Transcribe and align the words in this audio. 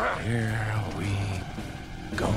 Here 0.00 0.82
we 0.96 1.08
go. 2.16 2.32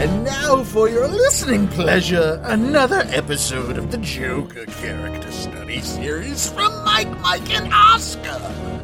And 0.00 0.24
now, 0.24 0.62
for 0.62 0.88
your 0.88 1.08
listening 1.08 1.66
pleasure, 1.66 2.40
another 2.44 3.02
episode 3.08 3.78
of 3.78 3.90
the 3.90 3.98
Joker 3.98 4.64
Character 4.66 5.32
Study 5.32 5.80
Series 5.80 6.48
from 6.48 6.84
Mike, 6.84 7.10
Mike, 7.20 7.50
and 7.50 7.72
Oscar. 7.74 8.79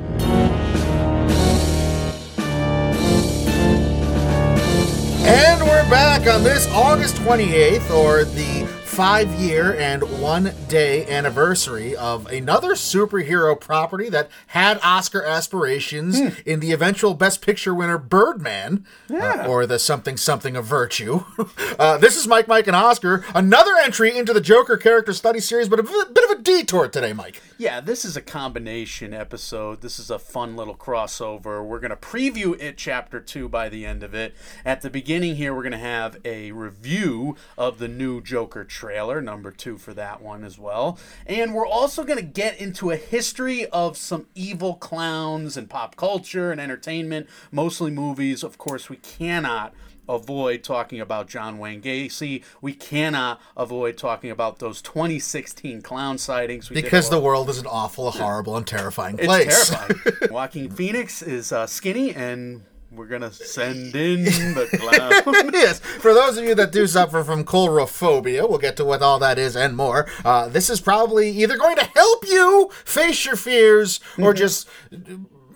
And 5.29 5.61
we're 5.63 5.91
back 5.91 6.33
on 6.33 6.45
this 6.45 6.69
August 6.69 7.17
28th, 7.17 7.91
or 7.91 8.25
the 8.25 8.66
five 8.97 9.31
year 9.35 9.75
and 9.79 10.03
one 10.23 10.55
day 10.69 11.07
anniversary 11.07 11.95
of 11.95 12.27
another 12.29 12.71
superhero 12.71 13.61
property 13.61 14.09
that 14.09 14.31
had 14.47 14.81
Oscar 14.83 15.23
aspirations 15.23 16.19
in 16.47 16.61
the 16.61 16.73
eventual 16.73 17.13
Best 17.13 17.43
Picture 17.43 17.75
winner 17.75 17.99
Birdman, 17.99 18.87
uh, 19.11 19.45
or 19.47 19.67
the 19.67 19.79
something 19.79 20.17
something 20.17 20.57
of 20.57 20.65
virtue. 20.65 21.25
Uh, 21.79 21.99
this 21.99 22.17
is 22.17 22.27
Mike, 22.27 22.49
Mike, 22.49 22.67
and 22.67 22.75
Oscar. 22.75 23.23
Another 23.35 23.73
entry 23.83 24.17
into 24.17 24.33
the 24.33 24.41
Joker 24.41 24.79
character 24.79 25.13
study 25.13 25.41
series, 25.41 25.69
but 25.69 25.79
a 25.79 25.83
bit 25.83 26.15
bit 26.15 26.25
of 26.25 26.39
a 26.39 26.43
detour 26.43 26.89
today, 26.89 27.13
Mike. 27.13 27.43
Yeah, 27.59 27.81
this 27.81 28.05
is 28.05 28.17
a 28.17 28.23
combination 28.23 29.13
episode. 29.13 29.81
This 29.83 29.99
is 29.99 30.11
a 30.11 30.19
fun 30.19 30.57
little 30.57 30.75
crossover. 30.75 31.65
We're 31.65 31.81
going 31.81 31.91
to 31.91 31.97
preview 31.97 32.59
it 32.61 32.77
chapter 32.79 33.21
2 33.21 33.49
by 33.49 33.69
the 33.69 33.85
end 33.85 34.03
of 34.03 34.15
it. 34.15 34.35
At 34.65 34.81
the 34.81 34.89
beginning 34.91 35.37
here, 35.37 35.55
we're 35.55 35.63
going 35.63 35.73
to 35.73 35.79
have 35.79 36.19
a 36.25 36.53
review 36.53 37.37
of 37.59 37.79
the 37.79 37.89
new 37.89 38.21
Joker 38.21 38.65
trailer, 38.65 38.86
number 39.21 39.51
2 39.51 39.79
for 39.79 39.95
that 39.95 40.21
one 40.21 40.45
as 40.45 40.59
well. 40.59 40.99
And 41.27 41.55
we're 41.55 41.67
also 41.67 42.05
going 42.05 42.19
to 42.19 42.25
get 42.25 42.61
into 42.61 42.91
a 42.91 42.97
history 42.97 43.67
of 43.67 43.97
some 43.97 44.27
evil 44.35 44.75
clowns 44.75 45.57
and 45.57 45.69
pop 45.69 45.97
culture 45.97 46.51
and 46.53 46.61
entertainment, 46.61 47.29
mostly 47.51 47.91
movies. 47.91 48.43
Of 48.43 48.59
course, 48.59 48.89
we 48.89 48.97
cannot 48.97 49.75
avoid 50.09 50.63
talking 50.63 51.01
about 51.01 51.29
John 51.29 51.59
Wayne 51.59 51.83
Gacy. 51.83 52.43
We 52.61 52.73
cannot 52.73 53.41
avoid 53.57 53.97
talking 53.97 54.31
about 54.31 54.59
those 54.59 54.81
2016 54.83 55.83
clown 55.83 56.19
sightings. 56.19 56.69
Because 56.69 57.11
the 57.11 57.21
world 57.21 57.49
is 57.51 57.59
an 57.59 57.67
awful, 57.67 58.11
horrible, 58.11 58.57
and 58.57 58.67
terrifying 58.67 59.17
place. 59.17 59.47
it's 59.47 59.69
terrifying. 59.71 60.01
Joaquin 60.31 60.71
Phoenix 60.71 61.23
is 61.23 61.53
uh, 61.53 61.67
skinny, 61.67 62.15
and 62.15 62.63
we're 62.97 63.07
gonna 63.07 63.33
send 63.33 63.95
in 63.95 64.25
the 64.25 64.67
clown. 65.25 65.51
yes, 65.53 65.79
for 65.81 66.15
those 66.15 66.39
of 66.39 66.45
you 66.45 66.55
that 66.55 66.73
do 66.73 66.87
suffer 66.87 67.23
from 67.23 67.45
coulrophobia, 67.45 68.49
we'll 68.49 68.59
get 68.59 68.77
to 68.77 68.85
what 68.85 69.03
all 69.03 69.19
that 69.19 69.39
is 69.39 69.55
and 69.55 69.77
more. 69.77 70.07
Uh, 70.25 70.49
this 70.49 70.71
is 70.71 70.81
probably 70.81 71.31
either 71.31 71.57
going 71.59 71.77
to 71.77 71.85
help 71.85 72.27
you 72.27 72.71
face 72.85 73.25
your 73.27 73.37
fears 73.37 74.01
or 74.19 74.33
just 74.33 74.69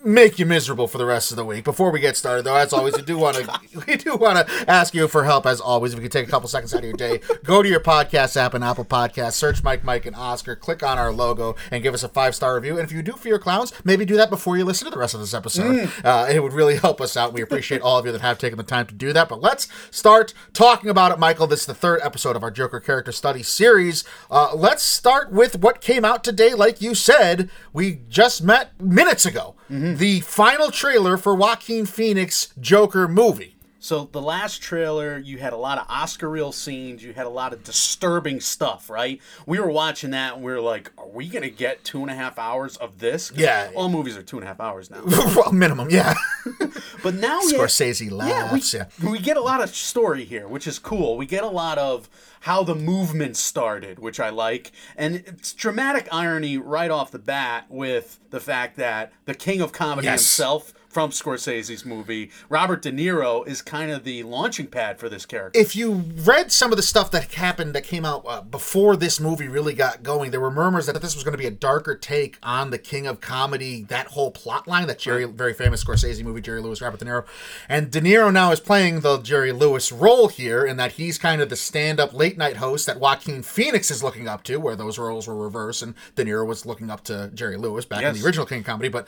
make 0.03 0.39
you 0.39 0.45
miserable 0.45 0.87
for 0.87 0.97
the 0.97 1.05
rest 1.05 1.31
of 1.31 1.37
the 1.37 1.45
week. 1.45 1.63
Before 1.63 1.91
we 1.91 1.99
get 1.99 2.17
started, 2.17 2.43
though, 2.43 2.55
as 2.55 2.73
always, 2.73 2.95
we 2.95 3.01
do 3.01 3.17
want 3.17 3.37
to 3.37 3.59
we 3.87 3.95
do 3.95 4.15
want 4.15 4.47
to 4.47 4.69
ask 4.69 4.93
you 4.93 5.07
for 5.07 5.23
help. 5.23 5.45
As 5.45 5.59
always, 5.59 5.93
if 5.93 5.97
you 5.97 6.03
could 6.03 6.11
take 6.11 6.27
a 6.27 6.31
couple 6.31 6.47
seconds 6.49 6.73
out 6.73 6.79
of 6.79 6.85
your 6.85 6.93
day, 6.93 7.19
go 7.43 7.61
to 7.61 7.69
your 7.69 7.79
podcast 7.79 8.37
app 8.37 8.53
and 8.53 8.63
Apple 8.63 8.85
Podcast, 8.85 9.33
search 9.33 9.63
Mike, 9.63 9.83
Mike, 9.83 10.05
and 10.05 10.15
Oscar, 10.15 10.55
click 10.55 10.83
on 10.83 10.97
our 10.97 11.11
logo, 11.11 11.55
and 11.71 11.83
give 11.83 11.93
us 11.93 12.03
a 12.03 12.09
five 12.09 12.35
star 12.35 12.55
review. 12.55 12.77
And 12.77 12.81
if 12.81 12.91
you 12.91 13.01
do 13.01 13.13
fear 13.13 13.39
clowns, 13.39 13.73
maybe 13.83 14.05
do 14.05 14.15
that 14.17 14.29
before 14.29 14.57
you 14.57 14.65
listen 14.65 14.85
to 14.85 14.91
the 14.91 14.99
rest 14.99 15.13
of 15.13 15.19
this 15.19 15.33
episode. 15.33 15.91
Uh, 16.03 16.27
it 16.31 16.41
would 16.41 16.53
really 16.53 16.77
help 16.77 17.01
us 17.01 17.15
out. 17.15 17.33
We 17.33 17.41
appreciate 17.41 17.81
all 17.81 17.97
of 17.97 18.05
you 18.05 18.11
that 18.11 18.21
have 18.21 18.37
taken 18.37 18.57
the 18.57 18.63
time 18.63 18.87
to 18.87 18.93
do 18.93 19.13
that. 19.13 19.29
But 19.29 19.41
let's 19.41 19.67
start 19.91 20.33
talking 20.53 20.89
about 20.89 21.11
it, 21.11 21.19
Michael. 21.19 21.47
This 21.47 21.61
is 21.61 21.65
the 21.67 21.73
third 21.73 22.01
episode 22.03 22.35
of 22.35 22.43
our 22.43 22.51
Joker 22.51 22.79
character 22.79 23.11
study 23.11 23.43
series. 23.43 24.03
Uh, 24.29 24.51
let's 24.55 24.83
start 24.83 25.31
with 25.31 25.59
what 25.59 25.81
came 25.81 26.05
out 26.05 26.23
today. 26.23 26.53
Like 26.53 26.81
you 26.81 26.95
said, 26.95 27.49
we 27.73 28.01
just 28.09 28.43
met 28.43 28.79
minutes 28.81 29.25
ago. 29.25 29.55
Mm-hmm. 29.71 29.95
The 29.95 30.19
final 30.19 30.69
trailer 30.69 31.17
for 31.17 31.33
Joaquin 31.33 31.85
Phoenix 31.85 32.53
Joker 32.59 33.07
movie. 33.07 33.55
so 33.79 34.09
the 34.11 34.21
last 34.21 34.61
trailer, 34.61 35.17
you 35.17 35.37
had 35.37 35.53
a 35.53 35.57
lot 35.57 35.77
of 35.77 35.85
Oscar 35.89 36.29
reel 36.29 36.51
scenes. 36.51 37.01
You 37.03 37.13
had 37.13 37.25
a 37.25 37.29
lot 37.29 37.53
of 37.53 37.63
disturbing 37.63 38.41
stuff, 38.41 38.89
right? 38.89 39.21
We 39.45 39.59
were 39.59 39.71
watching 39.71 40.11
that, 40.11 40.33
and 40.35 40.43
we 40.43 40.51
were 40.51 40.59
like, 40.59 40.91
"Are 40.97 41.07
we 41.07 41.27
gonna 41.29 41.49
get 41.49 41.83
two 41.85 42.01
and 42.01 42.11
a 42.11 42.13
half 42.15 42.37
hours 42.37 42.75
of 42.77 42.99
this?" 42.99 43.31
Yeah. 43.33 43.71
all 43.75 43.87
movies 43.89 44.17
are 44.17 44.23
two 44.23 44.37
and 44.37 44.43
a 44.43 44.47
half 44.47 44.59
hours 44.59 44.91
now. 44.91 45.01
well, 45.35 45.51
minimum, 45.53 45.89
yeah. 45.89 46.13
But 47.03 47.15
now 47.15 47.39
we 47.39 47.53
Scorsese 47.53 48.09
yeah, 48.09 48.15
laughs. 48.15 48.73
we, 48.73 48.79
Yeah, 48.79 49.11
we 49.11 49.19
get 49.19 49.37
a 49.37 49.41
lot 49.41 49.61
of 49.61 49.75
story 49.75 50.23
here, 50.25 50.47
which 50.47 50.67
is 50.67 50.77
cool. 50.79 51.17
We 51.17 51.25
get 51.25 51.43
a 51.43 51.47
lot 51.47 51.77
of 51.77 52.09
how 52.41 52.63
the 52.63 52.75
movement 52.75 53.37
started, 53.37 53.99
which 53.99 54.19
I 54.19 54.29
like, 54.29 54.71
and 54.97 55.15
it's 55.15 55.53
dramatic 55.53 56.07
irony 56.11 56.57
right 56.57 56.89
off 56.91 57.11
the 57.11 57.19
bat 57.19 57.65
with 57.69 58.19
the 58.29 58.39
fact 58.39 58.77
that 58.77 59.11
the 59.25 59.33
king 59.35 59.61
of 59.61 59.71
comedy 59.71 60.05
Yes. 60.07 60.21
himself 60.21 60.73
from 60.91 61.11
Scorsese's 61.11 61.85
movie, 61.85 62.29
Robert 62.49 62.81
De 62.81 62.91
Niro, 62.91 63.47
is 63.47 63.61
kind 63.61 63.91
of 63.91 64.03
the 64.03 64.23
launching 64.23 64.67
pad 64.67 64.99
for 64.99 65.07
this 65.07 65.25
character. 65.25 65.59
if 65.59 65.75
you 65.75 66.03
read 66.23 66.51
some 66.51 66.71
of 66.71 66.77
the 66.77 66.83
stuff 66.83 67.11
that 67.11 67.33
happened 67.33 67.73
that 67.73 67.83
came 67.83 68.03
out 68.03 68.23
uh, 68.27 68.41
before 68.41 68.95
this 68.97 69.19
movie 69.19 69.47
really 69.47 69.73
got 69.73 70.03
going, 70.03 70.31
there 70.31 70.41
were 70.41 70.51
murmurs 70.51 70.85
that 70.87 71.01
this 71.01 71.15
was 71.15 71.23
going 71.23 71.31
to 71.31 71.37
be 71.37 71.45
a 71.45 71.51
darker 71.51 71.95
take 71.95 72.37
on 72.43 72.69
the 72.71 72.77
King 72.77 73.07
of 73.07 73.21
Comedy, 73.21 73.83
that 73.83 74.07
whole 74.07 74.31
plot 74.31 74.67
line, 74.67 74.87
that 74.87 74.99
Jerry, 74.99 75.25
very 75.25 75.53
famous 75.53 75.83
Scorsese 75.83 76.23
movie, 76.23 76.41
Jerry 76.41 76.61
Lewis, 76.61 76.81
Robert 76.81 76.99
De 76.99 77.05
Niro. 77.05 77.25
And 77.69 77.89
De 77.89 78.01
Niro 78.01 78.31
now 78.31 78.51
is 78.51 78.59
playing 78.59 78.99
the 78.99 79.19
Jerry 79.19 79.53
Lewis 79.53 79.91
role 79.91 80.27
here, 80.27 80.65
in 80.65 80.75
that 80.77 80.93
he's 80.93 81.17
kind 81.17 81.41
of 81.41 81.49
the 81.49 81.55
stand 81.55 81.99
up 81.99 82.13
late 82.13 82.37
night 82.37 82.57
host 82.57 82.85
that 82.87 82.99
Joaquin 82.99 83.43
Phoenix 83.43 83.89
is 83.89 84.03
looking 84.03 84.27
up 84.27 84.43
to, 84.43 84.57
where 84.57 84.75
those 84.75 84.99
roles 84.99 85.27
were 85.27 85.35
reversed, 85.35 85.81
and 85.81 85.95
De 86.15 86.25
Niro 86.25 86.45
was 86.45 86.65
looking 86.65 86.89
up 86.89 87.03
to 87.05 87.31
Jerry 87.33 87.55
Lewis 87.55 87.85
back 87.85 88.03
in 88.03 88.13
the 88.13 88.25
original 88.25 88.45
King 88.45 88.59
of 88.59 88.65
Comedy. 88.65 88.89
But 88.89 89.07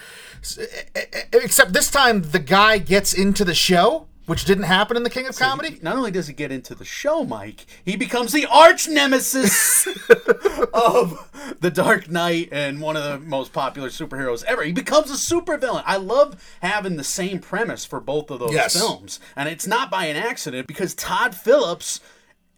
except 1.34 1.73
this 1.74 1.90
time, 1.92 2.22
the 2.22 2.40
guy 2.40 2.78
gets 2.78 3.14
into 3.14 3.44
the 3.44 3.56
show. 3.56 4.08
Which 4.26 4.46
didn't 4.46 4.64
happen 4.64 4.96
in 4.96 5.04
the 5.04 5.10
King 5.10 5.28
of 5.28 5.38
Comedy. 5.38 5.80
Not 5.82 5.98
only 5.98 6.10
does 6.10 6.28
he 6.28 6.34
get 6.34 6.50
into 6.50 6.74
the 6.74 6.86
show, 6.86 7.26
Mike, 7.26 7.66
he 7.84 7.98
becomes 7.98 8.32
the 8.32 8.46
arch 8.46 8.88
nemesis 8.88 9.86
of 10.74 11.58
the 11.60 11.70
Dark 11.70 12.10
Knight 12.10 12.48
and 12.54 12.80
one 12.80 12.96
of 12.96 13.04
the 13.04 13.20
most 13.20 13.52
popular 13.52 13.90
superheroes 13.90 14.46
ever. 14.46 14.64
He 14.64 14.72
becomes 14.72 15.12
a 15.12 15.16
supervillain. 15.16 15.84
I 15.86 15.98
love 15.98 16.42
having 16.62 16.96
the 16.96 17.04
same 17.04 17.40
premise 17.40 17.84
for 17.84 18.00
both 18.00 18.32
of 18.32 18.40
those 18.40 18.54
Yes. 18.54 18.78
films. 18.78 19.20
And 19.36 19.50
it's 19.50 19.68
not 19.68 19.92
by 19.92 20.06
an 20.06 20.16
accident 20.16 20.68
because 20.68 20.96
Todd 20.96 21.36
Phillips 21.36 22.00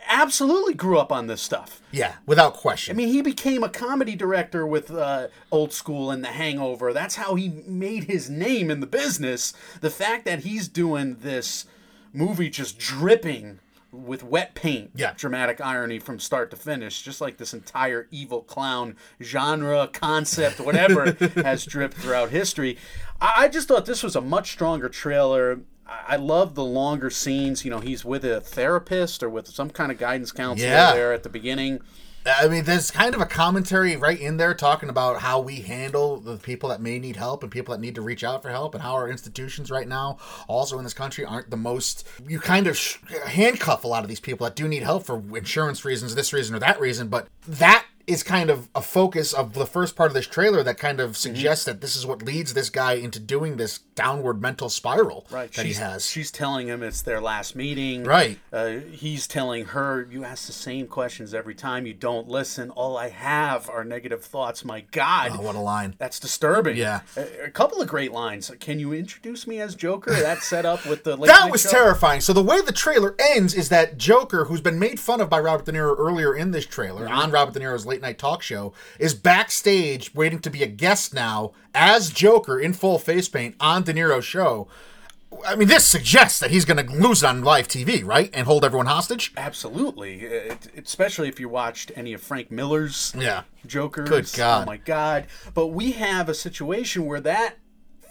absolutely 0.07 0.73
grew 0.73 0.97
up 0.97 1.11
on 1.11 1.27
this 1.27 1.41
stuff. 1.41 1.81
Yeah, 1.91 2.15
without 2.25 2.53
question. 2.55 2.95
I 2.95 2.97
mean, 2.97 3.09
he 3.09 3.21
became 3.21 3.63
a 3.63 3.69
comedy 3.69 4.15
director 4.15 4.65
with 4.65 4.91
uh, 4.91 5.27
Old 5.51 5.73
School 5.73 6.11
and 6.11 6.23
The 6.23 6.29
Hangover. 6.29 6.93
That's 6.93 7.15
how 7.15 7.35
he 7.35 7.49
made 7.67 8.05
his 8.05 8.29
name 8.29 8.69
in 8.71 8.79
the 8.79 8.87
business. 8.87 9.53
The 9.81 9.89
fact 9.89 10.25
that 10.25 10.39
he's 10.39 10.67
doing 10.67 11.17
this 11.21 11.65
movie 12.13 12.49
just 12.49 12.77
dripping 12.77 13.59
with 13.91 14.23
wet 14.23 14.55
paint, 14.55 14.91
Yeah. 14.93 15.13
dramatic 15.15 15.61
irony 15.61 15.99
from 15.99 16.19
start 16.19 16.51
to 16.51 16.57
finish, 16.57 17.01
just 17.01 17.21
like 17.21 17.37
this 17.37 17.53
entire 17.53 18.07
evil 18.11 18.41
clown 18.41 18.97
genre, 19.23 19.87
concept, 19.87 20.59
whatever 20.59 21.11
has 21.43 21.65
dripped 21.65 21.95
throughout 21.95 22.29
history. 22.29 22.77
I 23.21 23.45
I 23.45 23.47
just 23.47 23.69
thought 23.69 23.85
this 23.85 24.03
was 24.03 24.15
a 24.17 24.21
much 24.21 24.51
stronger 24.51 24.89
trailer. 24.89 25.61
I 25.87 26.15
love 26.15 26.55
the 26.55 26.63
longer 26.63 27.09
scenes. 27.09 27.63
You 27.63 27.71
know, 27.71 27.79
he's 27.79 28.03
with 28.03 28.25
a 28.25 28.41
therapist 28.41 29.21
or 29.21 29.29
with 29.29 29.47
some 29.47 29.69
kind 29.69 29.91
of 29.91 29.97
guidance 29.97 30.31
counselor 30.31 30.67
Yeah. 30.69 30.93
there 30.93 31.13
at 31.13 31.23
the 31.23 31.29
beginning. 31.29 31.81
I 32.27 32.47
mean, 32.47 32.63
there's 32.63 32.89
kind 32.89 33.13
of 33.13 33.21
a 33.21 33.25
commentary 33.27 33.95
right 33.95 34.19
in 34.19 34.37
there 34.37 34.55
talking 34.55 34.89
about 34.89 35.21
how 35.21 35.39
we 35.39 35.57
handle 35.57 36.17
the 36.19 36.37
people 36.37 36.69
that 36.69 36.81
may 36.81 36.97
need 36.97 37.17
help 37.17 37.43
and 37.43 37.51
people 37.51 37.71
that 37.75 37.79
need 37.79 37.93
to 37.93 38.01
reach 38.01 38.23
out 38.23 38.41
for 38.41 38.49
help, 38.49 38.73
and 38.73 38.81
how 38.81 38.93
our 38.93 39.07
institutions 39.07 39.69
right 39.69 39.87
now, 39.87 40.17
also 40.47 40.79
in 40.79 40.83
this 40.83 40.95
country, 40.95 41.23
aren't 41.23 41.51
the 41.51 41.57
most. 41.57 42.03
You 42.27 42.39
kind 42.39 42.65
of 42.65 42.79
handcuff 43.27 43.83
a 43.83 43.87
lot 43.87 44.01
of 44.03 44.09
these 44.09 44.19
people 44.19 44.45
that 44.45 44.55
do 44.55 44.67
need 44.67 44.81
help 44.81 45.05
for 45.05 45.21
insurance 45.37 45.85
reasons, 45.85 46.15
this 46.15 46.33
reason 46.33 46.55
or 46.55 46.59
that 46.59 46.79
reason, 46.79 47.09
but 47.09 47.27
that 47.47 47.85
is 48.07 48.23
kind 48.23 48.49
of 48.49 48.69
a 48.75 48.81
focus 48.81 49.33
of 49.33 49.53
the 49.53 49.65
first 49.65 49.95
part 49.95 50.09
of 50.09 50.13
this 50.13 50.27
trailer 50.27 50.63
that 50.63 50.77
kind 50.77 50.95
Mm-hmm. 50.99 51.09
of 51.09 51.17
suggests 51.17 51.65
that 51.65 51.81
this 51.81 51.95
is 51.95 52.05
what 52.05 52.21
leads 52.21 52.53
this 52.53 52.69
guy 52.69 52.93
into 52.93 53.19
doing 53.19 53.57
this 53.57 53.79
downward 53.95 54.41
mental 54.41 54.69
spiral 54.69 55.25
Right. 55.29 55.51
that 55.53 55.65
she's, 55.65 55.77
he 55.77 55.83
has. 55.83 56.05
She's 56.09 56.31
telling 56.31 56.67
him 56.67 56.83
it's 56.83 57.01
their 57.01 57.19
last 57.19 57.55
meeting. 57.55 58.03
Right. 58.03 58.39
Uh, 58.53 58.77
he's 58.91 59.27
telling 59.27 59.65
her, 59.65 60.07
You 60.09 60.23
ask 60.23 60.45
the 60.47 60.53
same 60.53 60.87
questions 60.87 61.33
every 61.33 61.55
time. 61.55 61.85
You 61.85 61.93
don't 61.93 62.27
listen. 62.29 62.69
All 62.71 62.97
I 62.97 63.09
have 63.09 63.69
are 63.69 63.83
negative 63.83 64.23
thoughts. 64.23 64.63
My 64.63 64.81
God. 64.91 65.31
Oh, 65.33 65.41
what 65.41 65.55
a 65.55 65.59
line. 65.59 65.95
That's 65.97 66.19
disturbing. 66.19 66.77
Yeah. 66.77 67.01
A, 67.17 67.45
a 67.45 67.49
couple 67.51 67.81
of 67.81 67.87
great 67.87 68.11
lines. 68.11 68.49
Can 68.59 68.79
you 68.79 68.93
introduce 68.93 69.45
me 69.47 69.59
as 69.59 69.75
Joker? 69.75 70.11
That 70.13 70.43
set 70.43 70.65
up 70.65 70.85
with 70.85 71.03
the. 71.03 71.17
That 71.25 71.51
was 71.51 71.63
show? 71.63 71.69
terrifying. 71.71 72.21
So 72.21 72.31
the 72.33 72.43
way 72.43 72.61
the 72.61 72.71
trailer 72.71 73.15
ends 73.19 73.53
is 73.53 73.69
that 73.69 73.97
Joker, 73.97 74.45
who's 74.45 74.61
been 74.61 74.77
made 74.79 74.99
fun 74.99 75.19
of 75.19 75.29
by 75.29 75.39
Robert 75.39 75.65
De 75.65 75.71
Niro 75.73 75.95
earlier 75.97 76.35
in 76.35 76.51
this 76.51 76.65
trailer 76.65 77.07
on 77.09 77.31
Robert 77.31 77.53
De 77.53 77.59
Niro's 77.59 77.85
late 77.85 77.94
night 78.01 78.17
talk 78.17 78.41
show, 78.41 78.73
is 78.99 79.13
backstage 79.13 80.13
waiting 80.15 80.39
to 80.39 80.49
be 80.49 80.63
a 80.63 80.67
guest 80.67 81.13
now 81.13 81.51
as 81.73 82.09
Joker 82.09 82.59
in 82.59 82.73
full 82.73 82.99
face 82.99 83.27
paint 83.29 83.55
on 83.59 83.83
De 83.83 83.93
Niro's 83.93 84.25
show. 84.25 84.67
I 85.45 85.55
mean, 85.57 85.67
this 85.67 85.83
suggests 85.83 86.39
that 86.39 86.51
he's 86.51 86.63
going 86.63 86.85
to 86.85 86.93
lose 86.93 87.21
it 87.21 87.25
on 87.27 87.43
live 87.43 87.67
TV, 87.67 88.05
right, 88.05 88.29
and 88.33 88.47
hold 88.47 88.63
everyone 88.63 88.85
hostage. 88.85 89.33
Absolutely, 89.35 90.21
it, 90.21 90.67
especially 90.77 91.27
if 91.27 91.39
you 91.41 91.49
watched 91.49 91.91
any 91.95 92.13
of 92.13 92.21
Frank 92.21 92.51
Miller's 92.51 93.13
Yeah. 93.17 93.43
Jokers. 93.65 94.07
Good 94.07 94.31
God. 94.33 94.63
Oh 94.63 94.65
my 94.65 94.77
God! 94.77 95.25
But 95.53 95.67
we 95.67 95.91
have 95.93 96.29
a 96.29 96.33
situation 96.33 97.05
where 97.05 97.19
that 97.19 97.55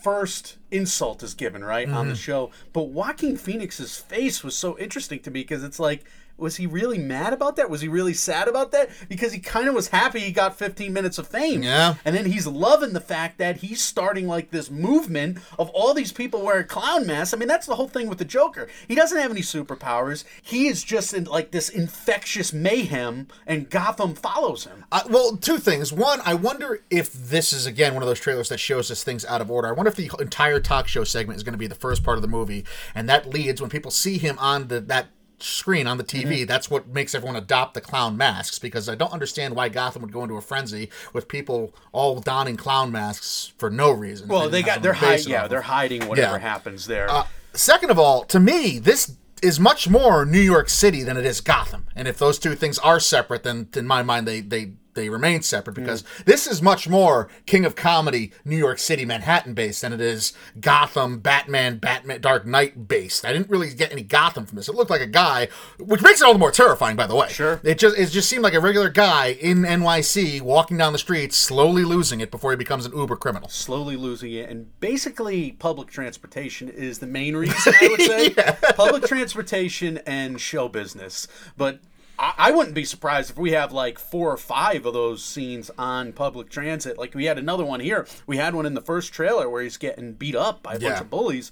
first 0.02 0.58
insult 0.70 1.22
is 1.22 1.32
given 1.32 1.64
right 1.64 1.88
on 1.88 1.94
Mm-hmm. 1.94 2.08
the 2.10 2.16
show. 2.16 2.50
But 2.74 2.88
Joaquin 2.88 3.36
Phoenix's 3.38 3.96
face 3.96 4.44
was 4.44 4.54
so 4.54 4.76
interesting 4.78 5.20
to 5.20 5.30
me 5.30 5.40
because 5.40 5.64
it's 5.64 5.78
like. 5.80 6.04
Was 6.36 6.56
he 6.56 6.66
really 6.66 6.98
mad 6.98 7.32
about 7.32 7.56
that? 7.56 7.70
Was 7.70 7.80
he 7.80 7.88
really 7.88 8.14
sad 8.14 8.48
about 8.48 8.72
that? 8.72 8.90
Because 9.08 9.32
he 9.32 9.38
kind 9.38 9.68
of 9.68 9.74
was 9.74 9.88
happy 9.88 10.20
he 10.20 10.32
got 10.32 10.58
15 10.58 10.92
minutes 10.92 11.18
of 11.18 11.28
fame. 11.28 11.62
Yeah. 11.62 11.94
And 12.04 12.14
then 12.14 12.26
he's 12.26 12.46
loving 12.46 12.92
the 12.92 13.00
fact 13.00 13.38
that 13.38 13.58
he's 13.58 13.82
starting 13.82 14.26
like 14.26 14.50
this 14.50 14.70
movement 14.70 15.38
of 15.58 15.70
all 15.70 15.94
these 15.94 16.12
people 16.12 16.42
wearing 16.42 16.66
clown 16.66 17.06
masks. 17.06 17.32
I 17.32 17.36
mean, 17.36 17.48
that's 17.48 17.66
the 17.66 17.76
whole 17.76 17.88
thing 17.88 18.08
with 18.08 18.18
the 18.18 18.24
Joker. 18.24 18.68
He 18.88 18.94
doesn't 18.94 19.18
have 19.18 19.30
any 19.30 19.42
superpowers. 19.42 20.24
He 20.42 20.66
is 20.66 20.82
just 20.82 21.14
in 21.14 21.24
like 21.24 21.52
this 21.52 21.68
infectious 21.68 22.52
mayhem, 22.52 23.28
and 23.46 23.70
Gotham 23.70 24.14
follows 24.14 24.64
him. 24.64 24.84
Uh, 24.90 25.02
well, 25.08 25.36
two 25.36 25.58
things. 25.58 25.92
One, 25.92 26.20
I 26.24 26.34
wonder 26.34 26.82
if 26.90 27.12
this 27.12 27.52
is 27.52 27.66
again 27.66 27.94
one 27.94 28.02
of 28.02 28.08
those 28.08 28.20
trailers 28.20 28.48
that 28.48 28.58
shows 28.58 28.90
us 28.90 29.04
things 29.04 29.24
out 29.24 29.40
of 29.40 29.50
order. 29.50 29.68
I 29.68 29.72
wonder 29.72 29.90
if 29.90 29.96
the 29.96 30.10
entire 30.20 30.58
talk 30.60 30.88
show 30.88 31.04
segment 31.04 31.36
is 31.36 31.44
going 31.44 31.52
to 31.52 31.58
be 31.58 31.66
the 31.66 31.74
first 31.74 32.02
part 32.02 32.18
of 32.18 32.22
the 32.22 32.28
movie, 32.28 32.64
and 32.94 33.08
that 33.08 33.28
leads 33.28 33.60
when 33.60 33.70
people 33.70 33.90
see 33.90 34.18
him 34.18 34.38
on 34.40 34.68
the 34.68 34.80
that 34.80 35.08
screen 35.44 35.86
on 35.86 35.98
the 35.98 36.04
TV. 36.04 36.24
Mm-hmm. 36.24 36.46
That's 36.46 36.70
what 36.70 36.88
makes 36.88 37.14
everyone 37.14 37.36
adopt 37.36 37.74
the 37.74 37.80
clown 37.80 38.16
masks 38.16 38.58
because 38.58 38.88
I 38.88 38.94
don't 38.94 39.12
understand 39.12 39.54
why 39.54 39.68
Gotham 39.68 40.02
would 40.02 40.12
go 40.12 40.22
into 40.22 40.36
a 40.36 40.40
frenzy 40.40 40.90
with 41.12 41.28
people 41.28 41.74
all 41.92 42.20
donning 42.20 42.56
clown 42.56 42.90
masks 42.92 43.52
for 43.58 43.70
no 43.70 43.90
reason. 43.90 44.28
Well, 44.28 44.44
if 44.46 44.50
they 44.52 44.62
got 44.62 44.82
they're 44.82 44.94
something 44.94 45.08
to 45.08 45.14
base 45.14 45.24
hiding. 45.24 45.32
Yeah, 45.32 45.48
they're 45.48 45.62
hiding 45.62 46.06
whatever 46.08 46.34
Yeah. 46.36 46.38
happens 46.38 46.86
there. 46.86 47.10
Uh, 47.10 47.26
second 47.52 47.90
of 47.90 47.98
all, 47.98 48.24
to 48.24 48.40
me, 48.40 48.78
this 48.78 49.12
is 49.42 49.60
much 49.60 49.88
more 49.88 50.24
New 50.24 50.40
York 50.40 50.68
City 50.70 51.02
than 51.02 51.16
it 51.16 51.26
is 51.26 51.40
Gotham. 51.40 51.86
And 51.94 52.08
if 52.08 52.18
those 52.18 52.38
two 52.38 52.54
things 52.54 52.78
are 52.78 52.98
separate, 52.98 53.42
then 53.42 53.68
in 53.76 53.86
my 53.86 54.02
mind 54.02 54.26
they 54.26 54.40
they 54.40 54.72
they 54.94 55.08
remain 55.08 55.42
separate 55.42 55.74
because 55.74 56.02
mm. 56.02 56.24
this 56.24 56.46
is 56.46 56.62
much 56.62 56.88
more 56.88 57.28
King 57.46 57.64
of 57.64 57.76
Comedy, 57.76 58.32
New 58.44 58.56
York 58.56 58.78
City, 58.78 59.04
Manhattan 59.04 59.54
based 59.54 59.82
than 59.82 59.92
it 59.92 60.00
is 60.00 60.32
Gotham, 60.60 61.18
Batman, 61.18 61.78
Batman, 61.78 62.20
Dark 62.20 62.46
Knight 62.46 62.88
based. 62.88 63.24
I 63.24 63.32
didn't 63.32 63.50
really 63.50 63.72
get 63.74 63.92
any 63.92 64.02
Gotham 64.02 64.46
from 64.46 64.56
this. 64.56 64.68
It 64.68 64.74
looked 64.74 64.90
like 64.90 65.00
a 65.00 65.06
guy, 65.06 65.48
which 65.78 66.02
makes 66.02 66.20
it 66.20 66.24
all 66.24 66.32
the 66.32 66.38
more 66.38 66.52
terrifying, 66.52 66.96
by 66.96 67.06
the 67.06 67.14
way. 67.14 67.28
Sure. 67.28 67.60
It 67.64 67.78
just 67.78 67.98
it 67.98 68.10
just 68.10 68.28
seemed 68.28 68.42
like 68.42 68.54
a 68.54 68.60
regular 68.60 68.90
guy 68.90 69.28
in 69.28 69.62
NYC 69.62 70.40
walking 70.40 70.76
down 70.76 70.92
the 70.92 70.98
streets, 70.98 71.36
slowly 71.36 71.84
losing 71.84 72.20
it 72.20 72.30
before 72.30 72.50
he 72.52 72.56
becomes 72.56 72.86
an 72.86 72.92
uber 72.96 73.16
criminal. 73.16 73.48
slowly 73.48 73.96
losing 73.96 74.32
it 74.32 74.48
and 74.50 74.78
basically 74.80 75.52
public 75.52 75.88
transportation 75.88 76.68
is 76.68 76.98
the 76.98 77.06
main 77.06 77.36
reason 77.44 77.72
i 77.80 77.88
would 77.88 78.00
say 78.00 78.30
public 78.74 79.04
transportation 79.04 79.98
and 80.06 80.40
show 80.40 80.68
business 80.68 81.26
but 81.56 81.80
I, 82.18 82.34
I 82.38 82.50
wouldn't 82.52 82.74
be 82.74 82.84
surprised 82.84 83.30
if 83.30 83.38
we 83.38 83.52
have 83.52 83.72
like 83.72 83.98
four 83.98 84.30
or 84.30 84.36
five 84.36 84.86
of 84.86 84.94
those 84.94 85.24
scenes 85.24 85.70
on 85.78 86.12
public 86.12 86.50
transit. 86.50 86.98
Like 86.98 87.14
we 87.14 87.24
had 87.24 87.38
another 87.38 87.64
one 87.64 87.80
here. 87.80 88.06
We 88.26 88.36
had 88.36 88.54
one 88.54 88.66
in 88.66 88.74
the 88.74 88.80
first 88.80 89.12
trailer 89.12 89.48
where 89.48 89.62
he's 89.62 89.76
getting 89.76 90.12
beat 90.12 90.36
up 90.36 90.62
by 90.62 90.74
a 90.74 90.80
bunch 90.80 91.00
of 91.00 91.10
bullies 91.10 91.50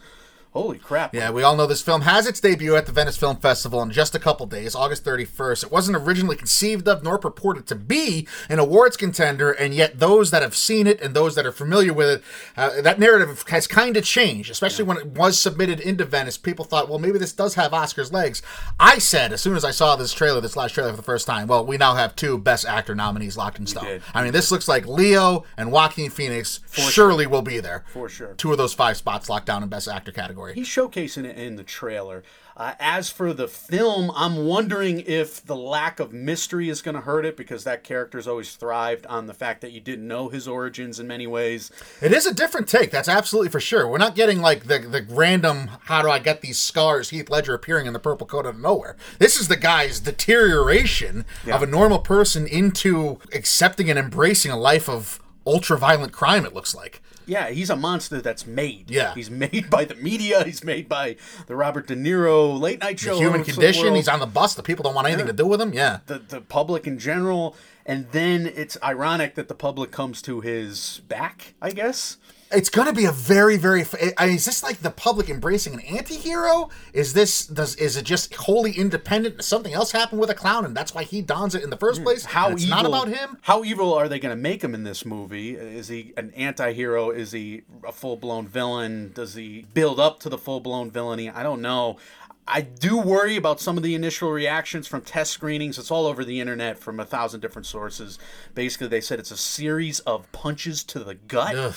holy 0.52 0.78
crap 0.78 1.14
Yeah, 1.14 1.30
we 1.30 1.42
all 1.42 1.56
know 1.56 1.66
this 1.66 1.82
film 1.82 2.02
has 2.02 2.26
its 2.26 2.40
debut 2.40 2.76
at 2.76 2.86
the 2.86 2.92
Venice 2.92 3.16
Film 3.16 3.36
Festival 3.36 3.82
in 3.82 3.90
just 3.90 4.14
a 4.14 4.18
couple 4.18 4.46
days, 4.46 4.74
August 4.74 5.04
31st. 5.04 5.64
It 5.64 5.72
wasn't 5.72 5.96
originally 5.96 6.36
conceived 6.36 6.86
of 6.86 7.02
nor 7.02 7.18
purported 7.18 7.66
to 7.68 7.74
be 7.74 8.28
an 8.48 8.58
awards 8.58 8.96
contender, 8.96 9.52
and 9.52 9.74
yet 9.74 9.98
those 9.98 10.30
that 10.30 10.42
have 10.42 10.54
seen 10.54 10.86
it 10.86 11.00
and 11.00 11.14
those 11.14 11.34
that 11.34 11.46
are 11.46 11.52
familiar 11.52 11.92
with 11.92 12.08
it, 12.08 12.24
uh, 12.56 12.82
that 12.82 12.98
narrative 12.98 13.44
has 13.48 13.66
kind 13.66 13.96
of 13.96 14.04
changed, 14.04 14.50
especially 14.50 14.84
when 14.84 14.98
it 14.98 15.06
was 15.06 15.38
submitted 15.38 15.80
into 15.80 16.04
Venice. 16.04 16.36
People 16.36 16.64
thought, 16.64 16.88
well, 16.88 16.98
maybe 16.98 17.18
this 17.18 17.32
does 17.32 17.54
have 17.54 17.72
Oscars 17.72 18.12
legs. 18.12 18.42
I 18.78 18.98
said, 18.98 19.32
as 19.32 19.40
soon 19.40 19.56
as 19.56 19.64
I 19.64 19.70
saw 19.70 19.96
this 19.96 20.12
trailer, 20.12 20.40
this 20.40 20.56
last 20.56 20.72
trailer 20.72 20.90
for 20.90 20.96
the 20.96 21.02
first 21.02 21.26
time, 21.26 21.48
well, 21.48 21.64
we 21.64 21.76
now 21.76 21.94
have 21.94 22.14
two 22.14 22.36
Best 22.38 22.66
Actor 22.66 22.94
nominees 22.94 23.36
locked 23.36 23.58
in 23.58 23.66
stone. 23.66 24.00
I 24.14 24.22
mean, 24.22 24.32
this 24.32 24.50
looks 24.50 24.68
like 24.68 24.86
Leo 24.86 25.44
and 25.56 25.72
Joaquin 25.72 26.10
Phoenix 26.10 26.60
surely 26.72 27.26
will 27.26 27.42
be 27.42 27.60
there. 27.60 27.84
For 27.92 28.08
sure. 28.08 28.34
Two 28.34 28.52
of 28.52 28.58
those 28.58 28.74
five 28.74 28.96
spots 28.96 29.28
locked 29.28 29.46
down 29.46 29.62
in 29.62 29.68
Best 29.68 29.88
Actor 29.88 30.12
category. 30.12 30.41
He's 30.48 30.68
showcasing 30.68 31.24
it 31.24 31.36
in 31.36 31.56
the 31.56 31.62
trailer. 31.62 32.22
Uh, 32.54 32.74
as 32.78 33.08
for 33.08 33.32
the 33.32 33.48
film, 33.48 34.10
I'm 34.14 34.44
wondering 34.44 35.00
if 35.00 35.44
the 35.44 35.56
lack 35.56 36.00
of 36.00 36.12
mystery 36.12 36.68
is 36.68 36.82
going 36.82 36.94
to 36.94 37.00
hurt 37.00 37.24
it 37.24 37.36
because 37.36 37.64
that 37.64 37.82
character's 37.82 38.28
always 38.28 38.54
thrived 38.54 39.06
on 39.06 39.26
the 39.26 39.32
fact 39.32 39.62
that 39.62 39.72
you 39.72 39.80
didn't 39.80 40.06
know 40.06 40.28
his 40.28 40.46
origins 40.46 41.00
in 41.00 41.06
many 41.06 41.26
ways. 41.26 41.70
It 42.02 42.12
is 42.12 42.26
a 42.26 42.34
different 42.34 42.68
take. 42.68 42.90
That's 42.90 43.08
absolutely 43.08 43.48
for 43.48 43.60
sure. 43.60 43.88
We're 43.88 43.98
not 43.98 44.14
getting 44.14 44.40
like 44.40 44.64
the 44.64 44.78
the 44.80 45.06
random 45.08 45.70
how 45.84 46.02
do 46.02 46.10
I 46.10 46.18
get 46.18 46.42
these 46.42 46.58
scars 46.58 47.10
Heath 47.10 47.30
Ledger 47.30 47.54
appearing 47.54 47.86
in 47.86 47.94
the 47.94 47.98
purple 47.98 48.26
coat 48.26 48.46
out 48.46 48.54
of 48.54 48.60
nowhere. 48.60 48.96
This 49.18 49.40
is 49.40 49.48
the 49.48 49.56
guy's 49.56 50.00
deterioration 50.00 51.24
of 51.50 51.62
a 51.62 51.66
normal 51.66 52.00
person 52.00 52.46
into 52.46 53.18
accepting 53.32 53.88
and 53.88 53.98
embracing 53.98 54.50
a 54.50 54.58
life 54.58 54.88
of 54.88 55.20
ultra 55.46 55.78
violent 55.78 56.12
crime. 56.12 56.44
It 56.44 56.54
looks 56.54 56.74
like. 56.74 57.00
Yeah, 57.26 57.50
he's 57.50 57.70
a 57.70 57.76
monster 57.76 58.20
that's 58.20 58.46
made. 58.46 58.90
Yeah. 58.90 59.14
He's 59.14 59.30
made 59.30 59.68
by 59.70 59.84
the 59.84 59.94
media. 59.94 60.44
He's 60.44 60.64
made 60.64 60.88
by 60.88 61.16
the 61.46 61.56
Robert 61.56 61.86
De 61.86 61.96
Niro 61.96 62.58
late 62.58 62.80
night 62.80 62.98
show. 62.98 63.16
Human 63.18 63.42
the 63.42 63.52
condition. 63.52 63.94
He's 63.94 64.08
on 64.08 64.20
the 64.20 64.26
bus. 64.26 64.54
The 64.54 64.62
people 64.62 64.82
don't 64.82 64.94
want 64.94 65.06
anything 65.08 65.26
to 65.26 65.32
do 65.32 65.46
with 65.46 65.60
him. 65.60 65.72
Yeah. 65.72 66.00
the, 66.06 66.18
the 66.18 66.40
public 66.40 66.86
in 66.86 66.98
general. 66.98 67.56
And 67.84 68.10
then 68.12 68.46
it's 68.46 68.76
ironic 68.82 69.34
that 69.34 69.48
the 69.48 69.54
public 69.54 69.90
comes 69.90 70.22
to 70.22 70.40
his 70.40 71.00
back, 71.08 71.54
I 71.60 71.70
guess. 71.70 72.16
It's 72.54 72.68
going 72.70 72.86
to 72.86 72.92
be 72.92 73.04
a 73.04 73.12
very, 73.12 73.56
very. 73.56 73.84
I 74.18 74.26
mean, 74.26 74.36
is 74.36 74.44
this 74.44 74.62
like 74.62 74.78
the 74.78 74.90
public 74.90 75.28
embracing 75.28 75.74
an 75.74 75.80
anti-hero? 75.80 76.68
Is 76.92 77.12
this 77.12 77.46
does 77.46 77.74
is 77.76 77.96
it 77.96 78.04
just 78.04 78.34
wholly 78.34 78.72
independent? 78.72 79.42
Something 79.44 79.72
else 79.72 79.92
happened 79.92 80.20
with 80.20 80.30
a 80.30 80.34
clown, 80.34 80.64
and 80.64 80.76
that's 80.76 80.94
why 80.94 81.04
he 81.04 81.22
dons 81.22 81.54
it 81.54 81.62
in 81.62 81.70
the 81.70 81.76
first 81.76 82.02
place. 82.02 82.24
Hmm. 82.24 82.30
How 82.30 82.46
and 82.46 82.54
it's 82.54 82.64
evil, 82.64 82.76
not 82.76 82.86
about 82.86 83.08
him. 83.08 83.38
How 83.42 83.64
evil 83.64 83.94
are 83.94 84.08
they 84.08 84.18
going 84.18 84.36
to 84.36 84.40
make 84.40 84.62
him 84.62 84.74
in 84.74 84.84
this 84.84 85.04
movie? 85.04 85.54
Is 85.54 85.88
he 85.88 86.12
an 86.16 86.32
anti-hero? 86.36 87.10
Is 87.10 87.32
he 87.32 87.62
a 87.86 87.92
full-blown 87.92 88.46
villain? 88.46 89.12
Does 89.14 89.34
he 89.34 89.66
build 89.74 89.98
up 89.98 90.20
to 90.20 90.28
the 90.28 90.38
full-blown 90.38 90.90
villainy? 90.90 91.30
I 91.30 91.42
don't 91.42 91.62
know. 91.62 91.98
I 92.46 92.60
do 92.60 92.98
worry 92.98 93.36
about 93.36 93.60
some 93.60 93.76
of 93.76 93.84
the 93.84 93.94
initial 93.94 94.32
reactions 94.32 94.88
from 94.88 95.02
test 95.02 95.30
screenings. 95.32 95.78
It's 95.78 95.92
all 95.92 96.06
over 96.06 96.24
the 96.24 96.40
internet 96.40 96.76
from 96.76 96.98
a 96.98 97.04
thousand 97.04 97.40
different 97.40 97.66
sources. 97.66 98.18
Basically, 98.54 98.88
they 98.88 99.00
said 99.00 99.20
it's 99.20 99.30
a 99.30 99.36
series 99.36 100.00
of 100.00 100.30
punches 100.32 100.82
to 100.84 100.98
the 100.98 101.14
gut. 101.14 101.54
Ugh. 101.54 101.74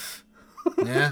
Yeah, 0.83 1.11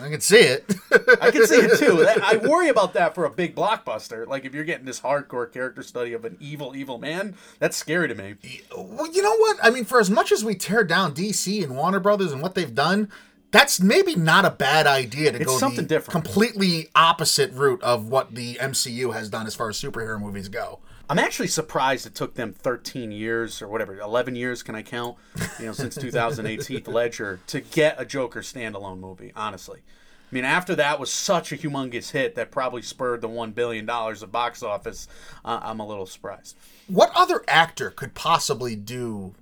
I 0.00 0.08
can 0.10 0.20
see 0.20 0.38
it. 0.38 0.64
I 1.20 1.30
can 1.30 1.46
see 1.46 1.56
it 1.56 1.78
too. 1.78 2.06
I 2.22 2.36
worry 2.36 2.68
about 2.68 2.94
that 2.94 3.14
for 3.14 3.24
a 3.24 3.30
big 3.30 3.54
blockbuster. 3.54 4.26
Like 4.26 4.44
if 4.44 4.54
you're 4.54 4.64
getting 4.64 4.86
this 4.86 5.00
hardcore 5.00 5.50
character 5.52 5.82
study 5.82 6.12
of 6.12 6.24
an 6.24 6.36
evil, 6.40 6.74
evil 6.76 6.98
man, 6.98 7.34
that's 7.58 7.76
scary 7.76 8.08
to 8.08 8.14
me. 8.14 8.34
well, 8.76 9.06
you 9.12 9.22
know 9.22 9.36
what? 9.36 9.58
I 9.62 9.70
mean, 9.70 9.84
for 9.84 10.00
as 10.00 10.10
much 10.10 10.32
as 10.32 10.44
we 10.44 10.54
tear 10.54 10.84
down 10.84 11.14
DC 11.14 11.62
and 11.62 11.76
Warner 11.76 12.00
Brothers 12.00 12.32
and 12.32 12.42
what 12.42 12.54
they've 12.54 12.74
done, 12.74 13.10
that's 13.50 13.80
maybe 13.80 14.14
not 14.14 14.44
a 14.44 14.50
bad 14.50 14.86
idea 14.86 15.32
to 15.32 15.38
It's 15.38 15.46
go 15.46 15.58
something 15.58 15.82
the 15.84 15.88
different. 15.88 16.12
completely 16.24 16.88
opposite 16.94 17.50
route 17.52 17.82
of 17.82 18.06
what 18.08 18.34
the 18.34 18.54
MCU 18.56 19.14
has 19.14 19.30
done 19.30 19.46
as 19.46 19.54
far 19.54 19.68
as 19.70 19.80
superhero 19.80 20.20
movies 20.20 20.48
go. 20.48 20.80
I'm 21.10 21.18
actually 21.18 21.48
surprised 21.48 22.06
it 22.06 22.14
took 22.14 22.34
them 22.34 22.52
13 22.52 23.10
years 23.10 23.62
or 23.62 23.68
whatever, 23.68 23.98
11 23.98 24.36
years 24.36 24.62
can 24.62 24.74
I 24.74 24.82
count? 24.82 25.16
You 25.58 25.66
know, 25.66 25.72
since 25.72 25.94
2018 25.94 26.84
Ledger 26.86 27.40
to 27.46 27.60
get 27.60 28.00
a 28.00 28.04
Joker 28.04 28.40
standalone 28.40 28.98
movie. 28.98 29.32
Honestly, 29.34 29.80
I 29.80 30.34
mean, 30.34 30.44
after 30.44 30.74
that 30.76 31.00
was 31.00 31.10
such 31.10 31.52
a 31.52 31.56
humongous 31.56 32.10
hit 32.10 32.34
that 32.34 32.50
probably 32.50 32.82
spurred 32.82 33.22
the 33.22 33.28
one 33.28 33.52
billion 33.52 33.86
dollars 33.86 34.22
of 34.22 34.30
box 34.30 34.62
office. 34.62 35.08
Uh, 35.44 35.60
I'm 35.62 35.80
a 35.80 35.86
little 35.86 36.06
surprised. 36.06 36.56
What 36.88 37.10
other 37.14 37.42
actor 37.48 37.90
could 37.90 38.14
possibly 38.14 38.76
do 38.76 39.34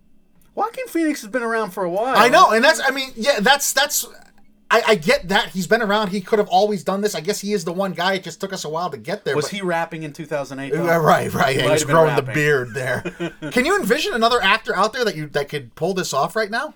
Joaquin 0.57 0.87
Phoenix 0.89 1.21
has 1.21 1.31
been 1.31 1.43
around 1.43 1.73
for 1.73 1.85
a 1.85 1.91
while. 1.91 2.17
I 2.17 2.29
know, 2.29 2.53
and 2.53 2.65
that's 2.65 2.81
I 2.81 2.91
mean, 2.91 3.11
yeah, 3.15 3.41
that's 3.41 3.73
that's 3.75 4.07
I, 4.71 4.83
I 4.89 4.95
get 4.97 5.29
that 5.29 5.51
he's 5.51 5.67
been 5.67 5.81
around. 5.81 6.09
He 6.09 6.21
could 6.21 6.39
have 6.39 6.49
always 6.49 6.83
done 6.83 7.01
this. 7.01 7.15
I 7.15 7.21
guess 7.21 7.41
he 7.41 7.53
is 7.53 7.65
the 7.65 7.73
one 7.73 7.93
guy. 7.93 8.15
It 8.15 8.25
just 8.25 8.41
took 8.41 8.53
us 8.53 8.65
a 8.65 8.69
while 8.69 8.91
to 8.91 8.97
get 8.97 9.25
there. 9.25 9.37
Was 9.37 9.47
but- 9.47 9.53
he 9.53 9.63
rapping 9.63 10.03
in 10.03 10.13
2008? 10.13 10.73
though? 10.73 10.85
Yeah, 10.85 10.97
right, 10.97 11.33
right. 11.33 11.57
Yeah, 11.57 11.71
he's 11.71 11.85
growing 11.85 12.17
the 12.17 12.23
beard 12.23 12.75
there. 12.75 13.03
Can 13.53 13.65
you 13.65 13.79
envision 13.79 14.13
another 14.13 14.43
actor 14.43 14.75
out 14.75 14.93
there 14.93 15.05
that 15.05 15.15
you 15.15 15.27
that 15.29 15.49
could 15.49 15.75
pull 15.75 15.95
this 15.95 16.13
off 16.13 16.35
right 16.35 16.51
now? 16.51 16.75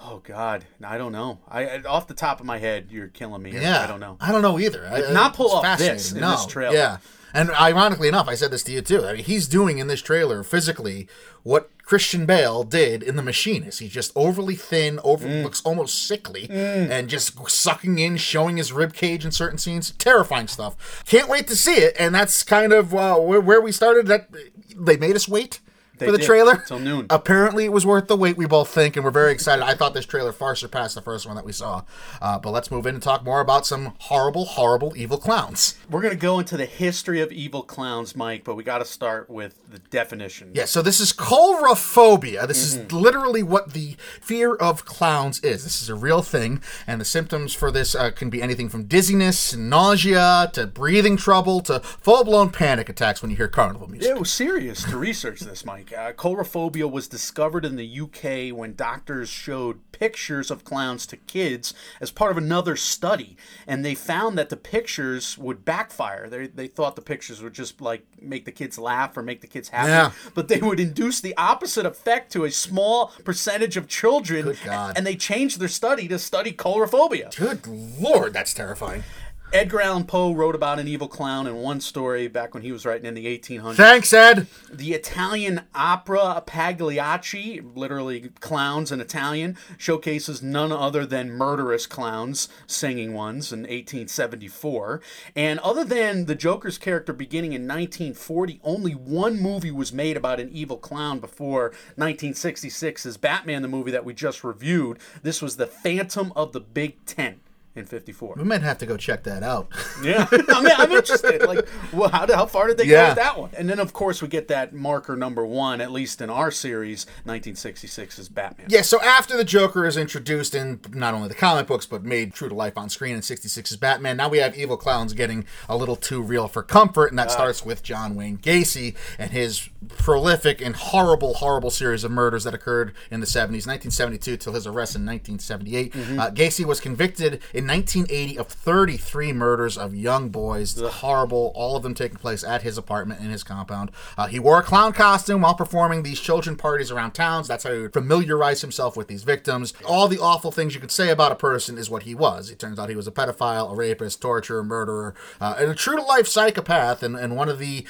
Oh 0.00 0.20
God, 0.24 0.64
I 0.82 0.98
don't 0.98 1.12
know. 1.12 1.38
I 1.48 1.78
off 1.78 2.06
the 2.06 2.14
top 2.14 2.40
of 2.40 2.46
my 2.46 2.58
head, 2.58 2.88
you're 2.90 3.08
killing 3.08 3.42
me. 3.42 3.52
Yeah, 3.52 3.82
I 3.82 3.86
don't 3.86 4.00
know. 4.00 4.16
I 4.20 4.32
don't 4.32 4.42
know 4.42 4.58
either. 4.58 4.86
I- 4.86 5.12
not 5.12 5.34
pull 5.34 5.50
off 5.52 5.78
this 5.78 6.12
in 6.12 6.20
no. 6.20 6.32
this 6.32 6.46
trailer. 6.46 6.74
Yeah, 6.74 6.98
and 7.34 7.50
ironically 7.50 8.08
enough, 8.08 8.28
I 8.28 8.34
said 8.34 8.50
this 8.50 8.62
to 8.64 8.72
you 8.72 8.80
too. 8.82 9.04
I 9.04 9.14
mean, 9.14 9.24
he's 9.24 9.48
doing 9.48 9.78
in 9.78 9.86
this 9.86 10.00
trailer 10.02 10.42
physically 10.42 11.08
what 11.42 11.70
Christian 11.84 12.26
Bale 12.26 12.64
did 12.64 13.02
in 13.02 13.16
The 13.16 13.22
Machinist. 13.22 13.80
He's 13.80 13.92
just 13.92 14.12
overly 14.14 14.54
thin, 14.56 15.00
over 15.02 15.26
Mm. 15.26 15.42
looks 15.44 15.62
almost 15.62 16.06
sickly, 16.06 16.46
and 16.50 17.08
just 17.08 17.38
sucking 17.48 17.98
in, 17.98 18.16
showing 18.18 18.58
his 18.58 18.72
rib 18.72 18.92
cage 18.92 19.24
in 19.24 19.30
certain 19.32 19.58
scenes. 19.58 19.92
Terrifying 19.92 20.48
stuff. 20.48 21.02
Can't 21.06 21.28
wait 21.28 21.46
to 21.48 21.56
see 21.56 21.76
it. 21.76 21.96
And 21.98 22.14
that's 22.14 22.42
kind 22.42 22.72
of 22.72 22.94
uh, 22.94 23.16
where, 23.16 23.40
where 23.40 23.60
we 23.60 23.72
started. 23.72 24.06
That 24.06 24.28
they 24.76 24.96
made 24.98 25.16
us 25.16 25.26
wait. 25.28 25.60
For 26.06 26.12
the 26.12 26.18
did, 26.18 26.26
trailer. 26.26 26.64
till 26.66 26.78
noon. 26.78 27.06
Apparently, 27.10 27.64
it 27.64 27.72
was 27.72 27.84
worth 27.86 28.08
the 28.08 28.16
wait. 28.16 28.36
We 28.36 28.46
both 28.46 28.68
think, 28.68 28.96
and 28.96 29.04
we're 29.04 29.10
very 29.10 29.32
excited. 29.32 29.64
I 29.64 29.74
thought 29.74 29.94
this 29.94 30.06
trailer 30.06 30.32
far 30.32 30.54
surpassed 30.54 30.94
the 30.94 31.02
first 31.02 31.26
one 31.26 31.36
that 31.36 31.44
we 31.44 31.52
saw. 31.52 31.82
Uh, 32.20 32.38
but 32.38 32.50
let's 32.50 32.70
move 32.70 32.86
in 32.86 32.94
and 32.94 33.02
talk 33.02 33.24
more 33.24 33.40
about 33.40 33.66
some 33.66 33.94
horrible, 33.98 34.44
horrible, 34.44 34.92
evil 34.96 35.18
clowns. 35.18 35.76
We're 35.90 36.02
gonna 36.02 36.16
go 36.16 36.38
into 36.38 36.56
the 36.56 36.66
history 36.66 37.20
of 37.20 37.32
evil 37.32 37.62
clowns, 37.62 38.14
Mike, 38.16 38.44
but 38.44 38.54
we 38.54 38.64
got 38.64 38.78
to 38.78 38.84
start 38.84 39.28
with 39.28 39.54
the 39.70 39.78
definition. 39.78 40.52
Yeah, 40.54 40.64
so 40.64 40.82
this 40.82 41.00
is 41.00 41.12
coulrophobia. 41.12 42.46
This 42.46 42.62
is 42.62 42.92
literally 42.92 43.42
what 43.42 43.72
the 43.72 43.96
fear 44.20 44.54
of 44.54 44.84
clowns 44.84 45.40
is. 45.40 45.64
This 45.64 45.82
is 45.82 45.88
a 45.88 45.94
real 45.94 46.22
thing, 46.22 46.62
and 46.86 47.00
the 47.00 47.04
symptoms 47.04 47.54
for 47.54 47.70
this 47.70 47.94
uh, 47.94 48.10
can 48.10 48.30
be 48.30 48.42
anything 48.42 48.68
from 48.68 48.84
dizziness, 48.84 49.54
nausea, 49.56 50.50
to 50.54 50.66
breathing 50.66 51.16
trouble, 51.16 51.60
to 51.62 51.80
full 51.80 52.24
blown 52.24 52.50
panic 52.50 52.88
attacks 52.88 53.22
when 53.22 53.30
you 53.30 53.36
hear 53.36 53.48
carnival 53.48 53.88
music. 53.88 54.10
It 54.10 54.18
was 54.18 54.32
serious 54.32 54.84
to 54.84 54.96
research 54.96 55.40
this, 55.40 55.64
Mike. 55.64 55.87
Uh, 55.92 56.12
coulrophobia 56.12 56.90
was 56.90 57.08
discovered 57.08 57.64
in 57.64 57.76
the 57.76 58.00
UK 58.00 58.56
when 58.56 58.74
doctors 58.74 59.28
showed 59.28 59.80
pictures 59.92 60.50
of 60.50 60.64
clowns 60.64 61.06
to 61.06 61.16
kids 61.16 61.74
as 62.00 62.10
part 62.10 62.30
of 62.30 62.36
another 62.36 62.76
study, 62.76 63.36
and 63.66 63.84
they 63.84 63.94
found 63.94 64.36
that 64.38 64.48
the 64.48 64.56
pictures 64.56 65.36
would 65.38 65.64
backfire. 65.64 66.28
They, 66.28 66.46
they 66.46 66.66
thought 66.68 66.94
the 66.96 67.02
pictures 67.02 67.42
would 67.42 67.54
just 67.54 67.80
like 67.80 68.02
make 68.20 68.44
the 68.44 68.52
kids 68.52 68.78
laugh 68.78 69.16
or 69.16 69.22
make 69.22 69.40
the 69.40 69.46
kids 69.46 69.70
happy, 69.70 69.88
Yeah. 69.90 70.10
but 70.34 70.48
they 70.48 70.58
would 70.60 70.78
induce 70.80 71.20
the 71.20 71.36
opposite 71.36 71.86
effect 71.86 72.32
to 72.32 72.44
a 72.44 72.50
small 72.50 73.12
percentage 73.24 73.76
of 73.76 73.88
children. 73.88 74.44
Good 74.44 74.58
God. 74.64 74.94
And 74.96 75.06
they 75.06 75.16
changed 75.16 75.58
their 75.58 75.68
study 75.68 76.06
to 76.08 76.18
study 76.18 76.52
coulrophobia. 76.52 77.34
Good 77.36 77.66
lord, 77.66 78.32
that's 78.32 78.54
terrifying. 78.54 79.04
Edgar 79.50 79.80
Allan 79.80 80.04
Poe 80.04 80.34
wrote 80.34 80.54
about 80.54 80.78
an 80.78 80.86
evil 80.86 81.08
clown 81.08 81.46
in 81.46 81.56
one 81.56 81.80
story 81.80 82.28
back 82.28 82.52
when 82.52 82.62
he 82.62 82.70
was 82.70 82.84
writing 82.84 83.06
in 83.06 83.14
the 83.14 83.24
1800s. 83.26 83.76
Thanks, 83.76 84.12
Ed. 84.12 84.46
The 84.70 84.92
Italian 84.92 85.62
opera 85.74 86.42
Pagliacci, 86.44 87.62
literally 87.74 88.30
clowns 88.40 88.92
in 88.92 89.00
Italian, 89.00 89.56
showcases 89.78 90.42
none 90.42 90.70
other 90.70 91.06
than 91.06 91.30
murderous 91.30 91.86
clowns, 91.86 92.50
singing 92.66 93.14
ones, 93.14 93.50
in 93.50 93.60
1874. 93.60 95.00
And 95.34 95.58
other 95.60 95.82
than 95.84 96.26
the 96.26 96.34
Joker's 96.34 96.76
character 96.76 97.14
beginning 97.14 97.54
in 97.54 97.62
1940, 97.62 98.60
only 98.62 98.92
one 98.92 99.40
movie 99.40 99.70
was 99.70 99.94
made 99.94 100.18
about 100.18 100.40
an 100.40 100.50
evil 100.52 100.76
clown 100.76 101.20
before 101.20 101.72
1966's 101.96 103.16
Batman, 103.16 103.62
the 103.62 103.68
movie 103.68 103.92
that 103.92 104.04
we 104.04 104.12
just 104.12 104.44
reviewed. 104.44 104.98
This 105.22 105.40
was 105.40 105.56
The 105.56 105.66
Phantom 105.66 106.34
of 106.36 106.52
the 106.52 106.60
Big 106.60 107.02
Tent 107.06 107.40
in 107.78 107.86
54. 107.86 108.34
We 108.36 108.44
might 108.44 108.62
have 108.62 108.78
to 108.78 108.86
go 108.86 108.96
check 108.96 109.22
that 109.24 109.42
out. 109.42 109.68
Yeah, 110.02 110.28
I 110.32 110.62
mean, 110.62 110.72
I'm 110.76 110.92
interested. 110.92 111.42
Like, 111.42 111.66
well, 111.92 112.08
how, 112.08 112.32
how 112.32 112.46
far 112.46 112.68
did 112.68 112.78
they 112.78 112.86
go 112.86 113.08
with 113.08 113.16
that 113.16 113.36
one? 113.36 113.50
And 113.56 113.68
then, 113.68 113.80
of 113.80 113.92
course, 113.92 114.22
we 114.22 114.28
get 114.28 114.46
that 114.46 114.72
marker 114.72 115.16
number 115.16 115.44
one, 115.44 115.80
at 115.80 115.90
least 115.90 116.20
in 116.20 116.30
our 116.30 116.52
series, 116.52 117.04
1966 117.24 118.18
is 118.18 118.28
Batman. 118.28 118.66
Yeah, 118.70 118.82
so 118.82 119.00
after 119.00 119.36
the 119.36 119.44
Joker 119.44 119.86
is 119.86 119.96
introduced 119.96 120.54
in 120.54 120.80
not 120.92 121.14
only 121.14 121.26
the 121.28 121.34
comic 121.34 121.66
books, 121.66 121.84
but 121.84 122.04
made 122.04 122.32
true 122.32 122.48
to 122.48 122.54
life 122.54 122.78
on 122.78 122.88
screen 122.88 123.14
in 123.16 123.22
66's 123.22 123.76
Batman, 123.76 124.16
now 124.16 124.28
we 124.28 124.38
have 124.38 124.56
evil 124.56 124.76
clowns 124.76 125.14
getting 125.14 125.44
a 125.68 125.76
little 125.76 125.96
too 125.96 126.22
real 126.22 126.46
for 126.46 126.62
comfort, 126.62 127.06
and 127.06 127.18
that 127.18 127.30
starts 127.32 127.64
with 127.64 127.82
John 127.82 128.14
Wayne 128.14 128.38
Gacy 128.38 128.94
and 129.18 129.32
his 129.32 129.68
prolific 129.88 130.60
and 130.60 130.76
horrible, 130.76 131.34
horrible 131.34 131.70
series 131.70 132.04
of 132.04 132.10
murders 132.10 132.44
that 132.44 132.54
occurred 132.54 132.94
in 133.10 133.20
the 133.20 133.26
70s, 133.26 133.66
1972 133.66 134.36
till 134.36 134.52
his 134.52 134.66
arrest 134.66 134.94
in 134.94 135.04
1978. 135.04 135.94
Uh, 136.18 136.30
Gacy 136.30 136.64
was 136.64 136.80
convicted 136.80 137.42
in 137.52 137.66
1980 137.68 138.38
of 138.38 138.48
33 138.48 139.32
murders 139.32 139.78
of 139.78 139.94
young 139.94 140.30
boys. 140.30 140.80
Horrible, 140.80 141.52
all 141.54 141.76
of 141.76 141.82
them 141.82 141.94
taking 141.94 142.18
place 142.18 142.42
at 142.42 142.62
his 142.62 142.76
apartment 142.76 143.20
in 143.20 143.30
his 143.30 143.44
compound. 143.44 143.90
Uh, 144.16 144.26
he 144.26 144.38
wore 144.38 144.58
a 144.58 144.62
clown 144.62 144.92
costume 144.92 145.42
while 145.42 145.54
performing 145.54 146.02
these 146.02 146.20
children 146.20 146.56
parties 146.56 146.90
around 146.90 147.12
towns. 147.12 147.46
That's 147.46 147.64
how 147.64 147.72
he 147.72 147.80
would 147.80 147.92
familiarize 147.92 148.62
himself 148.62 148.96
with 148.96 149.08
these 149.08 149.22
victims. 149.22 149.74
All 149.86 150.08
the 150.08 150.18
awful 150.18 150.50
things 150.50 150.74
you 150.74 150.80
could 150.80 150.90
say 150.90 151.10
about 151.10 151.30
a 151.30 151.36
person 151.36 151.78
is 151.78 151.90
what 151.90 152.04
he 152.04 152.14
was. 152.14 152.50
It 152.50 152.58
turns 152.58 152.78
out 152.78 152.88
he 152.88 152.96
was 152.96 153.06
a 153.06 153.12
pedophile, 153.12 153.70
a 153.70 153.74
rapist, 153.74 154.20
torturer, 154.20 154.64
murderer, 154.64 155.14
uh, 155.40 155.56
and 155.58 155.70
a 155.70 155.74
true 155.74 155.96
to 155.96 156.02
life 156.02 156.26
psychopath, 156.26 157.02
and, 157.02 157.14
and 157.14 157.36
one 157.36 157.48
of 157.48 157.58
the 157.58 157.86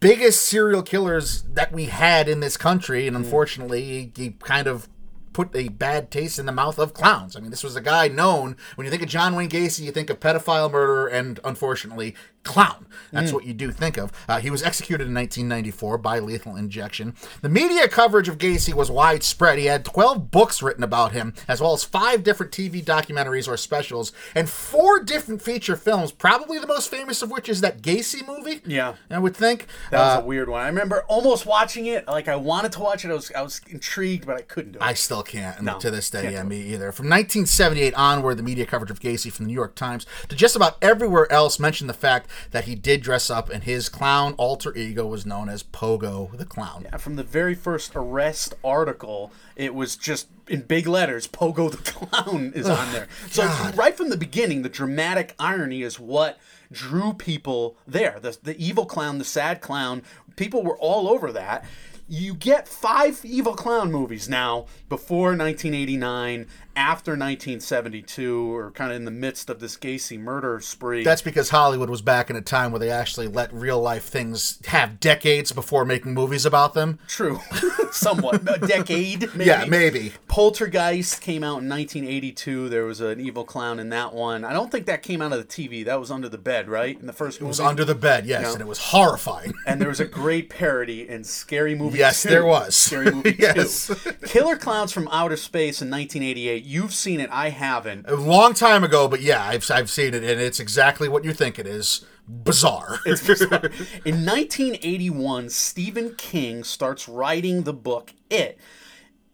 biggest 0.00 0.44
serial 0.46 0.82
killers 0.82 1.42
that 1.42 1.72
we 1.72 1.86
had 1.86 2.28
in 2.28 2.40
this 2.40 2.56
country. 2.56 3.06
And 3.06 3.16
unfortunately, 3.16 3.82
he, 3.82 4.12
he 4.16 4.30
kind 4.40 4.66
of 4.66 4.88
put 5.36 5.54
a 5.54 5.68
bad 5.68 6.10
taste 6.10 6.38
in 6.38 6.46
the 6.46 6.52
mouth 6.52 6.78
of 6.78 6.94
clowns. 6.94 7.36
I 7.36 7.40
mean, 7.40 7.50
this 7.50 7.62
was 7.62 7.76
a 7.76 7.80
guy 7.82 8.08
known. 8.08 8.56
When 8.76 8.86
you 8.86 8.90
think 8.90 9.02
of 9.02 9.08
John 9.10 9.36
Wayne 9.36 9.50
Gacy, 9.50 9.80
you 9.80 9.92
think 9.92 10.08
of 10.08 10.18
pedophile, 10.18 10.72
murderer, 10.72 11.06
and 11.08 11.38
unfortunately, 11.44 12.14
clown. 12.42 12.86
That's 13.12 13.32
what 13.32 13.44
you 13.44 13.52
do 13.52 13.72
think 13.72 13.96
of. 13.98 14.12
Uh, 14.28 14.38
he 14.38 14.50
was 14.50 14.62
executed 14.62 15.08
in 15.08 15.14
1994 15.14 15.98
by 15.98 16.20
lethal 16.20 16.54
injection. 16.56 17.14
The 17.42 17.48
media 17.48 17.88
coverage 17.88 18.28
of 18.28 18.38
Gacy 18.38 18.72
was 18.72 18.90
widespread. 18.90 19.58
He 19.58 19.66
had 19.66 19.84
12 19.84 20.30
books 20.30 20.62
written 20.62 20.84
about 20.84 21.10
him, 21.12 21.34
as 21.48 21.60
well 21.60 21.72
as 21.74 21.82
five 21.84 22.22
different 22.22 22.52
TV 22.52 22.82
documentaries 22.84 23.48
or 23.48 23.56
specials, 23.56 24.12
and 24.34 24.48
four 24.48 25.00
different 25.02 25.42
feature 25.42 25.76
films. 25.76 26.12
Probably 26.12 26.58
the 26.60 26.66
most 26.68 26.88
famous 26.88 27.20
of 27.20 27.30
which 27.30 27.48
is 27.48 27.60
that 27.62 27.82
Gacy 27.82 28.26
movie. 28.26 28.60
Yeah. 28.64 28.94
I 29.10 29.18
would 29.18 29.36
think. 29.36 29.66
That 29.90 29.98
was 29.98 30.18
Uh, 30.18 30.20
a 30.22 30.24
weird 30.24 30.48
one. 30.48 30.62
I 30.62 30.68
remember 30.68 31.02
almost 31.08 31.44
watching 31.46 31.86
it. 31.86 32.06
Like 32.06 32.28
I 32.28 32.36
wanted 32.36 32.72
to 32.72 32.80
watch 32.80 33.04
it. 33.04 33.10
I 33.10 33.14
was 33.14 33.32
I 33.36 33.42
was 33.42 33.60
intrigued, 33.68 34.24
but 34.24 34.36
I 34.36 34.42
couldn't 34.42 34.72
do 34.72 34.78
it. 34.78 34.82
I 34.82 34.94
still 34.94 35.22
can't, 35.26 35.62
No, 35.62 35.78
to 35.78 35.90
this 35.90 36.10
day, 36.10 36.32
yeah, 36.32 36.42
me 36.42 36.60
either. 36.60 36.92
From 36.92 37.06
1978 37.06 37.94
onward, 37.94 38.36
the 38.36 38.42
media 38.42 38.66
coverage 38.66 38.90
of 38.90 39.00
Gacy 39.00 39.30
from 39.30 39.44
the 39.44 39.48
New 39.48 39.54
York 39.54 39.74
Times 39.74 40.06
to 40.28 40.36
just 40.36 40.56
about 40.56 40.76
everywhere 40.82 41.30
else 41.30 41.58
mentioned 41.58 41.90
the 41.90 41.94
fact 41.94 42.28
that 42.50 42.64
he 42.64 42.74
did 42.74 43.02
dress 43.02 43.30
up, 43.30 43.50
and 43.50 43.64
his 43.64 43.88
clown 43.88 44.34
alter 44.38 44.74
ego 44.76 45.06
was 45.06 45.26
known 45.26 45.48
as 45.48 45.62
Pogo 45.62 46.36
the 46.36 46.44
Clown. 46.44 46.82
Yeah, 46.84 46.96
From 46.96 47.16
the 47.16 47.22
very 47.22 47.54
first 47.54 47.92
arrest 47.94 48.54
article, 48.64 49.32
it 49.56 49.74
was 49.74 49.96
just 49.96 50.28
in 50.48 50.62
big 50.62 50.86
letters, 50.86 51.26
Pogo 51.26 51.70
the 51.70 51.76
Clown 51.78 52.52
is 52.54 52.68
on 52.68 52.92
there. 52.92 53.08
So 53.30 53.44
right 53.74 53.96
from 53.96 54.10
the 54.10 54.16
beginning, 54.16 54.62
the 54.62 54.68
dramatic 54.68 55.34
irony 55.38 55.82
is 55.82 55.98
what 55.98 56.38
drew 56.72 57.12
people 57.12 57.76
there. 57.86 58.18
The, 58.20 58.36
the 58.42 58.58
evil 58.58 58.86
clown, 58.86 59.18
the 59.18 59.24
sad 59.24 59.60
clown, 59.60 60.02
people 60.36 60.62
were 60.62 60.78
all 60.78 61.08
over 61.08 61.32
that. 61.32 61.64
You 62.08 62.34
get 62.34 62.68
five 62.68 63.24
evil 63.24 63.54
clown 63.54 63.90
movies 63.90 64.28
now 64.28 64.66
before 64.88 65.30
1989, 65.36 66.46
after 66.76 67.12
1972, 67.12 68.54
or 68.54 68.70
kind 68.72 68.90
of 68.92 68.96
in 68.96 69.04
the 69.04 69.10
midst 69.10 69.48
of 69.50 69.60
this 69.60 69.76
Gacy 69.76 70.18
murder 70.18 70.60
spree. 70.60 71.02
That's 71.02 71.22
because 71.22 71.50
Hollywood 71.50 71.90
was 71.90 72.02
back 72.02 72.30
in 72.30 72.36
a 72.36 72.40
time 72.42 72.70
where 72.70 72.78
they 72.78 72.90
actually 72.90 73.26
let 73.28 73.52
real 73.52 73.80
life 73.80 74.04
things 74.04 74.60
have 74.66 75.00
decades 75.00 75.52
before 75.52 75.84
making 75.84 76.14
movies 76.14 76.44
about 76.46 76.74
them. 76.74 76.98
true, 77.08 77.40
somewhat. 77.90 78.42
A 78.48 78.58
decade, 78.66 79.22
maybe. 79.34 79.44
Yeah, 79.46 79.64
maybe. 79.64 80.12
Poltergeist 80.28 81.20
came 81.20 81.42
out 81.42 81.62
in 81.62 81.68
1982. 81.68 82.68
There 82.68 82.84
was 82.84 83.00
an 83.00 83.20
evil 83.20 83.44
clown 83.44 83.78
in 83.80 83.88
that 83.90 84.12
one. 84.14 84.44
I 84.44 84.52
don't 84.52 84.70
think 84.70 84.86
that 84.86 85.02
came 85.02 85.22
out 85.22 85.32
of 85.32 85.38
the 85.38 85.44
TV. 85.44 85.84
That 85.84 85.98
was 85.98 86.10
under 86.10 86.28
the 86.28 86.38
bed, 86.38 86.68
right? 86.68 86.98
In 87.00 87.06
the 87.06 87.12
first 87.12 87.40
movie. 87.40 87.48
It 87.48 87.48
was 87.48 87.60
under 87.60 87.84
the 87.84 87.94
bed, 87.94 88.26
yes, 88.26 88.42
Yeah. 88.42 88.52
and 88.52 88.60
it 88.60 88.66
was 88.66 88.78
horrifying. 88.78 89.54
and 89.66 89.80
there 89.80 89.88
was 89.88 90.00
a 90.00 90.04
great 90.04 90.50
parody 90.50 91.08
in 91.08 91.24
Scary 91.24 91.74
Movie 91.74 91.98
Yes, 91.98 92.22
2. 92.22 92.28
there 92.28 92.44
was. 92.44 92.76
Scary 92.76 93.10
Movie 93.10 93.36
Yes. 93.38 93.86
2. 93.86 94.12
Killer 94.26 94.56
Clowns 94.56 94.92
from 94.92 95.08
Outer 95.10 95.36
Space 95.36 95.80
in 95.80 95.90
1988. 95.90 96.64
You've 96.66 96.92
seen 96.92 97.20
it. 97.20 97.30
I 97.30 97.50
haven't. 97.50 98.10
a 98.10 98.16
long 98.16 98.52
time 98.52 98.82
ago, 98.82 99.06
but 99.06 99.20
yeah, 99.20 99.40
I've, 99.44 99.70
I've 99.70 99.88
seen 99.88 100.14
it, 100.14 100.24
and 100.24 100.40
it's 100.40 100.58
exactly 100.58 101.08
what 101.08 101.24
you 101.24 101.32
think 101.32 101.60
it 101.60 101.66
is. 101.66 102.04
Bizarre. 102.28 102.98
In 103.06 104.26
1981, 104.26 105.50
Stephen 105.50 106.16
King 106.16 106.64
starts 106.64 107.08
writing 107.08 107.62
the 107.62 107.72
book 107.72 108.14
It. 108.28 108.58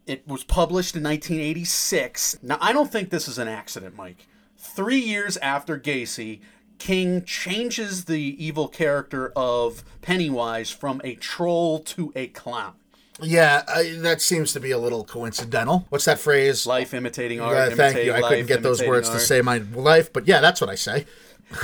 It 0.07 0.29
was 0.29 0.45
published 0.45 0.95
in 0.95 1.05
1986. 1.05 2.41
Now, 2.43 2.59
I 2.61 2.75
don't 2.75 2.93
think 2.93 3.09
this 3.09 3.29
is 3.29 3.39
an 3.39 3.49
accident, 3.49 3.97
Mike. 3.97 4.27
Three 4.59 4.99
years 4.99 5.39
after 5.39 5.79
Gacy, 5.79 6.41
King 6.79 7.25
changes 7.25 8.05
the 8.05 8.45
evil 8.45 8.69
character 8.69 9.33
of 9.35 9.85
Pennywise 10.03 10.71
from 10.71 11.01
a 11.03 11.15
troll 11.15 11.79
to 11.79 12.13
a 12.15 12.27
clown. 12.27 12.75
Yeah, 13.21 13.63
I, 13.69 13.97
that 13.99 14.23
seems 14.23 14.53
to 14.55 14.61
be 14.61 14.71
a 14.71 14.79
little 14.79 15.05
coincidental. 15.05 15.87
What's 15.91 16.07
that 16.07 16.19
phrase? 16.19 16.67
Life 16.67 16.95
imitating 16.95 17.41
art. 17.41 17.57
Uh, 17.57 17.65
thank 17.67 17.79
imitating 17.97 18.07
you. 18.07 18.13
I 18.15 18.29
couldn't 18.29 18.47
get 18.47 18.63
those 18.63 18.83
words 18.83 19.11
to 19.11 19.21
say 19.21 19.43
my 19.43 19.59
life, 19.75 20.13
but 20.13 20.27
yeah, 20.27 20.41
that's 20.41 20.61
what 20.61 20.71
I 20.71 20.75
say. 20.75 21.07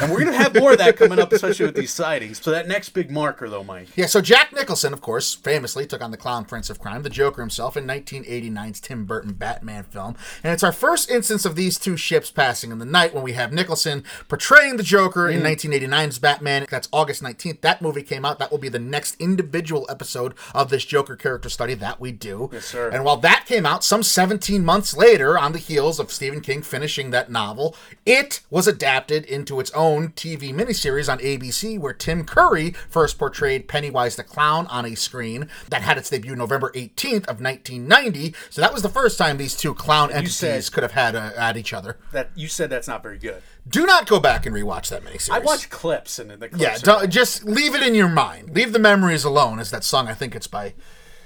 And 0.00 0.10
we're 0.10 0.20
going 0.20 0.32
to 0.32 0.38
have 0.38 0.54
more 0.54 0.72
of 0.72 0.78
that 0.78 0.96
coming 0.96 1.18
up, 1.18 1.32
especially 1.32 1.66
with 1.66 1.74
these 1.76 1.92
sightings. 1.92 2.40
So, 2.42 2.50
that 2.50 2.68
next 2.68 2.90
big 2.90 3.10
marker, 3.10 3.48
though, 3.48 3.64
Mike. 3.64 3.88
Yeah, 3.96 4.06
so 4.06 4.20
Jack 4.20 4.52
Nicholson, 4.52 4.92
of 4.92 5.00
course, 5.00 5.34
famously 5.34 5.86
took 5.86 6.02
on 6.02 6.10
the 6.10 6.16
Clown 6.16 6.44
Prince 6.44 6.70
of 6.70 6.78
Crime, 6.78 7.02
the 7.02 7.10
Joker 7.10 7.40
himself, 7.42 7.76
in 7.76 7.86
1989's 7.86 8.80
Tim 8.80 9.04
Burton 9.04 9.32
Batman 9.32 9.84
film. 9.84 10.16
And 10.42 10.52
it's 10.52 10.62
our 10.62 10.72
first 10.72 11.10
instance 11.10 11.44
of 11.44 11.56
these 11.56 11.78
two 11.78 11.96
ships 11.96 12.30
passing 12.30 12.70
in 12.72 12.78
the 12.78 12.84
night 12.84 13.14
when 13.14 13.22
we 13.24 13.32
have 13.32 13.52
Nicholson 13.52 14.04
portraying 14.28 14.76
the 14.76 14.82
Joker 14.82 15.28
Mm. 15.28 15.34
in 15.34 15.42
1989's 15.42 16.18
Batman. 16.18 16.66
That's 16.70 16.88
August 16.92 17.22
19th. 17.22 17.60
That 17.62 17.80
movie 17.82 18.02
came 18.02 18.24
out. 18.24 18.38
That 18.38 18.50
will 18.50 18.58
be 18.58 18.68
the 18.68 18.78
next 18.78 19.16
individual 19.18 19.86
episode 19.88 20.34
of 20.54 20.70
this 20.70 20.84
Joker 20.84 21.16
character 21.16 21.48
study 21.48 21.74
that 21.74 22.00
we 22.00 22.12
do. 22.12 22.50
Yes, 22.52 22.64
sir. 22.66 22.88
And 22.90 23.04
while 23.04 23.16
that 23.18 23.44
came 23.46 23.64
out 23.66 23.84
some 23.84 24.02
17 24.02 24.64
months 24.64 24.96
later, 24.96 25.38
on 25.38 25.52
the 25.52 25.58
heels 25.58 25.98
of 26.00 26.10
Stephen 26.12 26.40
King 26.40 26.62
finishing 26.62 27.10
that 27.10 27.30
novel, 27.30 27.74
it 28.06 28.40
was 28.50 28.66
adapted 28.66 29.24
into 29.24 29.60
its 29.60 29.70
own 29.72 29.77
TV 29.78 30.52
miniseries 30.52 31.10
on 31.10 31.18
ABC 31.18 31.78
where 31.78 31.92
Tim 31.92 32.24
Curry 32.24 32.70
first 32.88 33.18
portrayed 33.18 33.68
Pennywise 33.68 34.16
the 34.16 34.24
Clown 34.24 34.66
on 34.66 34.84
a 34.84 34.94
screen 34.94 35.48
that 35.70 35.82
had 35.82 35.96
its 35.96 36.10
debut 36.10 36.34
November 36.34 36.70
18th 36.74 37.26
of 37.28 37.40
1990. 37.40 38.34
So 38.50 38.60
that 38.60 38.72
was 38.72 38.82
the 38.82 38.88
first 38.88 39.18
time 39.18 39.36
these 39.36 39.56
two 39.56 39.74
clown 39.74 40.10
entities 40.10 40.68
could 40.70 40.82
have 40.82 40.92
had 40.92 41.14
uh, 41.14 41.30
at 41.36 41.56
each 41.56 41.72
other. 41.72 41.96
That 42.12 42.30
you 42.34 42.48
said 42.48 42.70
that's 42.70 42.88
not 42.88 43.02
very 43.02 43.18
good. 43.18 43.42
Do 43.68 43.86
not 43.86 44.06
go 44.08 44.18
back 44.18 44.46
and 44.46 44.54
rewatch 44.54 44.88
that 44.88 45.04
miniseries. 45.04 45.30
I 45.30 45.38
watched 45.38 45.70
clips 45.70 46.18
and 46.18 46.30
the 46.30 46.48
clips 46.48 46.60
Yeah, 46.86 46.92
are- 46.92 47.06
just 47.06 47.44
leave 47.44 47.74
it 47.74 47.82
in 47.82 47.94
your 47.94 48.08
mind. 48.08 48.50
Leave 48.50 48.72
the 48.72 48.78
memories 48.78 49.24
alone. 49.24 49.58
Is 49.58 49.70
that 49.70 49.84
song? 49.84 50.08
I 50.08 50.14
think 50.14 50.34
it's 50.34 50.46
by 50.46 50.74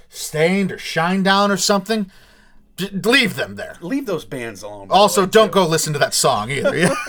Staind 0.09 0.71
or 0.71 0.77
Shinedown 0.77 1.49
or 1.49 1.57
something. 1.57 2.11
Leave 2.79 3.35
them 3.35 3.55
there. 3.55 3.77
leave 3.81 4.07
those 4.07 4.25
bands 4.25 4.63
alone. 4.63 4.87
Also, 4.89 5.27
don't 5.27 5.49
too. 5.49 5.53
go 5.53 5.67
listen 5.67 5.93
to 5.93 5.99
that 5.99 6.13
song 6.13 6.49
either. 6.49 6.69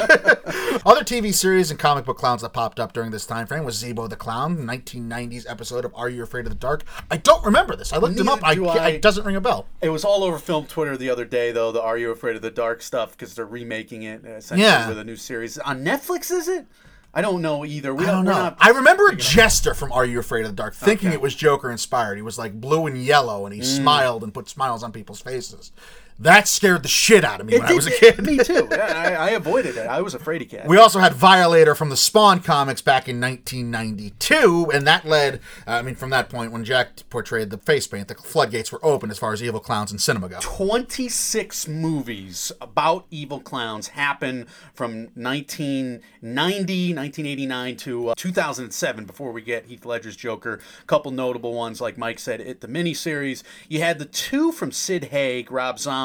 Other 0.87 1.03
TV 1.03 1.33
series 1.33 1.71
and 1.71 1.81
comic 1.81 2.05
book 2.05 2.19
clowns 2.19 2.43
that 2.43 2.53
popped 2.53 2.79
up 2.79 2.93
during 2.93 3.11
this 3.11 3.25
time 3.25 3.47
frame 3.47 3.65
was 3.65 3.83
Zeebo 3.83 4.09
the 4.11 4.17
Clown, 4.17 4.59
1990s 4.59 5.47
episode 5.49 5.87
of 5.87 5.93
Are 5.95 6.11
You 6.11 6.23
Afraid 6.23 6.45
of 6.45 6.51
the 6.51 6.59
Dark? 6.59 6.83
I 7.11 7.17
don't 7.17 7.43
remember 7.45 7.77
this. 7.77 7.95
I 7.95 7.97
looked 7.97 8.19
him 8.21 8.29
up. 8.29 8.41
I, 8.45 8.53
I. 8.63 8.89
it 8.91 9.03
doesn't 9.03 9.25
ring 9.25 9.37
a 9.37 9.41
bell. 9.41 9.67
It 9.81 9.89
was 9.89 10.05
all 10.05 10.23
over 10.23 10.39
film 10.39 10.67
Twitter 10.67 10.99
the 10.99 11.09
other 11.09 11.25
day, 11.25 11.51
though. 11.51 11.73
The 11.73 11.81
"Are 11.81 11.97
You 11.97 12.11
Afraid 12.11 12.37
of 12.37 12.43
the 12.43 12.51
Dark" 12.51 12.83
stuff 12.83 13.13
because 13.13 13.35
they're 13.35 13.47
remaking 13.47 14.03
it 14.03 14.23
uh, 14.25 14.33
essentially 14.37 14.67
Yeah. 14.69 14.89
with 14.89 14.99
a 14.99 15.05
new 15.05 15.17
series 15.17 15.57
on 15.59 15.83
Netflix. 15.83 16.31
Is 16.31 16.47
it? 16.47 16.67
I 17.15 17.23
don't 17.23 17.41
know 17.43 17.65
either. 17.65 17.95
We 17.95 18.05
I 18.05 18.11
don't 18.11 18.25
we're 18.25 18.33
know. 18.33 18.55
I 18.59 18.71
remember 18.71 19.07
a 19.07 19.15
jester 19.17 19.73
from 19.73 19.93
Are 19.93 20.05
You 20.05 20.19
Afraid 20.19 20.43
of 20.45 20.51
the 20.51 20.57
Dark, 20.57 20.75
thinking 20.75 21.09
Okay. 21.09 21.15
it 21.15 21.21
was 21.21 21.35
Joker 21.35 21.71
inspired. 21.71 22.17
He 22.17 22.23
was 22.23 22.39
like 22.39 22.61
blue 22.61 22.87
and 22.87 23.03
yellow, 23.03 23.47
and 23.47 23.55
he 23.55 23.61
Mm. 23.61 23.65
smiled 23.77 24.23
and 24.25 24.35
put 24.35 24.49
smiles 24.49 24.83
on 24.83 24.91
people's 24.93 25.21
faces. 25.21 25.71
That 26.19 26.47
scared 26.47 26.83
the 26.85 26.89
shit 26.89 27.25
out 27.25 27.41
of 27.41 27.47
me 27.47 27.55
It 27.55 27.61
when 27.63 27.73
I 27.73 27.75
was 27.75 27.87
a 27.87 27.91
did- 27.91 28.01
kid. 28.17 28.25
Me 28.27 28.39
too. 28.39 28.69
Yeah, 28.75 28.93
I, 29.19 29.29
I 29.29 29.31
avoided 29.31 29.77
it. 29.77 29.87
I 29.87 30.01
was 30.01 30.15
afraid 30.15 30.43
of 30.43 30.49
cats. 30.49 30.69
We 30.69 30.79
also 30.79 30.99
had 31.01 31.13
Violator 31.15 31.75
from 31.75 31.91
the 31.91 31.97
Spawn 31.97 32.41
comics 32.41 32.81
back 32.81 33.09
in 33.09 33.21
1992, 33.21 34.71
and 34.73 34.87
that 34.87 35.05
led, 35.05 35.41
I 35.67 35.83
mean, 35.83 35.95
from 35.97 36.11
that 36.11 36.29
point 36.29 36.53
when 36.53 36.65
Jack 36.65 37.09
portrayed 37.11 37.51
the 37.51 37.59
face 37.59 37.87
paint, 37.87 38.09
the 38.09 38.15
floodgates 38.15 38.71
were 38.73 38.85
open 38.85 39.11
as 39.11 39.19
far 39.19 39.33
as 39.33 39.43
evil 39.43 39.61
clowns 39.61 39.93
in 39.93 39.99
cinema 39.99 40.29
go. 40.29 40.39
26 40.41 41.69
movies 41.69 42.53
about 42.61 43.07
evil 43.11 43.41
clowns 43.41 43.89
happen 43.89 44.47
from 44.73 45.09
1990, 45.15 46.95
1989 46.95 47.77
to 47.77 48.09
uh, 48.11 48.15
2007 48.17 49.05
before 49.05 49.33
we 49.33 49.43
get 49.43 49.67
Heath 49.67 49.85
Ledger's 49.85 50.17
Joker. 50.17 50.61
A 50.83 50.87
couple 50.87 51.11
notable 51.11 51.55
ones, 51.55 51.81
like 51.81 51.99
Mike 51.99 52.19
said, 52.19 52.41
it 52.41 52.61
the 52.61 52.69
miniseries. 52.69 53.43
You 53.69 53.81
had 53.81 53.99
the 53.99 54.05
two 54.07 54.53
from 54.53 54.73
Sid 54.73 55.05
Haig, 55.07 55.51
Rob 55.51 55.79
Zombie, 55.79 56.04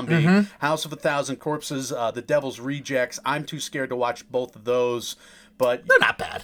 House 0.59 0.85
of 0.85 0.93
a 0.93 0.95
Thousand 0.95 1.37
Corpses, 1.37 1.91
uh, 1.91 2.11
The 2.11 2.21
Devil's 2.21 2.59
Rejects. 2.59 3.19
I'm 3.25 3.43
too 3.45 3.59
scared 3.59 3.89
to 3.89 3.95
watch 3.95 4.29
both 4.31 4.55
of 4.55 4.63
those, 4.65 5.15
but 5.57 5.87
They're 5.87 5.99
not 5.99 6.17
bad. 6.17 6.43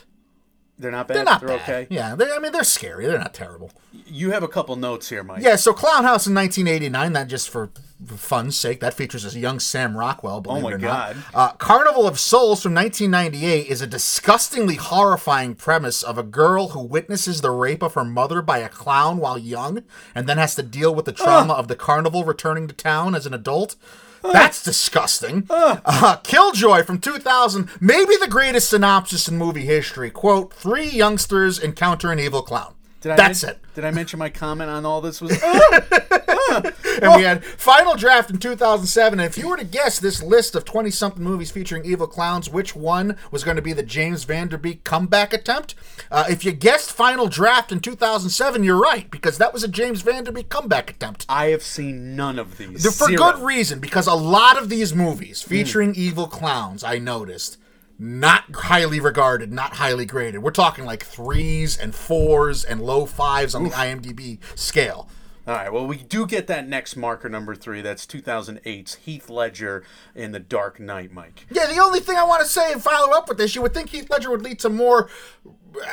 they're 0.78 0.92
not 0.92 1.08
bad. 1.08 1.18
They're 1.18 1.24
not 1.24 1.42
bad. 1.42 1.62
okay. 1.62 1.88
Yeah, 1.90 2.16
they, 2.16 2.32
I 2.32 2.40
mean, 2.40 2.52
they're 2.52 2.64
scary. 2.64 3.06
They're 3.08 3.18
not 3.20 3.34
terrible. 3.34 3.72
You 4.08 4.32
have 4.32 4.44
a 4.44 4.48
couple 4.48 4.76
notes 4.76 5.10
here, 5.10 5.24
Mike. 5.24 5.42
Yeah, 5.42 5.56
so 5.56 5.74
Clown 5.74 6.04
House 6.04 6.28
in 6.28 6.34
1989, 6.36 7.14
that 7.14 7.28
just 7.28 7.50
for 7.50 7.70
fun's 8.18 8.58
sake, 8.58 8.82
that 8.82 8.94
features 8.94 9.24
a 9.36 9.40
young 9.40 9.60
Sam 9.60 9.98
Rockwell, 9.98 10.42
believe 10.42 10.64
Oh 10.64 10.68
my 10.68 10.72
it 10.72 10.75
or 10.75 10.78
God. 10.80 11.16
not. 11.16 11.25
Uh, 11.34 11.52
Carnival 11.54 12.06
of 12.08 12.20
Souls 12.20 12.62
from 12.62 12.74
1998 12.75 13.68
is 13.68 13.82
a 13.82 13.88
disgustingly 13.88 14.75
horrifying 14.75 15.56
premise 15.56 16.04
of 16.04 16.18
a 16.18 16.24
girl 16.24 16.70
who 16.70 16.82
witnesses 16.82 17.42
the 17.42 17.52
rape 17.52 17.82
of 17.82 17.94
her 17.96 18.04
mother 18.06 18.42
by 18.42 18.58
a 18.60 18.70
clown 18.70 19.18
while 19.18 19.38
young 19.38 19.84
and 20.14 20.28
then 20.28 20.38
has 20.38 20.56
to 20.56 20.64
deal 20.64 20.94
with 20.94 21.06
the 21.06 21.12
trauma 21.14 21.54
of 21.54 21.68
the 21.68 21.75
carnival 21.75 22.24
returning 22.24 22.68
to 22.68 22.74
town 22.75 23.16
as 23.16 23.25
an 23.25 23.34
adult. 23.34 23.75
That's 24.22 24.64
disgusting. 24.64 25.46
Uh, 25.50 26.18
Killjoy 26.24 26.84
from 26.84 27.00
2000, 27.00 27.70
maybe 27.80 28.16
the 28.18 28.28
greatest 28.28 28.70
synopsis 28.70 29.28
in 29.28 29.38
movie 29.38 29.66
history. 29.66 30.10
Quote, 30.12 30.54
three 30.54 30.90
youngsters 30.90 31.60
encounter 31.60 32.12
an 32.12 32.20
evil 32.20 32.42
clown. 32.42 32.75
Did 33.06 33.12
I 33.12 33.16
That's 33.18 33.44
men- 33.44 33.52
it. 33.52 33.60
Did 33.76 33.86
I 33.86 33.92
mention 33.92 34.18
my 34.18 34.30
comment 34.30 34.72
on 34.72 34.84
all 34.84 35.00
this 35.00 35.22
was? 35.22 35.40
Ah! 35.44 35.82
Ah! 36.28 36.72
And 37.02 37.16
we 37.16 37.24
had 37.24 37.44
Final 37.44 37.96
Draft 37.96 38.32
in 38.32 38.38
2007. 38.38 39.20
And 39.20 39.28
if 39.28 39.38
you 39.38 39.48
were 39.48 39.58
to 39.58 39.64
guess 39.64 40.00
this 40.00 40.24
list 40.24 40.56
of 40.56 40.66
20 40.66 40.90
something 40.90 41.24
movies 41.24 41.52
featuring 41.52 41.86
evil 41.86 42.08
clowns, 42.08 42.50
which 42.50 42.76
one 42.76 43.18
was 43.30 43.44
going 43.44 43.58
to 43.58 43.62
be 43.62 43.74
the 43.74 43.84
James 43.84 44.24
Van 44.24 44.48
Der 44.48 44.58
Beek 44.58 44.84
comeback 44.84 45.34
attempt? 45.34 45.76
Uh, 46.10 46.26
if 46.30 46.44
you 46.44 46.52
guessed 46.52 46.92
Final 46.92 47.28
Draft 47.28 47.72
in 47.72 47.80
2007, 47.80 48.64
you're 48.64 48.80
right, 48.80 49.10
because 49.12 49.38
that 49.38 49.54
was 49.54 49.64
a 49.64 49.68
James 49.68 50.02
Van 50.02 50.24
Der 50.24 50.32
Beek 50.32 50.50
comeback 50.50 50.90
attempt. 50.90 51.26
I 51.30 51.48
have 51.48 51.62
seen 51.62 52.16
none 52.16 52.39
of 52.39 52.58
these. 52.58 52.84
For 52.98 53.08
Zero. 53.08 53.18
good 53.18 53.39
reason, 53.39 53.80
because 53.80 54.08
a 54.08 54.15
lot 54.15 54.58
of 54.58 54.70
these 54.70 54.96
movies 54.96 55.44
featuring 55.44 55.94
hmm. 55.94 56.00
evil 56.00 56.28
clowns, 56.28 56.84
I 56.84 56.98
noticed, 56.98 57.58
not 57.97 58.43
highly 58.53 58.99
regarded, 58.99 59.51
not 59.51 59.75
highly 59.75 60.05
graded. 60.05 60.43
We're 60.43 60.51
talking 60.51 60.86
like 60.86 61.03
threes 61.03 61.77
and 61.77 61.95
fours 61.95 62.63
and 62.63 62.81
low 62.81 63.05
fives 63.05 63.55
on 63.55 63.63
the 63.63 63.69
IMDb 63.71 64.39
scale. 64.55 65.10
All 65.47 65.53
right. 65.53 65.71
Well, 65.71 65.86
we 65.86 65.97
do 65.97 66.25
get 66.25 66.47
that 66.47 66.67
next 66.67 66.95
marker, 66.95 67.29
number 67.29 67.53
three. 67.53 67.81
That's 67.81 68.08
2008's 68.08 68.95
Heath 68.95 69.29
Ledger 69.29 69.84
in 70.15 70.31
The 70.31 70.39
Dark 70.39 70.79
Knight, 70.79 71.12
Mike. 71.12 71.45
Yeah, 71.51 71.67
the 71.67 71.77
only 71.77 71.99
thing 71.99 72.17
I 72.17 72.23
want 72.23 72.41
to 72.41 72.47
say 72.47 72.71
and 72.73 72.81
follow 72.81 73.15
up 73.15 73.29
with 73.29 73.38
this, 73.38 73.53
you 73.53 73.62
would 73.62 73.73
think 73.73 73.89
Heath 73.89 74.10
Ledger 74.10 74.31
would 74.31 74.41
lead 74.41 74.58
to 74.60 74.69
more, 74.69 75.08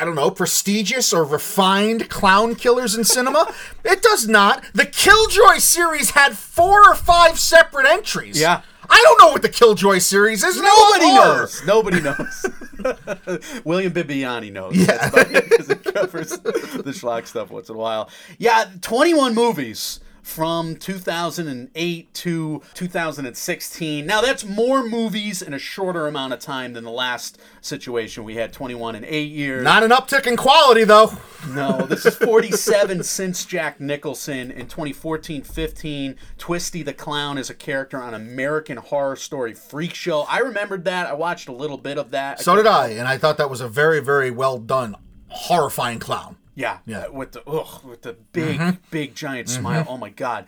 I 0.01 0.07
don't 0.07 0.15
know, 0.15 0.31
prestigious 0.31 1.13
or 1.13 1.25
refined 1.25 2.09
clown 2.09 2.55
killers 2.55 2.95
in 2.95 3.05
cinema. 3.05 3.53
it 3.85 4.01
does 4.01 4.27
not. 4.27 4.65
The 4.73 4.87
Killjoy 4.87 5.59
series 5.59 6.11
had 6.11 6.39
four 6.39 6.91
or 6.91 6.95
five 6.95 7.39
separate 7.39 7.87
entries. 7.87 8.41
Yeah. 8.41 8.63
I 8.93 9.01
don't 9.05 9.19
know 9.23 9.33
what 9.33 9.41
the 9.41 9.49
Killjoy 9.49 9.99
series 9.99 10.45
is. 10.45 10.61
Nobody 10.61 11.07
knows. 11.07 11.65
Nobody 11.65 12.01
knows. 12.03 12.47
William 13.65 13.91
Bibbiani 13.91 14.53
knows. 14.53 14.77
Yeah. 14.77 15.09
Because 15.09 15.71
it 15.71 15.83
covers 15.83 16.29
the 16.39 16.93
schlock 16.95 17.27
stuff 17.27 17.51
once 17.51 17.71
in 17.71 17.75
a 17.75 17.79
while. 17.79 18.11
Yeah, 18.37 18.67
21 18.83 19.35
movies 19.35 20.01
from 20.23 20.77
2008 20.77 22.15
to 22.15 22.63
2016. 22.75 24.07
Now, 24.07 24.21
that's 24.21 24.45
more 24.45 24.87
movies 24.87 25.43
in 25.43 25.53
a 25.53 25.59
shorter 25.59 26.07
amount 26.07 26.33
of 26.33 26.39
time 26.39 26.73
than 26.73 26.85
the 26.85 26.91
last 26.91 27.39
situation. 27.61 28.25
We 28.25 28.37
had 28.37 28.53
21 28.53 28.95
in 28.95 29.05
eight 29.05 29.31
years. 29.31 29.65
Not 29.65 29.83
an 29.83 29.91
uptick 29.91 30.27
in 30.27 30.37
quality, 30.37 30.85
though. 30.85 31.13
No, 31.49 31.87
this 31.87 32.07
is 32.07 32.15
47 32.15 33.03
since 33.03 33.45
Jack 33.45 33.81
Nicholson. 33.81 34.51
In 34.51 34.69
2014 34.69 35.43
15, 35.43 36.17
Twisty 36.39 36.83
the 36.83 36.93
Clown 36.93 37.37
is 37.37 37.51
a 37.51 37.55
character 37.55 38.01
on 38.01 38.15
American 38.15 38.77
Horror 38.77 39.17
Story 39.17 39.53
Freak 39.55 39.95
Show. 39.95 40.23
I 40.23 40.39
remembered 40.39 40.85
that. 40.85 41.09
I 41.09 41.15
watched 41.15 41.49
a 41.49 41.53
little 41.53 41.79
bit 41.79 41.99
of 41.99 42.13
that. 42.13 42.41
So 42.41 42.55
did 42.55 42.67
I, 42.67 42.89
and 42.91 43.09
I 43.09 43.19
thought 43.19 43.37
that 43.39 43.51
was 43.51 43.61
a 43.61 43.69
very, 43.69 44.01
very 44.01 44.31
well 44.31 44.59
done, 44.59 44.97
horrifying 45.29 45.99
clown. 45.99 46.37
Yeah, 46.55 46.79
Yeah. 46.87 47.05
uh, 47.07 47.13
with 47.13 47.33
the 47.33 47.43
ugh, 47.49 47.83
with 47.85 48.03
the 48.03 48.15
big, 48.33 48.61
big 48.91 49.15
giant 49.15 49.49
smile. 49.49 49.87
Oh 49.89 49.97
my 49.97 50.11
god! 50.11 50.47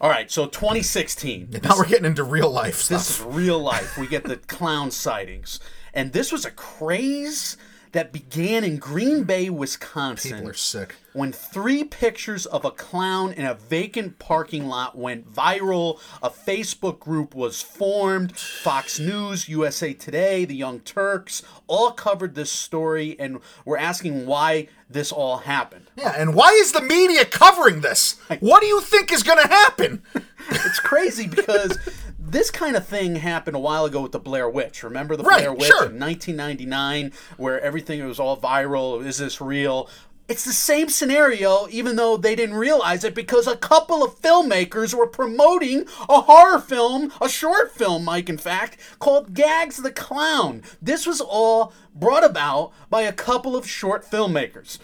All 0.00 0.08
right, 0.10 0.30
so 0.30 0.46
2016. 0.46 1.60
Now 1.62 1.76
we're 1.76 1.86
getting 1.86 2.06
into 2.06 2.24
real 2.24 2.50
life 2.50 2.76
stuff. 2.80 2.98
This 3.00 3.20
is 3.20 3.24
real 3.24 3.58
life. 3.60 3.96
We 3.98 4.06
get 4.06 4.24
the 4.24 4.36
clown 4.48 4.90
sightings, 4.90 5.60
and 5.94 6.12
this 6.12 6.32
was 6.32 6.44
a 6.44 6.50
craze 6.50 7.56
that 7.92 8.12
began 8.12 8.64
in 8.64 8.78
Green 8.78 9.24
Bay, 9.24 9.48
Wisconsin. 9.50 10.32
People 10.32 10.50
are 10.50 10.54
sick. 10.54 10.96
when 11.12 11.30
three 11.30 11.84
pictures 11.84 12.46
of 12.46 12.64
a 12.64 12.70
clown 12.70 13.32
in 13.32 13.44
a 13.44 13.54
vacant 13.54 14.18
parking 14.18 14.66
lot 14.66 14.96
went 14.96 15.30
viral, 15.30 16.00
a 16.22 16.30
Facebook 16.30 16.98
group 16.98 17.34
was 17.34 17.60
formed. 17.62 18.36
Fox 18.36 18.98
News, 18.98 19.48
USA 19.48 19.92
Today, 19.92 20.44
The 20.44 20.56
Young 20.56 20.80
Turks 20.80 21.42
all 21.66 21.90
covered 21.92 22.34
this 22.34 22.50
story 22.50 23.14
and 23.18 23.40
were 23.64 23.78
asking 23.78 24.26
why 24.26 24.68
this 24.88 25.12
all 25.12 25.38
happened. 25.38 25.86
Yeah, 25.96 26.14
and 26.16 26.34
why 26.34 26.48
is 26.48 26.72
the 26.72 26.82
media 26.82 27.24
covering 27.24 27.80
this? 27.82 28.16
What 28.40 28.60
do 28.62 28.66
you 28.66 28.80
think 28.80 29.12
is 29.12 29.22
going 29.22 29.40
to 29.42 29.48
happen? 29.48 30.02
It's 30.50 30.80
crazy 30.80 31.26
because 31.28 31.78
this 32.32 32.50
kind 32.50 32.76
of 32.76 32.86
thing 32.86 33.16
happened 33.16 33.56
a 33.56 33.60
while 33.60 33.84
ago 33.84 34.00
with 34.00 34.12
the 34.12 34.18
Blair 34.18 34.48
Witch. 34.48 34.82
Remember 34.82 35.16
the 35.16 35.22
Right, 35.22 35.40
Blair 35.40 35.52
Witch 35.52 35.68
sure. 35.68 35.86
in 35.86 36.00
1999, 36.00 37.12
where 37.36 37.60
everything 37.60 38.04
was 38.06 38.18
all 38.18 38.36
viral? 38.36 39.04
Is 39.04 39.18
this 39.18 39.40
real? 39.40 39.88
It's 40.28 40.44
the 40.44 40.52
same 40.52 40.88
scenario, 40.88 41.66
even 41.70 41.96
though 41.96 42.16
they 42.16 42.34
didn't 42.34 42.54
realize 42.56 43.04
it, 43.04 43.14
because 43.14 43.46
a 43.46 43.56
couple 43.56 44.02
of 44.02 44.18
filmmakers 44.20 44.94
were 44.94 45.06
promoting 45.06 45.84
a 46.08 46.22
horror 46.22 46.58
film, 46.58 47.12
a 47.20 47.28
short 47.28 47.72
film, 47.72 48.04
Mike, 48.04 48.30
in 48.30 48.38
fact, 48.38 48.78
called 48.98 49.34
Gags 49.34 49.76
the 49.76 49.92
Clown. 49.92 50.62
This 50.80 51.06
was 51.06 51.20
all 51.20 51.74
brought 51.94 52.24
about 52.24 52.72
by 52.88 53.02
a 53.02 53.12
couple 53.12 53.54
of 53.56 53.68
short 53.68 54.08
filmmakers. 54.08 54.78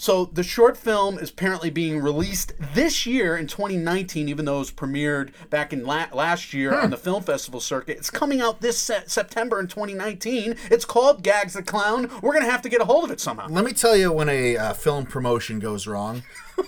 So 0.00 0.24
the 0.32 0.42
short 0.42 0.78
film 0.78 1.18
is 1.18 1.28
apparently 1.28 1.68
being 1.68 2.00
released 2.00 2.54
this 2.72 3.04
year 3.04 3.36
in 3.36 3.46
2019, 3.46 4.30
even 4.30 4.46
though 4.46 4.56
it 4.56 4.60
was 4.60 4.72
premiered 4.72 5.28
back 5.50 5.74
in 5.74 5.84
la- 5.84 6.06
last 6.14 6.54
year 6.54 6.74
on 6.74 6.88
the 6.88 6.96
film 6.96 7.22
festival 7.22 7.60
circuit. 7.60 7.98
It's 7.98 8.08
coming 8.08 8.40
out 8.40 8.62
this 8.62 8.78
se- 8.78 9.02
September 9.08 9.60
in 9.60 9.66
2019. 9.66 10.56
It's 10.70 10.86
called 10.86 11.22
Gags 11.22 11.52
the 11.52 11.62
Clown. 11.62 12.10
We're 12.22 12.32
gonna 12.32 12.50
have 12.50 12.62
to 12.62 12.70
get 12.70 12.80
a 12.80 12.86
hold 12.86 13.04
of 13.04 13.10
it 13.10 13.20
somehow. 13.20 13.48
Let 13.48 13.62
me 13.62 13.74
tell 13.74 13.94
you 13.94 14.10
when 14.10 14.30
a 14.30 14.56
uh, 14.56 14.72
film 14.72 15.04
promotion 15.04 15.58
goes 15.58 15.86
wrong. 15.86 16.22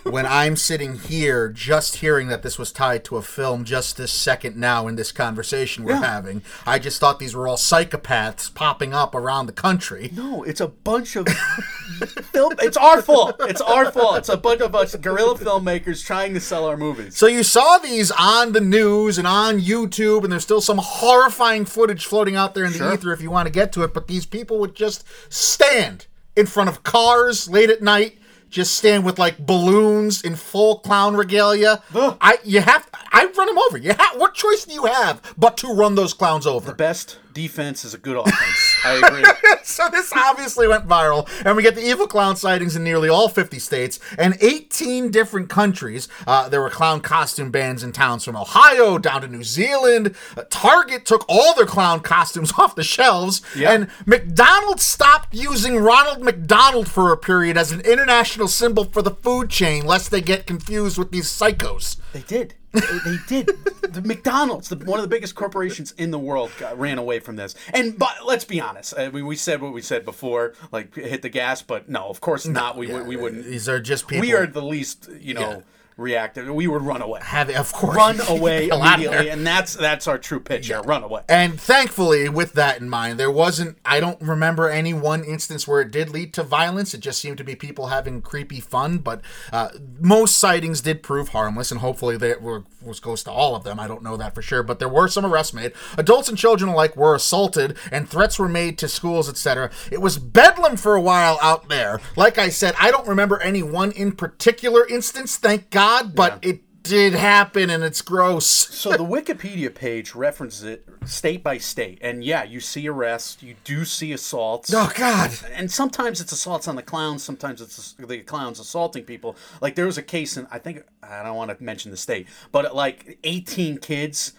When 0.05 0.27
I'm 0.27 0.57
sitting 0.57 0.99
here 0.99 1.49
just 1.49 1.97
hearing 1.97 2.29
that 2.29 2.43
this 2.43 2.59
was 2.59 2.73
tied 2.73 3.05
to 3.05 3.17
a 3.17 3.23
film 3.23 3.65
just 3.65 3.97
this 3.97 4.13
second 4.13 4.57
now 4.57 4.87
in 4.87 4.97
this 4.97 5.13
conversation 5.13 5.85
we're 5.85 5.97
having, 5.97 6.43
I 6.67 6.79
just 6.79 7.01
thought 7.01 7.19
these 7.19 7.35
were 7.35 7.49
all 7.49 7.57
psychopaths 7.57 8.53
popping 8.55 8.93
up 8.95 9.15
around 9.15 9.47
the 9.47 9.53
country. 9.53 10.11
No, 10.13 10.43
it's 10.43 10.61
a 10.61 10.69
bunch 10.69 11.17
of 11.17 11.29
film. 11.29 12.55
It's 12.61 12.77
our 12.77 13.03
fault. 13.03 13.37
It's 13.41 13.61
our 13.61 13.91
fault. 13.91 14.19
It's 14.19 14.29
a 14.29 14.37
bunch 14.37 14.61
of 14.61 14.75
us 14.75 14.95
guerrilla 14.97 15.37
filmmakers 15.37 16.05
trying 16.05 16.35
to 16.35 16.41
sell 16.41 16.65
our 16.65 16.77
movies. 16.77 17.17
So 17.17 17.27
you 17.27 17.43
saw 17.43 17.79
these 17.79 18.11
on 18.11 18.53
the 18.53 18.61
news 18.61 19.19
and 19.19 19.27
on 19.27 19.61
YouTube, 19.61 20.25
and 20.25 20.33
there's 20.33 20.43
still 20.43 20.61
some 20.61 20.79
horrifying 20.79 21.65
footage 21.65 22.07
floating 22.07 22.37
out 22.37 22.55
there 22.55 22.65
in 22.65 22.73
the 22.73 22.93
ether 22.93 23.13
if 23.13 23.21
you 23.21 23.31
want 23.31 23.47
to 23.47 23.53
get 23.53 23.73
to 23.73 23.83
it. 23.83 23.95
But 23.95 24.09
these 24.09 24.27
people 24.27 24.59
would 24.59 24.75
just 24.75 25.05
stand 25.33 26.07
in 26.35 26.47
front 26.47 26.71
of 26.71 26.83
cars 26.83 27.49
late 27.49 27.69
at 27.71 27.83
night, 27.83 28.19
just 28.53 28.75
stand 28.75 29.05
with 29.05 29.19
like 29.19 29.39
balloons 29.39 30.23
in 30.23 30.37
full 30.37 30.79
clown 30.79 31.17
regalia. 31.17 31.83
Ugh. 31.95 32.17
I 32.21 32.37
you 32.45 32.61
have 32.61 32.89
I 32.93 33.25
run 33.25 33.47
them 33.47 33.59
over. 33.59 33.79
You 33.79 33.95
what 34.17 34.35
choice 34.35 34.65
do 34.65 34.75
you 34.75 34.85
have 34.85 35.35
but 35.37 35.57
to 35.59 35.73
run 35.75 35.97
those 35.97 36.15
clowns 36.15 36.47
over? 36.47 36.71
The 36.71 36.77
best 36.77 37.19
defense 37.33 37.85
is 37.85 37.95
a 37.95 37.99
good 37.99 38.17
offense. 38.27 38.72
I 38.85 38.93
agree. 38.95 39.25
so 39.63 39.89
this 39.91 40.13
obviously 40.15 40.67
went 40.69 40.87
viral, 40.89 41.29
and 41.45 41.57
we 41.57 41.63
get 41.63 41.75
the 41.75 41.87
evil 41.87 42.07
clown 42.07 42.37
sightings 42.37 42.77
in 42.77 42.85
nearly 42.85 43.09
all 43.09 43.29
50 43.29 43.59
states 43.59 43.99
and 44.19 44.37
18 44.41 45.11
different 45.11 45.49
countries. 45.49 46.09
Uh, 46.27 46.49
there 46.49 46.61
were 46.61 46.71
clown 46.71 47.01
costume 47.01 47.51
bans 47.51 47.83
in 47.83 47.93
towns 47.93 48.25
from 48.25 48.37
Ohio 48.37 48.99
down 48.99 49.21
to 49.23 49.29
New 49.29 49.45
Zealand. 49.45 50.15
Uh, 50.37 50.43
Target 50.51 51.05
took 51.07 51.25
all 51.29 51.55
their 51.55 51.67
clown 51.67 52.01
costumes 52.01 52.53
off 52.59 52.75
the 52.75 52.83
shelves, 52.85 53.43
Yeah. 53.57 53.73
and 53.73 53.89
McDonald's 54.07 54.83
stopped 54.83 55.33
using 55.35 55.77
Ronald 55.79 56.23
McDonald 56.23 56.89
for 56.89 57.13
a 57.13 57.17
period 57.17 57.57
as 57.57 57.73
an 57.73 57.81
international 57.83 58.49
symbol 58.49 58.85
for 58.85 59.03
the 59.03 59.11
food 59.13 59.51
chain, 59.51 59.85
lest 59.87 60.11
they 60.11 60.21
get 60.21 60.47
confused 60.47 60.99
with 60.99 61.11
these 61.11 61.27
psychos. 61.27 61.97
They 62.13 62.21
did. 62.23 62.55
They, 62.73 63.19
did. 63.27 63.51
The 63.83 64.03
McDonald's, 64.03 64.69
the, 64.69 64.77
one 64.77 64.99
of 64.99 65.03
the 65.03 65.09
biggest 65.09 65.35
corporations 65.35 65.93
in 65.99 66.11
the 66.11 66.19
world, 66.19 66.51
got, 66.59 66.79
ran 66.79 66.99
away 66.99 67.21
from 67.21 67.37
this. 67.37 67.55
And 67.75 67.99
but 67.99 68.25
let's 68.25 68.45
be 68.45 68.61
honest. 68.61 68.95
Uh, 68.97 69.03
I 69.03 69.11
mean, 69.11 69.27
we 69.27 69.37
said 69.37 69.61
what 69.61 69.73
we 69.73 69.83
said 69.83 70.05
before, 70.05 70.55
like 70.71 70.95
hit 70.95 71.23
the 71.23 71.29
gas, 71.29 71.61
but 71.63 71.89
no, 71.89 72.09
of 72.09 72.21
course 72.21 72.47
not. 72.47 72.77
We 72.77 72.87
would 72.87 73.07
we 73.07 73.17
wouldn't. 73.17 73.45
These 73.45 73.69
are 73.69 73.81
just 73.81 74.09
people. 74.09 74.23
We 74.23 74.35
are 74.35 74.47
the 74.47 74.63
least, 74.63 75.11
you 75.21 75.35
know, 75.35 75.63
Reactive. 75.97 76.49
We 76.49 76.67
would 76.67 76.83
run 76.83 77.03
away. 77.03 77.21
have, 77.23 77.51
of 77.51 77.73
course, 77.73 77.97
Run 77.97 78.21
away 78.29 78.67
Get 78.67 78.71
the 78.71 78.77
hell 78.77 78.83
out 78.83 78.99
of 78.99 79.05
immediately, 79.05 79.31
and 79.31 79.47
that's 79.47 79.75
that's 79.75 80.07
our 80.07 80.19
true 80.19 80.41
pitch. 80.41 80.69
Yeah, 80.69 80.83
run 80.85 81.03
away. 81.03 81.23
And 81.29 81.61
thankfully, 81.61 82.29
with 82.29 82.53
that 82.55 82.81
in 82.81 82.89
mind, 82.89 83.19
there 83.19 83.31
wasn't, 83.31 83.79
I 83.85 84.01
don't 84.01 84.21
remember 84.21 84.69
any 84.69 84.95
one 84.95 85.25
instance 85.25 85.69
where 85.69 85.81
it 85.81 85.91
did 85.91 86.11
lead 86.11 86.33
to 86.35 86.43
violence. 86.43 86.95
It 86.95 87.01
just 87.01 87.21
seemed 87.21 87.39
to 87.39 87.45
be 87.45 87.55
people 87.55 87.89
having 87.89 88.23
creepy 88.23 88.61
fun. 88.61 88.99
But 88.99 89.21
uh, 89.53 89.71
most 90.01 90.39
sightings 90.39 90.81
did 90.81 91.03
prove 91.03 91.31
harmless, 91.31 91.71
and 91.71 91.81
hopefully 91.81 92.17
that 92.17 92.43
were, 92.43 92.65
was 92.83 93.01
close 93.01 93.23
to 93.25 93.31
all 93.31 93.55
of 93.55 93.65
them. 93.65 93.79
I 93.79 93.87
don't 93.87 94.03
know 94.03 94.17
that 94.17 94.35
for 94.35 94.43
sure. 94.43 94.63
But 94.63 94.79
there 94.79 94.89
were 94.89 95.09
some 95.09 95.27
arrests 95.27 95.53
made. 95.53 95.73
Adults 95.99 96.29
and 96.29 96.39
children 96.39 96.71
alike 96.71 96.97
were 96.97 97.15
assaulted, 97.15 97.77
and 97.91 98.09
threats 98.09 98.39
were 98.39 98.49
made 98.49 98.79
to 98.79 98.89
schools, 98.89 99.29
etc. 99.29 99.71
It 99.91 100.01
was 100.01 100.19
bedlam 100.19 100.77
for 100.77 100.95
a 100.95 101.01
while 101.01 101.39
out 101.43 101.69
there. 101.69 102.01
Like 102.17 102.39
I 102.39 102.49
said, 102.49 102.75
I 102.81 102.91
don't 102.91 103.07
remember 103.07 103.41
any 103.41 103.63
one 103.63 103.93
in 103.93 104.13
particular 104.13 104.87
instance, 104.87 105.37
thank 105.37 105.71
God, 105.71 105.82
but 106.15 106.39
it 106.43 106.61
did 106.83 107.15
happen, 107.15 107.71
and 107.71 107.85
it's 107.85 108.03
gross. 108.03 108.47
So 108.47 108.91
the 108.91 108.99
Wikipedia 108.99 109.73
page 109.75 110.15
references 110.15 110.65
it 110.65 110.89
state 111.05 111.43
by 111.43 111.59
state, 111.59 111.99
and 112.03 112.25
yeah, 112.25 112.43
you 112.45 112.61
see 112.61 112.89
arrests, 112.89 113.43
you 113.43 113.55
do 113.65 113.85
see 113.85 114.13
assaults. 114.13 114.73
Oh, 114.75 114.91
God. 114.97 115.31
and 115.53 115.71
sometimes 115.71 116.21
it's 116.21 116.33
assaults 116.33 116.67
on 116.69 116.77
the 116.77 116.83
clowns 116.83 117.23
sometimes 117.23 117.61
it's 117.61 117.93
the 117.95 118.19
clowns 118.21 118.59
assaulting 118.59 119.05
people 119.05 119.37
like 119.61 119.75
there 119.75 119.87
was 119.87 119.99
a 119.99 120.03
case 120.03 120.37
in 120.37 120.47
i 120.51 120.59
think 120.59 120.83
i 121.03 121.23
don't 121.23 121.37
want 121.37 121.57
to 121.57 121.63
mention 121.63 121.91
the 121.91 121.97
state 121.97 122.27
but 122.51 122.75
like 122.75 123.19
18 123.25 123.79
kids 123.79 124.33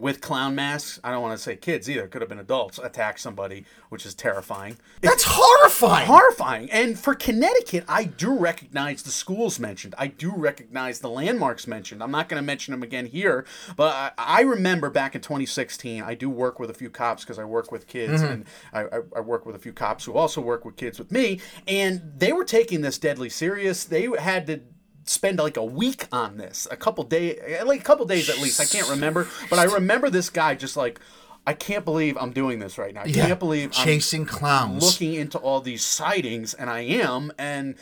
with 0.00 0.20
clown 0.20 0.54
masks 0.54 1.00
i 1.04 1.10
don't 1.10 1.22
want 1.22 1.36
to 1.36 1.42
say 1.42 1.56
kids 1.56 1.88
either 1.88 2.04
it 2.04 2.10
could 2.10 2.22
have 2.22 2.28
been 2.28 2.38
adults 2.38 2.78
attack 2.78 3.18
somebody 3.18 3.64
which 3.88 4.04
is 4.04 4.14
terrifying. 4.14 4.76
That's 5.00 5.24
horrifying. 5.26 6.06
horrifying! 6.06 6.70
And 6.70 6.98
for 6.98 7.14
connecticut 7.14 7.84
i 7.88 8.04
do 8.04 8.36
recognize 8.36 9.02
the 9.02 9.10
schools 9.10 9.58
mentioned. 9.58 9.94
I 9.98 10.08
do 10.08 10.34
recognize 10.34 10.98
the 10.98 11.08
landmarks 11.08 11.66
mentioned. 11.66 12.02
I'm 12.02 12.10
not 12.10 12.28
going 12.28 12.40
to 12.40 12.46
mention 12.46 12.72
them 12.72 12.82
again 12.82 13.06
here 13.06 13.46
but 13.76 13.94
i, 14.18 14.38
I 14.38 14.40
remember 14.42 14.90
back 14.90 15.14
in 15.14 15.20
2016 15.20 16.02
i 16.02 16.14
do 16.14 16.28
work 16.28 16.58
with 16.58 16.70
a 16.70 16.74
few 16.74 16.90
cops 16.90 17.24
because 17.24 17.38
i 17.38 17.44
work 17.44 17.72
with 17.72 17.86
kids 17.86 18.22
mm-hmm. 18.22 18.32
and 18.32 18.44
I, 18.72 18.82
I, 18.82 19.00
I 19.16 19.20
work 19.20 19.46
with 19.46 19.56
a 19.56 19.58
few 19.58 19.72
cops 19.72 20.04
who 20.04 20.14
also 20.14 20.40
work 20.40 20.64
with 20.64 20.76
kids 20.76 20.98
with 20.98 21.10
me 21.10 21.40
and 21.66 22.12
they 22.16 22.32
were 22.32 22.44
taking 22.44 22.80
this 22.80 22.98
deadly 22.98 23.28
serious. 23.28 23.84
They 23.84 24.08
had 24.18 24.46
to 24.46 24.60
spend 25.08 25.38
like 25.38 25.56
a 25.56 25.64
week 25.64 26.06
on 26.12 26.36
this 26.36 26.68
a 26.70 26.76
couple 26.76 27.02
days 27.04 27.38
like 27.64 27.80
a 27.80 27.84
couple 27.84 28.04
days 28.06 28.28
at 28.28 28.38
least 28.38 28.60
i 28.60 28.64
can't 28.64 28.88
remember 28.88 29.26
but 29.48 29.58
i 29.58 29.64
remember 29.64 30.10
this 30.10 30.30
guy 30.30 30.54
just 30.54 30.76
like 30.76 31.00
I 31.46 31.54
can't 31.54 31.82
believe 31.86 32.18
I'm 32.18 32.32
doing 32.32 32.58
this 32.58 32.76
right 32.76 32.92
now. 32.92 33.02
I 33.02 33.04
Yeah, 33.06 33.26
can't 33.28 33.38
believe 33.38 33.68
I'm 33.68 33.84
chasing 33.84 34.26
clowns. 34.26 34.82
looking 34.82 35.14
into 35.14 35.38
all 35.38 35.62
these 35.62 35.82
sightings, 35.82 36.52
and 36.52 36.68
I 36.68 36.80
am. 36.80 37.32
And 37.38 37.76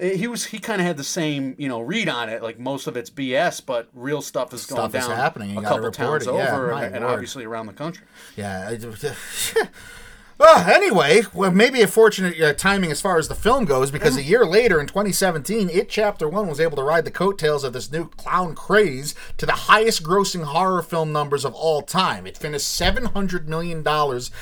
he 0.00 0.26
was 0.26 0.46
he 0.46 0.58
kind 0.58 0.80
of 0.80 0.88
had 0.88 0.96
the 0.96 1.04
same 1.04 1.54
you 1.56 1.68
know 1.68 1.80
read 1.80 2.08
on 2.08 2.28
it. 2.28 2.42
Like 2.42 2.58
most 2.58 2.88
of 2.88 2.96
it's 2.96 3.10
BS, 3.10 3.64
but 3.64 3.88
real 3.94 4.22
stuff 4.22 4.52
is 4.52 4.66
going 4.66 4.90
Stuff 4.90 4.94
is 5.00 5.06
down 5.06 5.16
happening. 5.16 5.50
You 5.50 5.60
a 5.60 5.62
couple 5.62 5.90
towns 5.92 6.26
it. 6.26 6.30
Over, 6.30 6.72
my 6.72 6.86
and, 6.86 6.96
and 6.96 7.04
obviously 7.04 7.44
around 7.44 7.66
the 7.66 7.74
country. 7.74 8.06
Yeah. 8.36 8.74
Well, 10.42 10.68
anyway, 10.68 11.22
well, 11.32 11.52
maybe 11.52 11.82
a 11.82 11.86
fortunate 11.86 12.40
uh, 12.40 12.52
timing 12.52 12.90
as 12.90 13.00
far 13.00 13.16
as 13.16 13.28
the 13.28 13.34
film 13.36 13.64
goes, 13.64 13.92
because 13.92 14.16
a 14.16 14.24
year 14.24 14.44
later 14.44 14.80
in 14.80 14.88
2017, 14.88 15.70
It 15.70 15.88
Chapter 15.88 16.28
1 16.28 16.48
was 16.48 16.58
able 16.58 16.76
to 16.78 16.82
ride 16.82 17.04
the 17.04 17.12
coattails 17.12 17.62
of 17.62 17.72
this 17.72 17.92
new 17.92 18.08
clown 18.08 18.56
craze 18.56 19.14
to 19.36 19.46
the 19.46 19.52
highest 19.52 20.02
grossing 20.02 20.42
horror 20.42 20.82
film 20.82 21.12
numbers 21.12 21.44
of 21.44 21.54
all 21.54 21.80
time. 21.80 22.26
It 22.26 22.36
finished 22.36 22.66
$700 22.66 23.46
million 23.46 23.86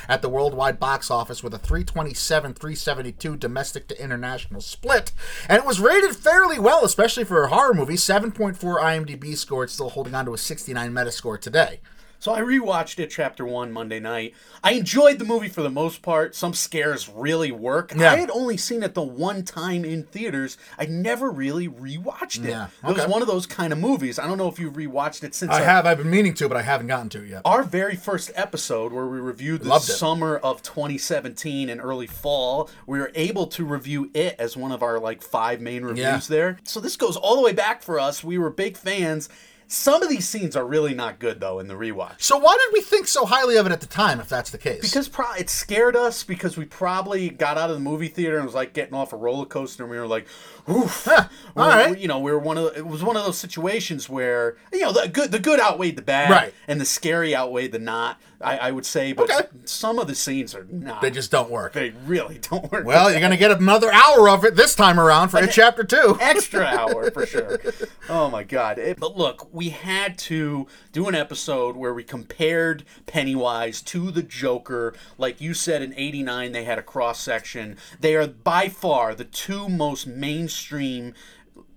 at 0.09 0.23
the 0.23 0.31
worldwide 0.31 0.81
box 0.81 1.11
office 1.11 1.43
with 1.43 1.53
a 1.53 1.59
327 1.59 2.55
372 2.55 3.37
domestic 3.37 3.87
to 3.89 4.03
international 4.03 4.63
split. 4.63 5.13
And 5.51 5.59
it 5.59 5.67
was 5.67 5.81
rated 5.81 6.17
fairly 6.17 6.59
well, 6.59 6.83
especially 6.83 7.25
for 7.25 7.45
a 7.45 7.49
horror 7.49 7.75
movie. 7.75 7.97
7.4 7.97 8.57
IMDb 8.57 9.37
score. 9.37 9.65
It's 9.65 9.75
still 9.75 9.91
holding 9.91 10.15
on 10.15 10.25
to 10.25 10.33
a 10.33 10.39
69 10.39 10.93
Metascore 10.93 11.39
today. 11.39 11.81
So 12.21 12.35
I 12.35 12.41
rewatched 12.43 12.99
it 12.99 13.09
chapter 13.09 13.47
one 13.47 13.73
Monday 13.73 13.99
night. 13.99 14.35
I 14.63 14.73
enjoyed 14.73 15.19
the 15.19 15.25
movie 15.25 15.49
for 15.49 15.63
the 15.63 15.71
most 15.71 16.03
part. 16.03 16.35
Some 16.35 16.53
scares 16.53 17.09
really 17.09 17.51
work. 17.51 17.93
Yeah. 17.97 18.13
I 18.13 18.17
had 18.17 18.31
only 18.31 18.59
seen 18.59 18.83
it 18.83 18.93
the 18.93 19.01
one 19.03 19.43
time 19.43 19.87
in 19.87 20.03
theaters. 20.05 20.59
I 20.79 20.85
never 20.85 21.31
really 21.31 21.67
rewatched 21.67 22.45
it. 22.45 22.51
Yeah, 22.51 22.67
It 22.87 22.95
was 22.95 23.07
one 23.07 23.23
of 23.23 23.29
those 23.29 23.47
kind 23.47 23.73
of 23.73 23.79
movies. 23.79 24.19
I 24.19 24.27
don't 24.27 24.37
know 24.37 24.49
if 24.49 24.59
you've 24.59 24.75
rewatched 24.75 25.25
it 25.25 25.35
since 25.35 25.51
I 25.51 25.61
our- 25.61 25.65
have. 25.65 25.87
I've 25.87 25.97
been 25.97 26.11
meaning 26.11 26.35
to, 26.35 26.47
but 26.49 26.59
I 26.59 26.63
haven't 26.63 26.89
gotten 26.89 27.09
to 27.09 27.23
it 27.25 27.29
yet. 27.31 27.43
our 27.47 27.63
very 27.63 27.97
first 27.97 28.31
episode 28.35 28.93
where 28.93 29.07
we 29.07 29.19
reviewed 29.19 29.63
the 29.63 29.79
summer 29.79 30.37
of 30.37 30.63
2017 30.63 31.71
and 31.71 31.81
early 31.81 32.07
fall 32.07 32.69
we 32.87 32.99
were 32.99 33.11
able 33.15 33.47
to 33.47 33.65
review 33.65 34.11
it 34.13 34.37
as 34.39 34.57
one 34.57 34.73
of 34.73 34.83
our 34.83 34.99
like 35.01 35.23
five 35.23 35.61
main 35.61 35.83
reviews 35.85 36.05
Yeah. 36.05 36.37
there 36.37 36.59
so 36.65 36.81
this 36.81 36.97
goes 36.97 37.17
all 37.17 37.37
the 37.37 37.43
way 37.43 37.53
back 37.53 37.83
for 37.83 37.99
us 37.99 38.23
we 38.23 38.37
were 38.39 38.51
big 38.51 38.77
fans 38.77 39.29
some 39.73 40.03
of 40.03 40.09
these 40.09 40.29
scenes 40.29 40.57
are 40.57 40.67
really 40.67 40.95
not 40.95 41.21
good 41.21 41.39
though 41.41 41.61
in 41.61 41.69
the 41.69 41.75
rewatch 41.75 42.21
So 42.21 42.37
why 42.39 42.57
did 42.59 42.73
we 42.73 42.81
think 42.81 43.07
so 43.07 43.25
highly 43.25 43.57
of 43.57 43.67
it 43.67 43.73
at 43.73 43.81
the 43.81 43.87
time, 43.87 44.19
if 44.19 44.29
that's 44.29 44.51
the 44.51 44.59
case? 44.59 44.81
because 44.81 45.09
pro- 45.09 45.33
it 45.35 45.49
scared 45.49 45.95
us 45.95 46.25
because 46.25 46.57
we 46.57 46.65
probably 46.65 47.31
got 47.31 47.57
out 47.57 47.71
of 47.71 47.77
the 47.77 47.81
movie 47.81 48.09
theater 48.09 48.37
and 48.37 48.45
was 48.47 48.55
like 48.55 48.73
getting 48.73 48.95
off 48.95 49.13
a 49.13 49.17
roller 49.17 49.47
coaster 49.47 49.85
and 49.85 49.91
we 49.93 49.97
were 49.99 50.07
like, 50.09 50.27
"Oof!" 50.69 51.05
Huh, 51.05 51.29
all 51.57 51.69
We're- 51.69 51.69
right. 51.85 51.91
we- 51.95 52.01
you 52.01 52.09
know, 52.09 52.19
we 52.19 52.33
were 52.33 52.39
one 52.39 52.59
of 52.59 52.65
the, 52.65 52.79
it 52.79 52.87
was 52.87 53.05
one 53.05 53.17
of 53.17 53.25
those 53.25 53.39
situations 53.39 54.09
where 54.09 54.57
you 54.73 54.81
know 54.81 54.93
the 54.93 55.09
good 55.09 55.31
the 55.31 55.39
good 55.39 55.61
outweighed 55.61 55.97
the 55.97 56.03
bad, 56.03 56.31
Right. 56.31 56.55
And 56.67 56.81
the 56.81 56.85
scary 56.85 57.35
outweighed 57.37 57.71
the 57.73 57.79
not. 57.79 58.21
I, 58.43 58.57
I 58.57 58.71
would 58.71 58.87
say, 58.87 59.13
but 59.13 59.31
Okay. 59.31 59.49
some 59.67 59.99
of 59.99 60.07
the 60.07 60.15
scenes 60.15 60.55
are 60.55 60.65
not. 60.71 61.03
they 61.03 61.11
just 61.11 61.31
don't 61.31 61.51
work. 61.51 61.75
they 61.75 61.91
really 62.07 62.39
don't 62.39 62.73
work. 62.73 62.87
Well, 62.87 63.11
you're 63.11 63.21
gonna 63.21 63.37
get 63.37 63.51
another 63.51 63.93
hour 63.93 64.31
of 64.31 64.47
it 64.47 64.57
this 64.57 64.75
time 64.75 64.99
around 64.99 65.29
for 65.29 65.47
chapter 65.47 65.85
two. 65.85 66.17
extra 66.21 66.65
hour 66.65 67.11
for 67.11 67.27
sure. 67.27 67.61
Oh 68.09 68.29
my 68.31 68.43
god! 68.43 68.79
It- 68.79 68.99
but 68.99 69.17
look, 69.17 69.53
we 69.61 69.68
had 69.68 70.16
to 70.16 70.66
do 70.90 71.07
an 71.07 71.14
episode 71.14 71.77
where 71.77 71.92
we 71.92 72.03
compared 72.03 72.83
Pennywise 73.05 73.83
to 73.83 74.11
the 74.11 74.23
Joker. 74.23 74.94
Like 75.18 75.38
you 75.38 75.53
said, 75.53 75.83
in 75.83 75.92
'89 75.92 76.53
they 76.53 76.64
had 76.64 76.79
a 76.79 76.83
cross 76.83 77.20
section. 77.20 77.77
They 78.01 78.16
are 78.16 78.27
by 78.27 78.70
far 78.70 79.14
the 79.14 79.27
two 79.27 79.68
most 79.68 80.07
mainstream 80.07 81.12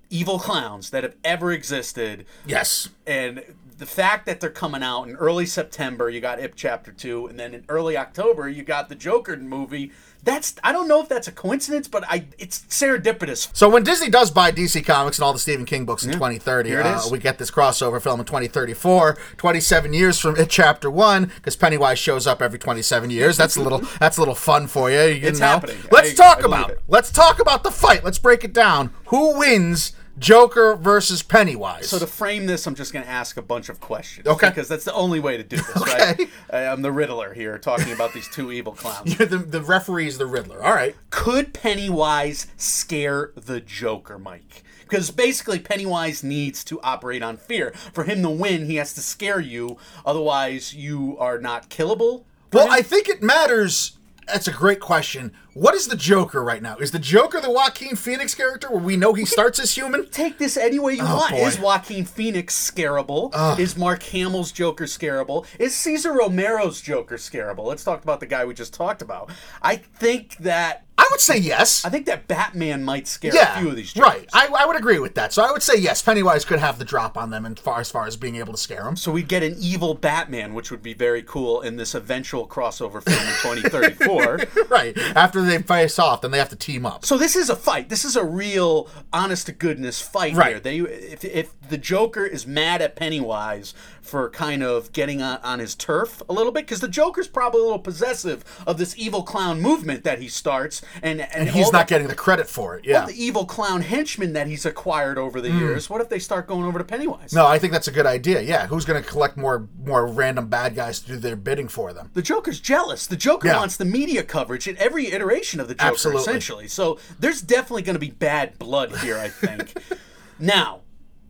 evil 0.09 0.39
clowns 0.39 0.91
that 0.91 1.03
have 1.03 1.17
ever 1.25 1.51
existed. 1.51 2.25
Yes. 2.45 2.87
And 3.05 3.43
the 3.77 3.85
fact 3.85 4.25
that 4.25 4.39
they're 4.39 4.49
coming 4.49 4.83
out 4.83 5.03
in 5.07 5.15
early 5.15 5.45
September, 5.45 6.09
you 6.09 6.21
got 6.21 6.39
It 6.39 6.53
Chapter 6.55 6.91
2, 6.91 7.27
and 7.27 7.39
then 7.39 7.53
in 7.53 7.65
early 7.69 7.97
October, 7.97 8.47
you 8.49 8.63
got 8.63 8.89
the 8.89 8.95
Joker 8.95 9.35
movie 9.37 9.91
that's 10.25 10.55
I 10.63 10.71
don't 10.71 10.87
know 10.87 11.01
if 11.01 11.09
that's 11.09 11.27
a 11.27 11.33
coincidence, 11.33 11.89
but 11.89 12.05
I 12.07 12.27
it's 12.37 12.59
serendipitous. 12.69 13.49
So 13.53 13.67
when 13.69 13.83
Disney 13.83 14.09
does 14.09 14.31
buy 14.31 14.51
DC 14.53 14.85
Comics 14.85 15.17
and 15.17 15.23
all 15.25 15.33
the 15.33 15.39
Stephen 15.39 15.65
King 15.65 15.83
books 15.85 16.05
in 16.05 16.13
2030, 16.13 16.69
Here 16.69 16.79
it 16.79 16.85
uh, 16.85 16.95
is. 16.97 17.11
we 17.11 17.19
get 17.19 17.37
this 17.39 17.51
crossover 17.51 18.01
film 18.01 18.21
in 18.21 18.25
2034, 18.25 19.17
27 19.35 19.91
years 19.93 20.17
from 20.19 20.37
it, 20.37 20.49
Chapter 20.49 20.89
One, 20.89 21.25
because 21.35 21.57
Pennywise 21.57 21.99
shows 21.99 22.25
up 22.25 22.41
every 22.41 22.57
27 22.57 23.09
years. 23.09 23.35
That's 23.35 23.57
a 23.57 23.61
little 23.61 23.79
that's 23.99 24.15
a 24.17 24.21
little 24.21 24.33
fun 24.35 24.67
for 24.67 24.89
you. 24.89 25.01
you 25.01 25.27
It's 25.27 25.41
know? 25.41 25.47
happening. 25.47 25.77
Let's 25.91 26.11
I- 26.11 26.23
talk 26.23 26.37
I 26.43 26.45
about 26.45 26.69
it. 26.69 26.79
let's 26.87 27.11
talk 27.11 27.41
about 27.41 27.63
the 27.63 27.71
fight. 27.71 28.05
Let's 28.05 28.19
break 28.19 28.45
it 28.45 28.53
down. 28.53 28.93
Who 29.07 29.37
wins? 29.37 29.91
Joker 30.19 30.75
versus 30.75 31.23
Pennywise. 31.23 31.89
So 31.89 31.99
to 31.99 32.07
frame 32.07 32.45
this, 32.45 32.67
I'm 32.67 32.75
just 32.75 32.93
going 32.93 33.03
to 33.05 33.11
ask 33.11 33.35
a 33.37 33.41
bunch 33.41 33.69
of 33.69 33.79
questions. 33.79 34.27
Okay. 34.27 34.49
Because 34.49 34.67
that's 34.67 34.85
the 34.85 34.93
only 34.93 35.19
way 35.19 35.37
to 35.37 35.43
do 35.43 35.57
this, 35.57 35.77
Okay. 35.77 35.97
right? 35.97 36.29
I- 36.51 36.67
I'm 36.67 36.81
the 36.81 36.91
Riddler 36.91 37.33
here, 37.33 37.57
talking 37.57 37.91
about 37.91 38.13
these 38.13 38.27
two 38.29 38.51
evil 38.51 38.73
clowns. 38.73 39.17
You're 39.17 39.27
the, 39.27 39.37
the 39.39 39.61
referee 39.61 40.07
is 40.07 40.17
the 40.17 40.25
Riddler. 40.27 40.63
All 40.63 40.73
right. 40.73 40.95
Could 41.09 41.53
Pennywise 41.53 42.47
scare 42.57 43.31
the 43.35 43.59
Joker, 43.59 44.19
Mike? 44.19 44.63
Because 44.81 45.09
basically, 45.09 45.57
Pennywise 45.59 46.23
needs 46.23 46.63
to 46.65 46.79
operate 46.81 47.23
on 47.23 47.37
fear. 47.37 47.71
For 47.93 48.03
him 48.03 48.21
to 48.21 48.29
win, 48.29 48.65
he 48.67 48.75
has 48.75 48.93
to 48.93 49.01
scare 49.01 49.39
you. 49.39 49.77
Otherwise, 50.05 50.75
you 50.75 51.17
are 51.17 51.39
not 51.39 51.69
killable. 51.69 52.25
Well, 52.51 52.67
him. 52.67 52.73
I 52.73 52.81
think 52.83 53.09
it 53.09 53.23
matters. 53.23 53.97
That's 54.27 54.47
a 54.47 54.51
great 54.51 54.79
question. 54.79 55.31
What 55.53 55.75
is 55.75 55.87
the 55.87 55.95
Joker 55.95 56.43
right 56.43 56.61
now? 56.61 56.77
Is 56.77 56.91
the 56.91 56.99
Joker 56.99 57.39
the 57.39 57.51
Joaquin 57.51 57.95
Phoenix 57.95 58.33
character 58.33 58.69
where 58.69 58.81
we 58.81 58.97
know 58.97 59.13
he 59.13 59.25
starts 59.25 59.59
as 59.59 59.75
human? 59.75 60.07
take 60.09 60.37
this 60.37 60.57
any 60.57 60.79
way 60.79 60.93
you 60.93 61.03
oh, 61.03 61.17
want. 61.17 61.33
Oh, 61.33 61.37
boy. 61.37 61.47
Is 61.47 61.59
Joaquin 61.59 62.05
Phoenix 62.05 62.55
scarable? 62.55 63.59
Is 63.59 63.77
Mark 63.77 64.01
Hamill's 64.01 64.51
Joker 64.51 64.85
scarable? 64.85 65.45
Is 65.59 65.75
Cesar 65.75 66.13
Romero's 66.13 66.81
Joker 66.81 67.17
scarable? 67.17 67.65
Let's 67.65 67.83
talk 67.83 68.03
about 68.03 68.19
the 68.19 68.25
guy 68.25 68.45
we 68.45 68.53
just 68.53 68.73
talked 68.73 69.01
about. 69.01 69.31
I 69.61 69.75
think 69.75 70.37
that 70.37 70.82
I 71.03 71.07
would 71.11 71.19
say 71.19 71.37
yes. 71.37 71.83
I 71.83 71.89
think 71.89 72.05
that 72.05 72.27
Batman 72.29 72.83
might 72.83 73.07
scare 73.07 73.35
yeah, 73.35 73.57
a 73.57 73.59
few 73.59 73.69
of 73.69 73.75
these 73.75 73.91
Jokers. 73.91 74.09
right. 74.13 74.29
I, 74.33 74.47
I 74.57 74.65
would 74.65 74.77
agree 74.77 74.99
with 74.99 75.15
that. 75.15 75.33
So 75.33 75.43
I 75.43 75.51
would 75.51 75.61
say 75.61 75.73
yes. 75.77 76.01
Pennywise 76.01 76.45
could 76.45 76.59
have 76.59 76.79
the 76.79 76.85
drop 76.85 77.17
on 77.17 77.29
them, 77.29 77.45
and 77.45 77.59
far 77.59 77.81
as 77.81 77.91
far 77.91 78.07
as 78.07 78.15
being 78.15 78.37
able 78.37 78.53
to 78.53 78.57
scare 78.59 78.83
them. 78.83 78.95
So 78.95 79.11
we'd 79.11 79.27
get 79.27 79.43
an 79.43 79.55
evil 79.59 79.95
Batman, 79.95 80.53
which 80.53 80.71
would 80.71 80.81
be 80.81 80.93
very 80.93 81.21
cool 81.21 81.59
in 81.61 81.75
this 81.75 81.93
eventual 81.93 82.47
crossover 82.47 83.03
film 83.03 83.19
in 83.19 83.59
2034. 83.59 84.39
right 84.69 84.97
after 85.15 85.41
they 85.41 85.61
face 85.61 85.99
off, 85.99 86.21
then 86.21 86.31
they 86.31 86.37
have 86.37 86.49
to 86.49 86.55
team 86.55 86.85
up. 86.85 87.05
So 87.05 87.17
this 87.17 87.35
is 87.35 87.49
a 87.49 87.55
fight. 87.55 87.89
This 87.89 88.05
is 88.05 88.15
a 88.15 88.23
real, 88.23 88.87
honest 89.11 89.47
to 89.47 89.51
goodness 89.51 89.99
fight 90.01 90.35
Right. 90.35 90.51
here. 90.51 90.59
They, 90.61 90.77
if, 90.79 91.25
if 91.25 91.51
the 91.69 91.77
Joker 91.77 92.25
is 92.25 92.47
mad 92.47 92.81
at 92.81 92.95
Pennywise 92.95 93.73
for 94.03 94.29
kind 94.29 94.63
of 94.63 94.91
getting 94.91 95.21
on, 95.21 95.39
on 95.43 95.59
his 95.59 95.75
turf 95.75 96.21
a 96.29 96.33
little 96.33 96.51
bit, 96.51 96.65
because 96.65 96.81
the 96.81 96.87
Joker's 96.87 97.27
probably 97.27 97.61
a 97.61 97.63
little 97.63 97.79
possessive 97.79 98.43
of 98.67 98.77
this 98.77 98.97
evil 98.97 99.23
clown 99.23 99.61
movement 99.61 100.03
that 100.03 100.19
he 100.19 100.27
starts, 100.27 100.81
and 101.01 101.21
and, 101.21 101.31
And 101.33 101.49
he's 101.49 101.71
not 101.71 101.87
the, 101.87 101.95
getting 101.95 102.07
the 102.07 102.15
credit 102.15 102.47
for 102.47 102.77
it. 102.77 102.85
Yeah. 102.85 103.05
the 103.05 103.13
evil 103.13 103.45
clown 103.45 103.81
henchmen 103.81 104.33
that 104.33 104.47
he's 104.47 104.65
acquired 104.65 105.17
over 105.17 105.41
the 105.41 105.51
hmm. 105.51 105.59
years. 105.59 105.89
What 105.89 106.01
if 106.01 106.09
they 106.09 106.19
start 106.19 106.47
going 106.47 106.65
over 106.65 106.79
to 106.79 106.85
Pennywise? 106.85 107.33
No, 107.33 107.45
I 107.45 107.59
think 107.59 107.73
that's 107.73 107.87
a 107.87 107.91
good 107.91 108.05
idea. 108.05 108.41
Yeah, 108.41 108.67
who's 108.67 108.85
going 108.85 109.01
to 109.01 109.07
collect 109.07 109.37
more 109.37 109.67
more 109.83 110.05
random 110.07 110.47
bad 110.47 110.75
guys 110.75 110.99
to 111.01 111.07
do 111.07 111.17
their 111.17 111.35
bidding 111.35 111.67
for 111.67 111.93
them? 111.93 112.11
The 112.13 112.21
Joker's 112.21 112.59
jealous. 112.59 113.07
The 113.07 113.15
Joker 113.15 113.47
Yeah. 113.47 113.57
wants 113.57 113.77
the 113.77 113.85
media 113.85 114.23
coverage 114.23 114.67
in 114.67 114.77
every 114.77 115.11
iteration 115.11 115.59
of 115.59 115.67
the 115.67 115.75
Joker, 115.75 115.91
Absolutely. 115.91 116.21
essentially. 116.21 116.67
So 116.67 116.99
there's 117.19 117.41
definitely 117.41 117.83
going 117.83 117.95
to 117.95 117.99
be 117.99 118.11
bad 118.11 118.57
blood 118.59 118.95
here, 118.97 119.17
I 119.17 119.29
think. 119.29 119.73
now, 120.39 120.81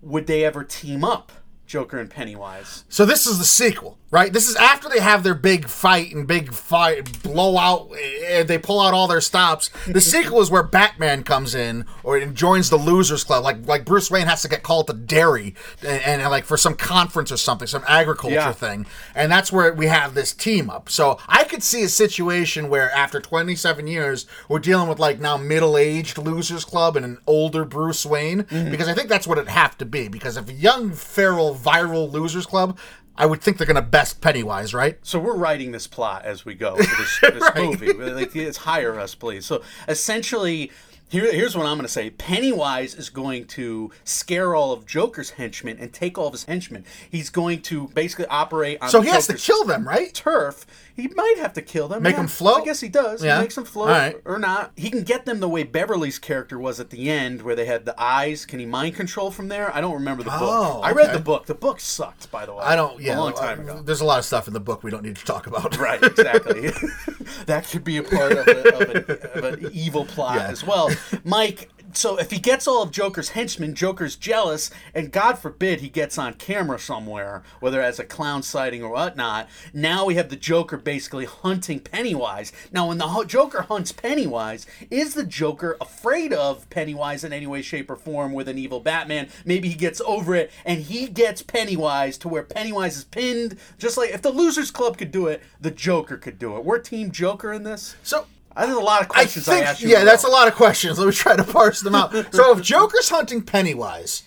would 0.02 0.28
they 0.28 0.44
ever 0.44 0.64
team 0.64 1.04
up, 1.04 1.32
Joker 1.66 2.00
and 2.00 2.10
Pennywise? 2.10 2.86
So 2.90 3.06
this 3.06 3.26
is 3.26 3.38
the 3.38 3.46
sequel, 3.46 3.98
right? 4.14 4.32
This 4.32 4.48
is 4.48 4.56
after 4.56 4.88
they 4.88 5.00
have 5.00 5.24
their 5.24 5.34
big 5.34 5.68
fight 5.68 6.14
and 6.14 6.28
big 6.28 6.54
fight 6.54 7.22
blowout. 7.24 7.90
eh, 8.00 8.44
They 8.44 8.60
pull 8.60 8.80
out 8.80 8.94
all 8.94 9.08
their 9.08 9.20
stops. 9.22 9.70
The 9.88 10.00
sequel 10.14 10.40
is 10.40 10.52
where 10.52 10.62
Batman 10.62 11.24
comes 11.24 11.56
in 11.56 11.86
or 12.04 12.18
and 12.18 12.36
joins 12.36 12.70
the 12.70 12.78
Losers 12.78 13.24
Club. 13.24 13.44
Like 13.44 13.66
like 13.68 13.86
Bruce 13.86 14.12
Wayne 14.12 14.28
has 14.28 14.44
to 14.44 14.48
get 14.48 14.62
called 14.62 14.86
to 14.88 14.94
Derry 14.94 15.56
and, 15.82 16.22
and 16.22 16.32
like 16.32 16.46
for 16.46 16.58
some 16.58 16.76
conference 16.76 17.32
or 17.32 17.38
something, 17.38 17.68
some 17.68 17.84
agriculture 17.88 18.36
Yeah. 18.36 18.52
thing, 18.54 18.86
and 19.16 19.32
that's 19.32 19.52
where 19.52 19.74
we 19.74 19.88
have 19.88 20.14
this 20.14 20.32
team 20.32 20.70
up. 20.70 20.90
So 20.90 21.18
I 21.28 21.44
could 21.44 21.64
see 21.64 21.82
a 21.84 21.90
situation 21.90 22.70
where 22.70 22.92
after 22.92 23.20
27 23.20 23.88
years, 23.88 24.28
we're 24.48 24.60
dealing 24.60 24.88
with 24.90 25.00
like 25.00 25.20
now 25.20 25.38
middle 25.38 25.76
aged 25.76 26.20
Losers 26.20 26.64
Club 26.66 26.96
and 26.96 27.04
an 27.04 27.18
older 27.26 27.66
Bruce 27.66 28.06
Wayne 28.06 28.46
because 28.70 28.88
I 28.88 28.94
think 28.94 29.10
that's 29.10 29.26
what 29.26 29.40
it'd 29.40 29.50
have 29.50 29.76
to 29.80 29.86
be. 29.86 30.08
Because 30.08 30.38
if 30.38 30.48
a 30.50 30.54
young 30.54 30.92
feral 30.92 31.56
viral 31.56 32.12
Losers 32.12 32.46
Club. 32.46 32.78
I 33.18 33.26
would 33.26 33.42
think 33.42 33.58
they're 33.58 33.68
going 33.68 33.76
to 33.76 33.82
best 33.82 34.22
Pennywise, 34.22 34.74
right? 34.74 34.98
So 35.04 35.20
we're 35.20 35.36
writing 35.36 35.72
this 35.72 35.88
plot 35.88 36.26
as 36.26 36.46
we 36.46 36.56
go 36.56 36.76
for 36.76 36.82
this, 37.02 37.20
this 37.22 37.56
movie. 37.56 37.94
Like, 37.94 38.36
it's 38.36 38.58
hire 38.58 39.00
us, 39.00 39.14
please. 39.14 39.46
So 39.46 39.62
essentially, 39.88 40.72
here, 41.14 41.32
here's 41.32 41.56
what 41.56 41.68
I'm 41.68 41.78
going 41.78 41.86
to 41.86 41.94
say: 41.94 42.10
Pennywise 42.10 42.96
is 42.96 43.10
going 43.10 43.46
to 43.48 43.92
scare 44.04 44.56
all 44.56 44.72
of 44.72 44.88
Joker's 44.88 45.32
henchmen 45.32 45.78
and 45.80 45.94
take 45.94 46.18
all 46.18 46.28
of 46.28 46.34
his 46.34 46.46
henchmen. 46.46 46.86
He's 47.10 47.30
going 47.30 47.62
to 47.64 47.90
basically 47.90 48.26
operate 48.28 48.80
on. 48.82 48.90
So 48.90 49.00
the 49.00 49.06
he 49.06 49.12
has 49.12 49.28
to 49.28 49.36
kill 49.36 49.64
them, 49.64 49.88
right? 49.88 50.14
turf. 50.24 50.66
He 50.96 51.08
might 51.10 51.36
have 51.38 51.54
to 51.54 51.62
kill 51.62 51.88
them. 51.88 52.04
Make 52.04 52.14
yeah. 52.14 52.20
them 52.20 52.28
float? 52.28 52.62
I 52.62 52.66
guess 52.66 52.80
he 52.80 52.88
does. 52.88 53.24
Yeah. 53.24 53.38
He 53.38 53.44
makes 53.44 53.56
them 53.56 53.66
float 53.66 53.90
right. 53.90 54.22
or 54.26 54.38
not. 54.40 54.72
He 54.76 54.90
can 54.90 55.04
get 55.04 55.26
them 55.26 55.40
the 55.40 55.50
way 55.50 55.64
Beverly's 55.64 56.20
character 56.20 56.60
was 56.60 56.80
at 56.80 56.92
the 56.92 57.10
end, 57.10 57.42
where 57.42 57.56
they 57.56 57.66
had 57.66 57.86
the 57.86 58.00
eyes. 58.02 58.46
Can 58.46 58.60
he 58.60 58.66
mind 58.66 58.96
control 58.96 59.32
from 59.32 59.48
there? 59.48 59.76
I 59.76 59.82
don't 59.82 59.94
remember 59.94 60.24
the 60.24 60.30
book. 60.30 60.40
Oh, 60.42 60.82
I 60.82 60.92
read 60.92 61.14
the 61.14 61.20
book. 61.20 61.46
The 61.46 61.56
book 61.56 61.80
sucked, 61.80 62.32
by 62.32 62.46
the 62.46 62.54
way. 62.54 62.64
I 62.64 62.76
don't. 62.76 63.02
Yeah, 63.02 63.18
a 63.18 63.20
long 63.20 63.34
time 63.34 63.60
uh, 63.60 63.64
ago. 63.64 63.82
There's 63.82 64.02
a 64.02 64.06
lot 64.06 64.20
of 64.20 64.26
stuff 64.26 64.48
in 64.48 64.54
the 64.54 64.60
book 64.60 64.84
we 64.84 64.92
don't 64.92 65.04
need 65.04 65.16
to 65.16 65.26
talk 65.26 65.48
about. 65.48 65.78
Right, 65.78 66.02
exactly. 66.02 66.70
that 67.46 67.68
could 67.68 67.84
be 67.84 67.98
a 67.98 68.04
part 68.04 68.32
of, 68.34 68.48
a, 68.48 68.76
of, 68.76 68.82
an, 68.82 69.44
of 69.44 69.44
an 69.66 69.70
evil 69.74 70.06
plot 70.06 70.36
Yeah. 70.36 70.48
as 70.48 70.64
well. 70.64 70.90
Mike, 71.24 71.70
so 71.94 72.18
if 72.18 72.32
he 72.32 72.40
gets 72.40 72.68
all 72.68 72.84
of 72.84 72.92
Joker's 72.92 73.30
henchmen, 73.30 73.76
Joker's 73.76 74.16
jealous, 74.16 74.72
and 74.94 75.12
God 75.12 75.38
forbid 75.38 75.82
he 75.82 75.90
gets 75.90 76.18
on 76.18 76.34
camera 76.36 76.80
somewhere, 76.80 77.44
whether 77.60 77.82
as 77.82 78.00
a 78.00 78.04
clown 78.04 78.44
sighting 78.44 78.84
or 78.84 78.92
whatnot. 78.92 79.50
Now 79.74 80.06
we 80.06 80.16
have 80.16 80.30
the 80.30 80.36
Joker 80.36 80.78
basically 80.78 81.26
hunting 81.26 81.80
Pennywise. 81.80 82.52
Now, 82.72 82.88
when 82.88 82.98
the 82.98 83.24
Joker 83.28 83.64
hunts 83.64 83.92
Pennywise, 83.92 84.66
is 84.90 85.14
the 85.14 85.26
Joker 85.26 85.78
afraid 85.80 86.34
of 86.34 86.70
Pennywise 86.70 87.24
in 87.24 87.34
any 87.34 87.48
way, 87.48 87.62
shape, 87.62 87.90
or 87.90 87.96
form 87.96 88.34
with 88.34 88.48
an 88.48 88.58
evil 88.58 88.80
Batman? 88.80 89.30
Maybe 89.46 89.70
he 89.70 89.76
gets 89.76 90.02
over 90.02 90.36
it 90.36 90.52
and 90.66 90.82
he 90.82 91.08
gets 91.08 91.42
Pennywise 91.42 92.18
to 92.20 92.28
where 92.28 92.44
Pennywise 92.44 92.98
is 92.98 93.04
pinned. 93.04 93.58
Just 93.78 93.98
like 93.98 94.12
if 94.12 94.22
the 94.22 94.32
Losers 94.32 94.72
Club 94.72 94.98
could 94.98 95.12
do 95.12 95.28
it, 95.28 95.42
the 95.60 95.72
Joker 95.72 96.18
could 96.18 96.40
do 96.40 96.56
it. 96.58 96.66
We're 96.66 96.80
Team 96.80 97.12
Joker 97.12 97.54
in 97.54 97.64
this. 97.64 97.96
So 98.04 98.26
I 98.56 98.66
There's 98.66 98.78
a 98.78 98.82
lot 98.82 99.02
of 99.02 99.08
questions 99.08 99.48
I, 99.48 99.56
think, 99.56 99.66
asked 99.68 99.82
you. 99.82 99.90
yeah, 99.90 100.00
in 100.02 100.06
that's 100.06 100.24
a 100.24 100.30
lot 100.30 100.48
of 100.48 100.56
questions. 100.56 101.00
Let 101.00 101.06
me 101.08 101.14
try 101.14 101.36
to 101.36 101.44
parse 101.44 101.82
them 101.82 101.96
out. 101.96 102.12
so 102.34 102.56
if 102.58 102.62
Joker's 102.62 103.10
hunting 103.10 103.42
Pennywise, 103.42 104.24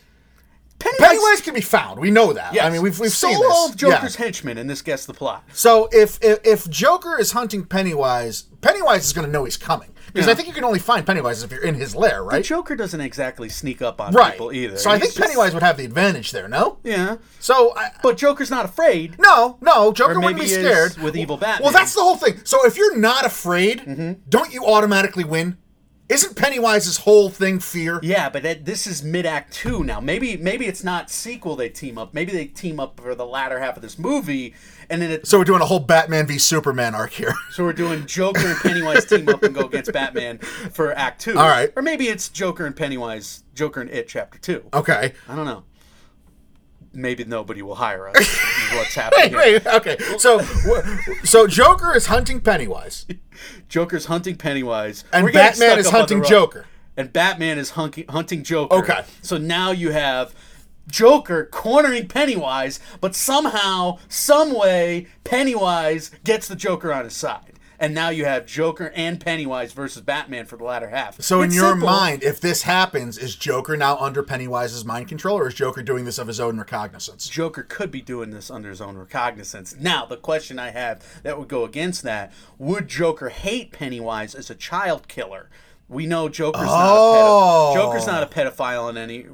Pennywise, 0.79 1.09
Pennywise 1.09 1.41
can 1.41 1.55
be 1.55 1.61
found. 1.63 2.01
We 2.01 2.11
know 2.11 2.33
that. 2.35 2.53
Yes. 2.53 2.65
I 2.65 2.71
mean, 2.71 2.83
we've 2.83 2.99
we've 2.99 3.11
seen 3.11 3.39
this. 3.39 3.69
of 3.71 3.77
Joker's 3.77 4.19
Yeah. 4.19 4.25
henchmen, 4.25 4.59
and 4.59 4.69
this 4.69 4.83
gets 4.83 5.07
the 5.07 5.15
plot. 5.15 5.43
So 5.53 5.89
if, 5.93 6.19
if 6.23 6.39
if 6.45 6.69
Joker 6.69 7.19
is 7.19 7.33
hunting 7.33 7.65
Pennywise, 7.65 8.43
Pennywise 8.61 9.05
is 9.07 9.13
going 9.13 9.27
to 9.27 9.33
know 9.33 9.45
he's 9.45 9.57
coming 9.57 9.91
because 10.17 10.27
Yeah. 10.27 10.33
I 10.33 10.35
think 10.35 10.49
you 10.49 10.55
can 10.55 10.65
only 10.65 10.79
find 10.79 11.07
Pennywise 11.07 11.43
if 11.43 11.51
you're 11.53 11.63
in 11.63 11.75
his 11.75 11.95
lair, 11.95 12.25
right? 12.25 12.39
The? 12.39 12.43
Joker 12.43 12.75
doesn't 12.75 13.01
exactly 13.01 13.49
sneak 13.49 13.83
up 13.83 14.01
on 14.01 14.13
right. 14.15 14.33
people 14.33 14.53
either. 14.53 14.77
So 14.79 14.91
I 14.91 14.99
think 14.99 15.13
just- 15.15 15.21
Pennywise 15.21 15.55
would 15.55 15.63
have 15.63 15.77
the 15.77 15.85
advantage 15.85 16.33
there. 16.33 16.49
No. 16.49 16.79
Yeah, 16.83 17.17
So 17.39 17.75
I, 17.77 17.91
but 18.03 18.17
Joker's 18.17 18.51
not 18.51 18.65
afraid. 18.65 19.17
No, 19.19 19.59
no, 19.61 19.93
Joker 19.93 20.19
wouldn't 20.19 20.41
be 20.41 20.47
scared 20.47 20.97
with 20.99 21.17
evil 21.17 21.37
Batman. 21.37 21.65
Well, 21.65 21.73
that's 21.73 21.95
the 21.95 22.01
whole 22.01 22.17
thing. 22.17 22.41
So 22.45 22.67
if 22.67 22.77
you're 22.77 22.97
not 22.97 23.25
afraid, 23.25 23.81
Mm-hmm. 23.81 24.13
don't 24.29 24.53
you 24.53 24.65
automatically 24.65 25.25
win? 25.25 25.59
Isn't 26.09 26.37
Pennywise's 26.37 26.99
whole 26.99 27.31
thing 27.31 27.59
fear? 27.59 27.99
Yeah, 28.01 28.29
but 28.29 28.45
that, 28.45 28.65
this 28.65 28.87
is 28.87 29.03
mid 29.03 29.27
Act 29.27 29.53
Two 29.53 29.83
now. 29.83 29.99
Maybe 29.99 30.37
maybe 30.37 30.67
it's 30.67 30.85
not 30.85 31.11
sequel 31.11 31.57
they 31.57 31.69
team 31.69 31.99
up. 31.99 32.15
Maybe 32.15 32.31
they 32.31 32.47
team 32.47 32.79
up 32.79 33.01
for 33.01 33.17
the 33.17 33.27
latter 33.27 33.59
half 33.59 33.75
of 33.75 33.83
this 33.83 33.99
movie, 33.99 34.55
and 34.89 35.03
then 35.03 35.11
it, 35.11 35.27
So 35.27 35.37
we're 35.39 35.45
doing 35.45 35.63
a 35.63 35.67
whole 35.67 35.81
Batman 35.81 36.29
v 36.29 36.39
Superman 36.39 36.95
arc 36.95 37.11
here. 37.11 37.35
so 37.51 37.65
we're 37.65 37.73
doing 37.73 38.07
Joker 38.07 38.47
and 38.47 38.57
Pennywise 38.59 39.05
team 39.05 39.29
up 39.29 39.43
and 39.43 39.53
go 39.53 39.63
against 39.63 39.93
Batman 39.93 40.39
for 40.39 40.93
Act 40.97 41.23
Two. 41.23 41.37
All 41.37 41.49
right. 41.49 41.73
or 41.75 41.83
maybe 41.83 42.07
it's 42.07 42.29
Joker 42.29 42.67
and 42.67 42.77
Pennywise, 42.77 43.43
Joker 43.55 43.81
and 43.81 43.91
It 43.91 44.07
Chapter 44.07 44.39
Two. 44.39 44.65
Okay. 44.73 45.13
I 45.29 45.35
don't 45.35 45.47
know. 45.47 45.65
Maybe 46.97 47.25
nobody 47.25 47.61
will 47.61 47.75
hire 47.75 48.09
us. 48.09 48.17
what's 48.73 48.95
happening? 48.95 49.37
Wait, 49.37 49.67
okay. 49.67 49.99
So, 50.17 50.41
so 51.25 51.47
Joker 51.47 51.95
is 51.95 52.07
hunting 52.07 52.41
Pennywise, 52.41 53.05
Joker's 53.69 54.07
hunting 54.07 54.37
Pennywise, 54.37 55.05
and 55.13 55.31
Batman 55.31 55.79
is 55.79 55.89
up 55.89 55.93
on 55.93 55.99
the 56.09 56.15
hunting. 56.15 56.25
Joker. 56.25 56.65
and 56.97 57.13
Batman 57.13 57.59
is 57.59 57.73
hunking, 57.73 58.09
hunting 58.09 58.43
Joker. 58.43 58.75
Okay. 58.77 59.05
So 59.21 59.37
now 59.37 59.73
you 59.73 59.91
have 59.91 60.35
Joker 60.89 61.45
cornering 61.45 62.09
Pennywise, 62.09 62.81
but 63.03 63.15
somehow, 63.15 63.99
some 64.09 64.55
way, 64.55 65.07
Pennywise 65.25 66.11
gets 66.25 66.49
the 66.49 66.57
Joker 66.57 66.95
on 66.95 67.05
his 67.05 67.15
side. 67.15 67.56
And 67.79 67.95
now 67.95 68.09
you 68.09 68.25
have 68.25 68.47
Joker 68.47 68.93
and 68.95 69.21
Pennywise 69.21 69.73
versus 69.73 70.03
Batman 70.03 70.47
for 70.47 70.57
the 70.57 70.65
latter 70.65 70.89
half. 70.89 71.21
So 71.21 71.43
in 71.43 71.51
your 71.51 71.71
simple. 71.71 71.89
mind, 71.89 72.23
if 72.23 72.41
this 72.41 72.63
happens, 72.63 73.19
is 73.19 73.37
Joker 73.37 73.77
now 73.77 73.97
under 73.99 74.23
Pennywise's 74.23 74.85
mind 74.85 75.09
control, 75.09 75.39
or 75.39 75.49
is 75.49 75.55
Joker 75.55 75.83
doing 75.83 76.05
this 76.05 76.19
of 76.19 76.27
his 76.27 76.41
own 76.41 76.59
recognizance? 76.59 77.29
Joker 77.29 77.63
could 77.63 77.91
be 77.91 78.01
doing 78.01 78.31
this 78.31 78.51
under 78.51 78.69
his 78.71 78.81
own 78.81 78.97
recognizance. 78.97 79.75
Now, 79.79 80.07
the 80.07 80.17
question 80.17 80.59
I 80.59 80.71
have 80.71 81.03
that 81.23 81.39
would 81.39 81.49
go 81.49 81.65
against 81.65 82.03
that 82.03 82.33
would 82.59 82.89
Joker 82.89 83.29
hate 83.29 83.73
Pennywise 83.73 84.35
as 84.35 84.51
a 84.51 84.55
child 84.55 85.09
killer? 85.09 85.49
We 85.89 86.05
know 86.05 86.29
Joker's 86.29 86.67
Oh. 86.69 87.73
not 87.75 87.77
a 87.77 87.79
pedo- 87.79 87.85
Joker's 87.85 88.09
oh. 88.09 88.13
not 88.13 88.23
a 88.25 88.27
pedophile 88.27 88.91
in 88.91 88.97
any 88.97 89.27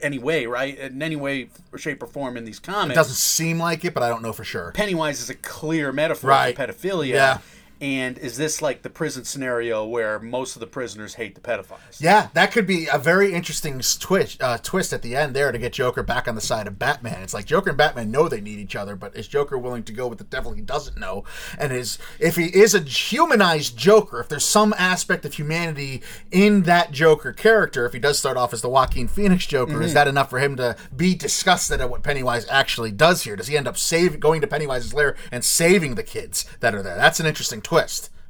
any 0.00 0.18
way, 0.18 0.46
right? 0.46 0.76
In 0.76 1.00
any 1.00 1.14
way, 1.14 1.48
shape, 1.76 2.02
or 2.02 2.08
form 2.08 2.36
in 2.36 2.44
these 2.44 2.58
comics. 2.58 2.94
It 2.94 2.96
doesn't 2.96 3.14
seem 3.14 3.60
like 3.60 3.84
it, 3.84 3.94
but 3.94 4.02
I 4.02 4.08
don't 4.08 4.20
know 4.22 4.32
for 4.32 4.42
sure. 4.42 4.72
Pennywise 4.72 5.20
is 5.20 5.30
a 5.30 5.36
clear 5.36 5.92
metaphor 5.92 6.30
Right. 6.30 6.56
for 6.56 6.66
pedophilia. 6.66 7.06
Yeah. 7.08 7.38
And 7.82 8.16
is 8.16 8.36
this 8.36 8.62
like 8.62 8.82
the 8.82 8.90
prison 8.90 9.24
scenario 9.24 9.84
where 9.84 10.20
most 10.20 10.54
of 10.54 10.60
the 10.60 10.68
prisoners 10.68 11.14
hate 11.14 11.34
the 11.34 11.40
pedophiles? 11.40 12.00
Yeah, 12.00 12.28
that 12.32 12.52
could 12.52 12.64
be 12.64 12.86
a 12.86 12.96
very 12.96 13.34
interesting 13.34 13.80
twist 13.98 14.40
uh, 14.40 14.58
twist 14.58 14.92
at 14.92 15.02
the 15.02 15.16
end 15.16 15.34
there 15.34 15.50
to 15.50 15.58
get 15.58 15.72
Joker 15.72 16.04
back 16.04 16.28
on 16.28 16.36
the 16.36 16.40
side 16.40 16.68
of 16.68 16.78
Batman. 16.78 17.24
It's 17.24 17.34
like 17.34 17.44
Joker 17.44 17.70
and 17.70 17.76
Batman 17.76 18.12
know 18.12 18.28
they 18.28 18.40
need 18.40 18.60
each 18.60 18.76
other, 18.76 18.94
but 18.94 19.16
is 19.16 19.26
Joker 19.26 19.58
willing 19.58 19.82
to 19.82 19.92
go 19.92 20.06
with 20.06 20.18
the 20.18 20.24
devil 20.24 20.52
he 20.52 20.60
doesn't 20.60 20.96
know? 20.96 21.24
And 21.58 21.72
is 21.72 21.98
if 22.20 22.36
he 22.36 22.56
is 22.56 22.72
a 22.72 22.78
humanized 22.78 23.76
Joker, 23.76 24.20
if 24.20 24.28
there's 24.28 24.44
some 24.44 24.72
aspect 24.78 25.24
of 25.24 25.34
humanity 25.34 26.02
in 26.30 26.62
that 26.62 26.92
Joker 26.92 27.32
character, 27.32 27.84
if 27.84 27.94
he 27.94 27.98
does 27.98 28.16
start 28.16 28.36
off 28.36 28.52
as 28.52 28.62
the 28.62 28.68
Joaquin 28.68 29.08
Phoenix 29.08 29.44
Joker, 29.44 29.82
is 29.82 29.92
that 29.94 30.06
enough 30.06 30.30
for 30.30 30.38
him 30.38 30.54
to 30.54 30.76
be 30.94 31.16
disgusted 31.16 31.80
at 31.80 31.90
what 31.90 32.04
Pennywise 32.04 32.46
actually 32.48 32.92
does 32.92 33.24
here? 33.24 33.34
Does 33.34 33.48
he 33.48 33.56
end 33.56 33.66
up 33.66 33.76
save 33.76 34.20
going 34.20 34.40
to 34.40 34.46
Pennywise's 34.46 34.94
lair 34.94 35.16
and 35.32 35.44
saving 35.44 35.96
the 35.96 36.04
kids 36.04 36.44
that 36.60 36.76
are 36.76 36.82
there? 36.82 36.94
That's 36.94 37.18
an 37.18 37.26
interesting 37.26 37.60
twist. 37.60 37.71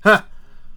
Huh. 0.03 0.23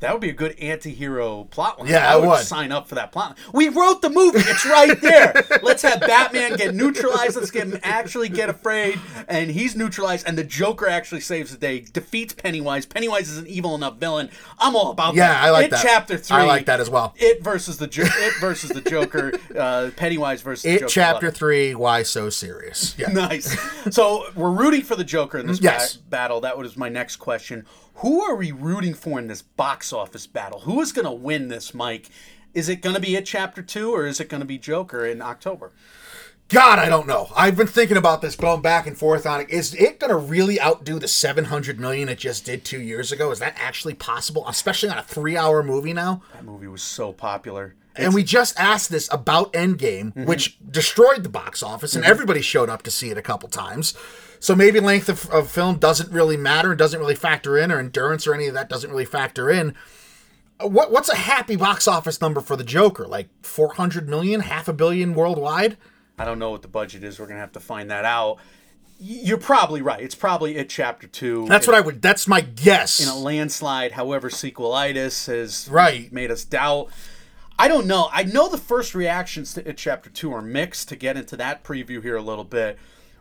That 0.02 0.12
would 0.12 0.20
be 0.22 0.30
a 0.30 0.34
good 0.34 0.60
anti-hero 0.60 1.46
plotline. 1.52 1.88
Yeah, 1.88 2.12
I 2.12 2.18
would, 2.18 2.28
would. 2.28 2.40
sign 2.46 2.72
up 2.74 2.88
for 2.90 2.96
that 2.96 3.14
plot. 3.14 3.38
We 3.54 3.70
wrote 3.70 4.02
the 4.02 4.10
movie. 4.10 4.40
It's 4.40 4.66
right 4.66 5.00
there. 5.02 5.34
Let's 5.64 5.82
have 5.84 6.02
Batman 6.02 6.58
get 6.58 6.76
neutralized. 6.76 7.38
Let's 7.38 7.50
get 7.50 7.66
him 7.68 7.80
actually 7.82 8.28
get 8.28 8.50
afraid, 8.50 9.00
and 9.30 9.50
he's 9.50 9.74
neutralized, 9.76 10.28
and 10.28 10.38
the 10.38 10.44
Joker 10.44 10.88
actually 10.90 11.22
saves 11.22 11.52
the 11.52 11.58
day, 11.58 11.80
defeats 11.80 12.34
Pennywise. 12.34 12.86
Pennywise 12.86 13.30
is 13.30 13.38
an 13.38 13.48
evil 13.48 13.74
enough 13.74 13.96
villain. 13.98 14.30
I'm 14.60 14.76
all 14.76 14.92
about 14.92 15.16
Yeah, 15.16 15.30
that. 15.30 15.44
I 15.46 15.50
like 15.52 15.66
it 15.68 15.72
that. 15.72 15.82
Chapter 15.82 16.18
three. 16.18 16.38
I 16.38 16.44
like 16.44 16.66
that 16.66 16.82
as 16.82 16.90
well. 16.90 17.16
It 17.18 17.42
versus 17.42 17.78
the 17.78 17.88
jo- 17.88 18.04
it 18.06 18.34
versus 18.42 18.72
the 18.72 18.82
Joker. 18.82 19.32
Uh, 19.58 19.92
Pennywise 19.96 20.42
versus 20.42 20.66
It 20.66 20.80
Joker. 20.82 20.90
chapter 20.92 21.32
three. 21.32 21.74
Why 21.74 22.04
so 22.04 22.30
serious? 22.30 22.96
Yeah. 22.98 23.08
Nice. 23.14 23.58
So 23.96 24.26
we're 24.36 24.52
rooting 24.52 24.82
for 24.82 24.98
the 24.98 25.06
Joker 25.06 25.38
in 25.38 25.48
this 25.48 25.62
Yes. 25.62 25.96
ba- 25.96 26.04
battle. 26.10 26.42
That 26.42 26.58
was 26.58 26.76
my 26.76 26.90
next 26.90 27.16
question. 27.16 27.66
Who 28.00 28.22
are 28.22 28.36
we 28.36 28.52
rooting 28.52 28.94
for 28.94 29.20
in 29.20 29.28
this 29.28 29.42
box 29.42 29.94
office 29.94 30.28
battle? 30.28 30.62
Who 30.62 30.82
is 30.82 30.92
going 30.92 31.06
to 31.06 31.12
win 31.12 31.48
this, 31.48 31.74
Mike? 31.74 32.10
Is 32.54 32.68
it 32.68 32.82
going 32.82 32.96
to 32.96 33.02
be 33.02 33.16
a 33.16 33.22
Chapter 33.22 33.62
Two, 33.62 33.94
or 33.94 34.06
is 34.06 34.20
it 34.20 34.30
going 34.30 34.42
to 34.42 34.46
be 34.46 34.58
Joker 34.58 35.06
in 35.06 35.22
October? 35.22 35.72
God, 36.50 36.78
I 36.78 36.90
don't 36.90 37.08
know. 37.08 37.30
I've 37.36 37.56
been 37.56 37.68
thinking 37.68 37.98
about 37.98 38.22
this, 38.22 38.36
going 38.36 38.62
back 38.62 38.86
and 38.86 38.98
forth 38.98 39.26
on 39.26 39.42
it. 39.42 39.50
Is 39.50 39.74
it 39.74 40.00
going 40.00 40.12
to 40.12 40.18
really 40.18 40.62
outdo 40.62 41.00
the 41.00 41.08
700 41.08 41.80
million 41.80 42.08
it 42.08 42.20
just 42.20 42.46
did 42.46 42.64
two 42.64 42.82
years 42.82 43.12
ago? 43.12 43.32
Is 43.32 43.40
that 43.40 43.56
actually 43.58 43.96
possible, 43.96 44.48
especially 44.48 44.90
on 44.90 44.98
a 44.98 45.04
three-hour 45.04 45.64
movie 45.64 45.94
now? 45.94 46.22
That 46.34 46.46
movie 46.46 46.68
was 46.68 46.84
so 46.84 47.14
popular. 47.14 47.74
And 47.98 48.14
we 48.14 48.24
just 48.24 48.60
asked 48.60 48.90
this 48.90 49.08
about 49.12 49.54
Endgame, 49.54 50.26
which 50.26 50.58
destroyed 50.70 51.24
the 51.24 51.30
box 51.30 51.64
office, 51.64 51.96
and 51.96 52.04
everybody 52.06 52.42
showed 52.42 52.70
up 52.70 52.84
to 52.84 52.92
see 52.92 53.10
it 53.10 53.18
a 53.18 53.22
couple 53.22 53.48
times. 53.50 53.94
So 54.40 54.54
maybe 54.56 54.80
length 54.80 55.10
of, 55.10 55.30
of 55.32 55.50
film 55.50 55.78
doesn't 55.78 56.12
really 56.12 56.38
matter, 56.38 56.76
doesn't 56.76 57.00
really 57.00 57.16
factor 57.16 57.58
in, 57.58 57.72
or 57.72 57.80
endurance 57.80 58.28
or 58.28 58.34
any 58.34 58.48
of 58.48 58.54
that 58.54 58.70
doesn't 58.70 58.90
really 58.92 59.06
factor 59.06 59.50
in. 59.50 59.76
Uh, 60.60 60.68
What 60.68 60.92
what's 60.92 61.10
a 61.10 61.16
happy 61.16 61.56
box 61.56 61.88
office 61.88 62.20
number 62.22 62.42
for 62.42 62.56
the 62.56 62.64
Joker? 62.64 63.08
Like 63.08 63.30
400 63.44 64.08
million, 64.10 64.42
half 64.42 64.68
a 64.68 64.74
billion 64.74 65.14
worldwide? 65.16 65.78
I 66.20 66.26
don't 66.26 66.38
know 66.40 66.52
what 66.52 66.62
the 66.62 66.68
budget 66.68 67.04
is. 67.04 67.20
We're 67.20 67.26
going 67.26 67.38
to 67.38 67.42
have 67.42 67.52
to 67.54 67.60
find 67.60 67.90
that 67.92 68.06
out. 68.06 68.38
You're 69.00 69.38
probably 69.38 69.82
right. 69.82 70.02
It's 70.02 70.16
probably 70.16 70.58
at 70.58 70.70
Chapter 70.70 71.08
Two. 71.08 71.46
That's 71.50 71.68
what 71.68 71.76
I 71.76 71.82
would. 71.82 72.02
That's 72.02 72.28
my 72.28 72.40
guess. 72.42 73.02
in 73.02 73.10
a 73.10 73.18
landslide. 73.18 73.94
However, 73.94 74.30
sequelitis 74.30 75.28
has 75.28 75.68
Right. 75.70 76.12
made 76.14 76.32
us 76.32 76.46
doubt. 76.46 76.90
I 77.58 77.68
don't 77.68 77.88
know. 77.88 78.10
I 78.12 78.24
know 78.24 78.50
the 78.50 78.58
first 78.58 78.94
reactions 78.94 79.54
to 79.54 79.68
it 79.68 79.78
chapter 79.78 80.10
two 80.10 80.34
are 80.34 80.42
mixed. 80.42 80.90
To 80.90 80.96
get 80.96 81.18
into 81.18 81.38
that 81.38 81.64
preview 81.64 82.02
here 82.02 82.18
a 82.18 82.22
little 82.22 82.44
bit, 82.44 82.78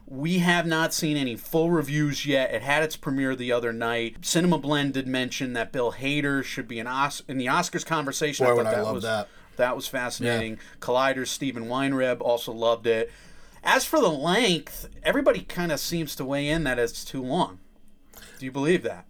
we 0.07 0.41
have 0.41 0.67
not 0.67 0.93
seen 0.93 1.17
any 1.17 1.37
full 1.37 1.71
reviews 1.71 2.27
yet. 2.27 2.53
It 2.53 2.63
had 2.63 2.83
its 2.83 2.97
premiere 2.97 3.37
the 3.37 3.53
other 3.53 3.73
night. 3.73 4.17
Cinema 4.23 4.59
Blend 4.59 4.95
did 4.95 5.07
mention 5.07 5.53
that 5.53 5.73
Bill 5.73 5.93
Hader 5.93 6.43
should 6.43 6.69
be 6.69 6.79
an 6.81 6.87
Os- 6.87 7.23
in 7.29 7.39
the 7.39 7.47
Oscars 7.47 7.87
conversation. 7.87 8.45
Boy, 8.45 8.57
thought 8.57 8.75
I 8.75 8.83
love 8.83 8.95
was, 8.97 9.05
that. 9.05 9.29
That 9.57 9.77
was 9.77 9.87
fascinating. 9.87 10.59
Collider's 10.81 11.31
Steven 11.31 11.69
Weintraub 11.69 12.21
also 12.21 12.53
loved 12.53 12.87
it. 12.87 13.13
As 13.63 13.85
for 13.85 14.01
the 14.01 14.11
length, 14.11 14.89
everybody 15.03 15.41
kind 15.43 15.73
of 15.73 15.81
seems 15.81 16.15
to 16.17 16.25
weigh 16.25 16.49
in 16.49 16.65
that 16.65 16.79
it's 16.79 17.05
too 17.05 17.23
long. 17.23 17.61
Do 18.39 18.45
you 18.45 18.53
believe 18.53 18.83
that? 18.83 19.07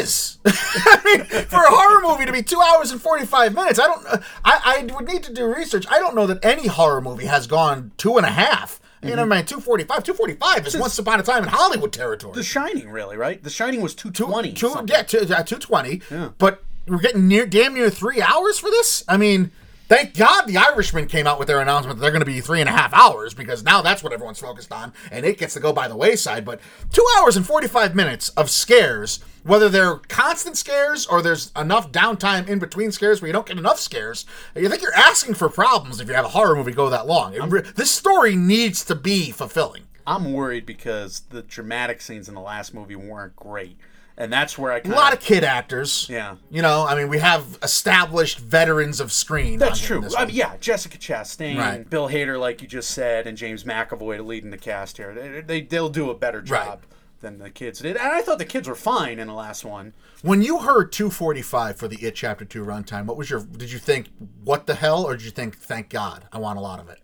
Is. 0.00 0.38
I 0.46 1.00
mean, 1.04 1.24
for 1.24 1.56
a 1.58 1.70
horror 1.70 2.00
movie 2.08 2.26
to 2.26 2.32
be 2.32 2.42
two 2.42 2.60
hours 2.60 2.90
and 2.90 3.00
forty 3.00 3.26
five 3.26 3.54
minutes, 3.54 3.78
I 3.78 3.86
don't. 3.86 4.06
I 4.44 4.86
I 4.90 4.94
would 4.94 5.06
need 5.06 5.22
to 5.24 5.32
do 5.32 5.46
research. 5.52 5.86
I 5.90 5.98
don't 5.98 6.14
know 6.14 6.26
that 6.26 6.44
any 6.44 6.66
horror 6.66 7.00
movie 7.00 7.26
has 7.26 7.46
gone 7.46 7.92
two 7.96 8.16
and 8.16 8.26
a 8.26 8.30
half. 8.30 8.80
You 9.02 9.16
know, 9.16 9.24
man, 9.24 9.46
two 9.46 9.60
forty 9.60 9.84
five. 9.84 10.04
Two 10.04 10.12
forty 10.14 10.34
five 10.34 10.66
is 10.66 10.76
once 10.76 10.98
upon 10.98 11.20
a 11.20 11.22
time 11.22 11.42
in 11.42 11.48
Hollywood 11.48 11.92
territory. 11.92 12.34
The 12.34 12.42
Shining, 12.42 12.90
really, 12.90 13.16
right? 13.16 13.42
The 13.42 13.50
Shining 13.50 13.80
was 13.80 13.94
two 13.94 14.10
twenty. 14.10 14.52
two, 14.52 14.74
yeah, 14.86 15.02
two, 15.02 15.24
yeah, 15.26 15.42
two 15.42 15.56
twenty. 15.58 16.02
But 16.38 16.62
we're 16.86 16.98
getting 16.98 17.28
near, 17.28 17.46
damn 17.46 17.74
near 17.74 17.88
three 17.90 18.20
hours 18.20 18.58
for 18.58 18.68
this. 18.70 19.04
I 19.08 19.16
mean, 19.16 19.52
thank 19.90 20.16
God 20.16 20.46
the 20.46 20.56
Irishman 20.56 21.06
came 21.06 21.26
out 21.26 21.38
with 21.38 21.48
their 21.48 21.60
announcement 21.60 21.98
that 21.98 22.00
they're 22.00 22.12
going 22.12 22.20
to 22.20 22.26
be 22.26 22.40
three 22.40 22.60
and 22.60 22.68
a 22.68 22.72
half 22.72 22.94
hours 22.94 23.34
because 23.34 23.64
now 23.64 23.82
that's 23.82 24.02
what 24.02 24.12
everyone's 24.12 24.38
focused 24.38 24.72
on, 24.72 24.92
and 25.10 25.26
it 25.26 25.36
gets 25.36 25.54
to 25.54 25.60
go 25.60 25.72
by 25.72 25.88
the 25.88 25.96
wayside. 25.96 26.44
But 26.44 26.60
two 26.92 27.04
hours 27.18 27.36
and 27.36 27.44
forty 27.44 27.66
five 27.66 27.94
minutes 27.94 28.28
of 28.30 28.48
scares, 28.48 29.18
whether 29.42 29.68
they're 29.68 29.96
constant 29.96 30.56
scares 30.56 31.06
or 31.06 31.20
there's 31.20 31.50
enough 31.56 31.90
downtime 31.90 32.48
in 32.48 32.60
between 32.60 32.92
scares 32.92 33.20
where 33.20 33.26
you 33.26 33.32
don't 33.32 33.46
get 33.46 33.58
enough 33.58 33.80
scares, 33.80 34.24
you 34.54 34.68
think 34.68 34.80
you're 34.80 34.94
asking 34.94 35.34
for 35.34 35.48
problems 35.48 36.00
if 36.00 36.08
you 36.08 36.14
have 36.14 36.24
a 36.24 36.28
horror 36.28 36.54
movie 36.54 36.72
go 36.72 36.88
that 36.88 37.08
long. 37.08 37.34
Re- 37.50 37.62
this 37.74 37.90
story 37.90 38.36
needs 38.36 38.84
to 38.84 38.94
be 38.94 39.32
fulfilling. 39.32 39.82
I'm 40.06 40.32
worried 40.32 40.66
because 40.66 41.20
the 41.30 41.42
dramatic 41.42 42.00
scenes 42.00 42.28
in 42.28 42.34
the 42.34 42.40
last 42.40 42.72
movie 42.74 42.96
weren't 42.96 43.36
great, 43.36 43.76
and 44.16 44.32
that's 44.32 44.58
where 44.58 44.72
I 44.72 44.76
A 44.76 44.80
kind 44.82 44.94
lot 44.94 45.12
of 45.12 45.20
kid 45.20 45.44
actors. 45.44 46.06
Yeah. 46.10 46.36
You 46.50 46.62
know, 46.62 46.86
I 46.86 46.94
mean, 46.94 47.08
we 47.08 47.18
have 47.18 47.58
established 47.62 48.38
veterans 48.38 49.00
of 49.00 49.12
screen. 49.12 49.58
That's 49.58 49.80
true. 49.80 50.04
I 50.16 50.26
mean, 50.26 50.34
yeah, 50.34 50.56
Jessica 50.60 50.98
Chastain, 50.98 51.56
Right. 51.58 51.88
Bill 51.88 52.08
Hader, 52.08 52.38
like 52.38 52.62
you 52.62 52.68
just 52.68 52.90
said, 52.90 53.26
and 53.26 53.36
James 53.38 53.64
McAvoy 53.64 54.24
leading 54.24 54.50
the 54.50 54.58
cast 54.58 54.96
here. 54.96 55.14
They, 55.14 55.40
they 55.40 55.60
they'll 55.62 55.88
do 55.88 56.10
a 56.10 56.14
better 56.14 56.42
job 56.42 56.68
Right. 56.68 56.78
than 57.20 57.38
the 57.38 57.50
kids 57.50 57.80
did, 57.80 57.96
and 57.96 58.08
I 58.08 58.20
thought 58.22 58.38
the 58.38 58.44
kids 58.44 58.68
were 58.68 58.74
fine 58.74 59.18
in 59.18 59.26
the 59.28 59.34
last 59.34 59.64
one. 59.64 59.94
When 60.22 60.42
you 60.42 60.58
heard 60.60 60.92
245 60.92 61.76
for 61.76 61.88
the 61.88 61.96
It 62.04 62.14
Chapter 62.14 62.44
2 62.44 62.64
runtime, 62.64 63.06
what 63.06 63.16
was 63.16 63.30
your. 63.30 63.40
Did 63.40 63.72
you 63.72 63.78
think, 63.78 64.08
what 64.44 64.66
the 64.66 64.74
hell, 64.74 65.04
or 65.06 65.16
did 65.16 65.24
you 65.24 65.30
think, 65.30 65.56
thank 65.56 65.88
God, 65.88 66.26
I 66.32 66.38
want 66.38 66.58
a 66.58 66.62
lot 66.62 66.78
of 66.78 66.88
it? 66.90 66.98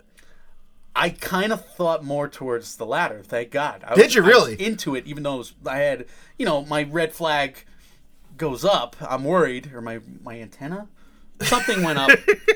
I 0.97 1.11
kind 1.11 1.53
of 1.53 1.65
thought 1.65 2.03
more 2.05 2.27
towards 2.29 2.77
the 2.77 2.87
latter. 2.87 3.23
Thank 3.23 3.51
God. 3.51 3.85
I 3.87 3.95
Did 3.95 4.07
was- 4.07 4.15
you 4.15 4.23
really? 4.23 4.61
into 4.61 4.95
it, 4.97 5.07
even 5.07 5.23
though 5.23 5.37
was, 5.37 5.53
I 5.67 5.77
had, 5.79 6.07
you 6.39 6.47
know, 6.47 6.65
my 6.65 6.85
red 6.85 7.13
flag 7.13 7.65
goes 8.37 8.65
up. 8.65 8.97
I'm 9.01 9.23
worried, 9.25 9.73
or 9.75 9.81
my 9.81 10.01
my 10.23 10.41
antenna, 10.41 10.89
something 11.43 11.83
went 11.83 11.99
up. 11.99 12.11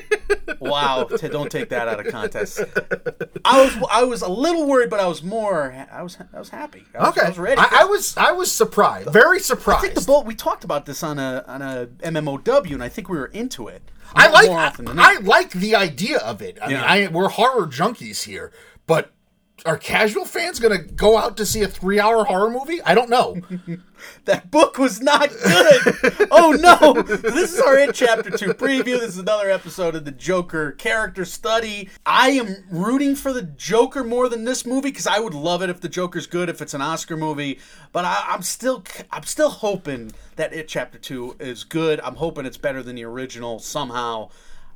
wow! 0.59 1.03
T- 1.05 1.27
don't 1.29 1.51
take 1.51 1.69
that 1.69 1.87
out 1.87 1.99
of 2.05 2.11
context. 2.11 2.59
I 3.45 3.61
was 3.63 3.87
I 3.91 4.03
was 4.03 4.21
a 4.21 4.27
little 4.29 4.67
worried, 4.67 4.89
but 4.89 4.99
I 4.99 5.07
was 5.07 5.23
more. 5.23 5.73
I 5.91 6.01
was 6.03 6.17
I 6.33 6.39
was 6.39 6.49
happy. 6.49 6.83
I 6.97 6.99
was, 6.99 7.09
Okay. 7.17 7.25
I 7.25 7.29
was 7.29 7.39
ready. 7.39 7.59
I, 7.61 7.81
I 7.81 7.83
was 7.85 8.15
I 8.17 8.31
was 8.31 8.51
surprised. 8.51 9.09
Very 9.11 9.39
surprised. 9.39 9.79
I 9.79 9.81
think 9.81 9.95
the 9.95 10.05
boat. 10.05 10.25
We 10.25 10.35
talked 10.35 10.63
about 10.63 10.85
this 10.85 11.03
on 11.03 11.19
a 11.19 11.43
on 11.47 11.61
a 11.61 11.87
MMOW, 12.03 12.73
and 12.73 12.83
I 12.83 12.89
think 12.89 13.09
we 13.09 13.17
were 13.17 13.25
into 13.27 13.67
it. 13.67 13.81
I 14.15 14.29
like 14.29 14.49
I, 14.49 14.73
I 14.97 15.17
like 15.19 15.51
the 15.51 15.75
idea 15.75 16.17
of 16.19 16.41
it. 16.41 16.57
I 16.61 16.69
Yeah. 16.69 16.75
mean, 16.81 16.85
I 16.89 17.07
we're 17.11 17.29
horror 17.29 17.67
junkies 17.67 18.23
here, 18.23 18.51
but 18.87 19.11
are 19.65 19.77
casual 19.77 20.25
fans 20.25 20.59
going 20.59 20.77
to 20.77 20.93
go 20.93 21.17
out 21.17 21.37
to 21.37 21.45
see 21.45 21.61
a 21.61 21.67
3-hour 21.67 22.25
horror 22.25 22.49
movie? 22.49 22.81
I 22.83 22.95
don't 22.95 23.09
know. 23.09 23.41
That 24.25 24.49
book 24.49 24.77
was 24.77 24.99
not 24.99 25.29
good. 25.29 26.27
oh 26.31 26.57
no! 26.59 27.01
This 27.03 27.53
is 27.53 27.59
our 27.59 27.77
It 27.77 27.93
chapter 27.93 28.31
two 28.31 28.53
preview. 28.53 28.99
This 28.99 29.09
is 29.09 29.19
another 29.19 29.49
episode 29.51 29.95
of 29.95 30.05
the 30.05 30.11
Joker 30.11 30.71
character 30.71 31.23
study. 31.25 31.89
I 32.05 32.31
am 32.31 32.63
rooting 32.71 33.15
for 33.15 33.31
the 33.31 33.43
Joker 33.43 34.03
more 34.03 34.27
than 34.29 34.43
this 34.43 34.65
movie 34.65 34.89
because 34.89 35.05
I 35.07 35.19
would 35.19 35.33
love 35.35 35.61
it 35.61 35.69
if 35.69 35.81
the 35.81 35.89
Joker's 35.89 36.25
good, 36.27 36.49
if 36.49 36.61
it's 36.61 36.73
an 36.73 36.81
Oscar 36.81 37.15
movie. 37.15 37.59
But 37.91 38.05
I, 38.05 38.23
I'm 38.27 38.41
still, 38.41 38.83
I'm 39.11 39.23
still 39.23 39.49
hoping 39.49 40.11
that 40.35 40.53
it 40.53 40.67
chapter 40.67 40.97
two 40.97 41.35
is 41.39 41.63
good. 41.63 41.99
I'm 42.01 42.15
hoping 42.15 42.45
it's 42.47 42.57
better 42.57 42.81
than 42.81 42.95
the 42.95 43.05
original 43.05 43.59
somehow. 43.59 44.29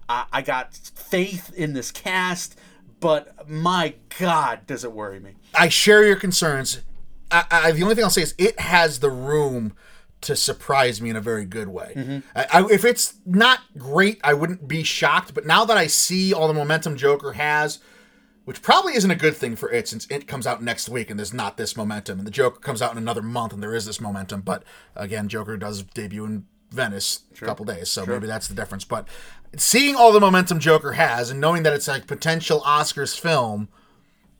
I, 0.07 0.25
I 0.31 0.41
got 0.43 0.75
faith 0.75 1.51
in 1.55 1.73
this 1.73 1.91
cast, 1.91 2.59
but 2.99 3.49
my 3.49 3.95
God, 4.19 4.65
does 4.67 4.84
it 4.84 4.91
worry 4.91 5.19
me? 5.19 5.36
I 5.53 5.69
share 5.69 6.05
your 6.05 6.15
concerns. 6.15 6.81
I, 7.31 7.45
I, 7.49 7.71
the 7.71 7.84
only 7.84 7.95
thing 7.95 8.03
I'll 8.03 8.10
say 8.10 8.21
is 8.21 8.36
it 8.38 8.60
has 8.60 8.99
the 8.99 9.10
room 9.10 9.73
to 10.21 10.36
surprise 10.36 11.01
me 11.01 11.10
in 11.10 11.15
a 11.15 11.21
very 11.21 11.45
good 11.45 11.67
way. 11.67 11.93
Mm-hmm. 11.95 12.19
I, 12.36 12.47
I, 12.51 12.65
if 12.71 12.84
it's 12.84 13.15
not 13.25 13.60
great, 13.77 14.19
I 14.23 14.34
wouldn't 14.34 14.67
be 14.67 14.84
shocked. 14.84 15.34
But 15.34 15.45
now 15.45 15.65
that 15.65 15.77
I 15.77 15.88
see 15.88 16.34
all 16.34 16.47
the 16.47 16.53
momentum 16.53 16.95
Joker 16.95 17.34
has, 17.34 17.79
which 18.45 18.62
probably 18.62 18.95
isn't 18.95 19.10
a 19.10 19.15
good 19.15 19.36
thing 19.36 19.55
for 19.55 19.71
it 19.71 19.88
since 19.88 20.08
it 20.10 20.27
comes 20.27 20.47
out 20.47 20.63
next 20.63 20.88
week 20.89 21.10
and 21.10 21.19
there's 21.19 21.34
not 21.34 21.58
this 21.58 21.75
momentum, 21.75 22.19
and 22.19 22.27
the 22.27 22.31
Joker 22.31 22.60
comes 22.60 22.81
out 22.81 22.91
in 22.91 22.97
another 22.97 23.21
month 23.21 23.53
and 23.53 23.62
there 23.62 23.75
is 23.75 23.86
this 23.86 24.01
momentum. 24.01 24.41
But 24.41 24.63
again, 24.95 25.27
Joker 25.27 25.58
does 25.58 25.84
debut 25.84 26.26
in 26.26 26.45
Venice 26.76 27.21
a 27.41 27.45
couple 27.45 27.65
days, 27.65 27.89
so 27.89 28.05
maybe 28.05 28.28
that's 28.28 28.47
the 28.47 28.55
difference. 28.55 28.86
But 28.86 29.07
seeing 29.57 29.95
all 29.95 30.11
the 30.11 30.19
momentum 30.19 30.59
Joker 30.59 30.93
has 30.93 31.30
and 31.30 31.39
knowing 31.39 31.63
that 31.63 31.73
it's 31.73 31.88
like 31.88 32.07
potential 32.07 32.61
Oscars 32.61 33.19
film 33.19 33.69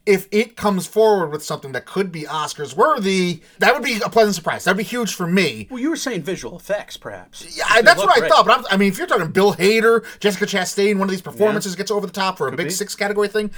if 0.06 0.28
it 0.32 0.56
comes 0.56 0.86
forward 0.86 1.32
with 1.32 1.44
something 1.44 1.72
that 1.72 1.86
could 1.86 2.12
be 2.12 2.24
Oscars 2.24 2.76
worthy, 2.76 3.42
that 3.58 3.74
would 3.74 3.84
be 3.84 4.00
a 4.06 4.10
pleasant 4.10 4.36
surprise. 4.36 4.64
That'd 4.64 4.78
be 4.78 4.84
huge 4.84 5.16
for 5.16 5.26
me. 5.26 5.68
Well, 5.70 5.80
you 5.80 5.90
were 5.90 5.96
saying 5.96 6.22
visual 6.22 6.56
effects, 6.56 6.96
perhaps. 6.96 7.58
Yeah, 7.58 7.82
that's 7.82 8.00
what 8.00 8.16
I 8.16 8.28
thought. 8.28 8.46
But 8.46 8.60
I'm, 8.60 8.66
i 8.70 8.78
mean, 8.78 8.90
if 8.90 8.98
you're 8.98 9.08
talking 9.08 9.32
Bill 9.32 9.54
Hader, 9.54 10.06
Jessica 10.20 10.46
Chastain, 10.46 10.98
one 10.98 11.08
of 11.08 11.12
these 11.12 11.22
performances 11.22 11.74
yeah. 11.74 11.78
gets 11.78 11.92
over 11.92 12.06
the 12.06 12.14
top 12.14 12.38
for 12.38 12.48
a 12.48 12.52
could 12.52 12.58
big 12.58 12.68
be. 12.68 12.72
six 12.72 12.96
category 12.96 13.28
thing, 13.28 13.52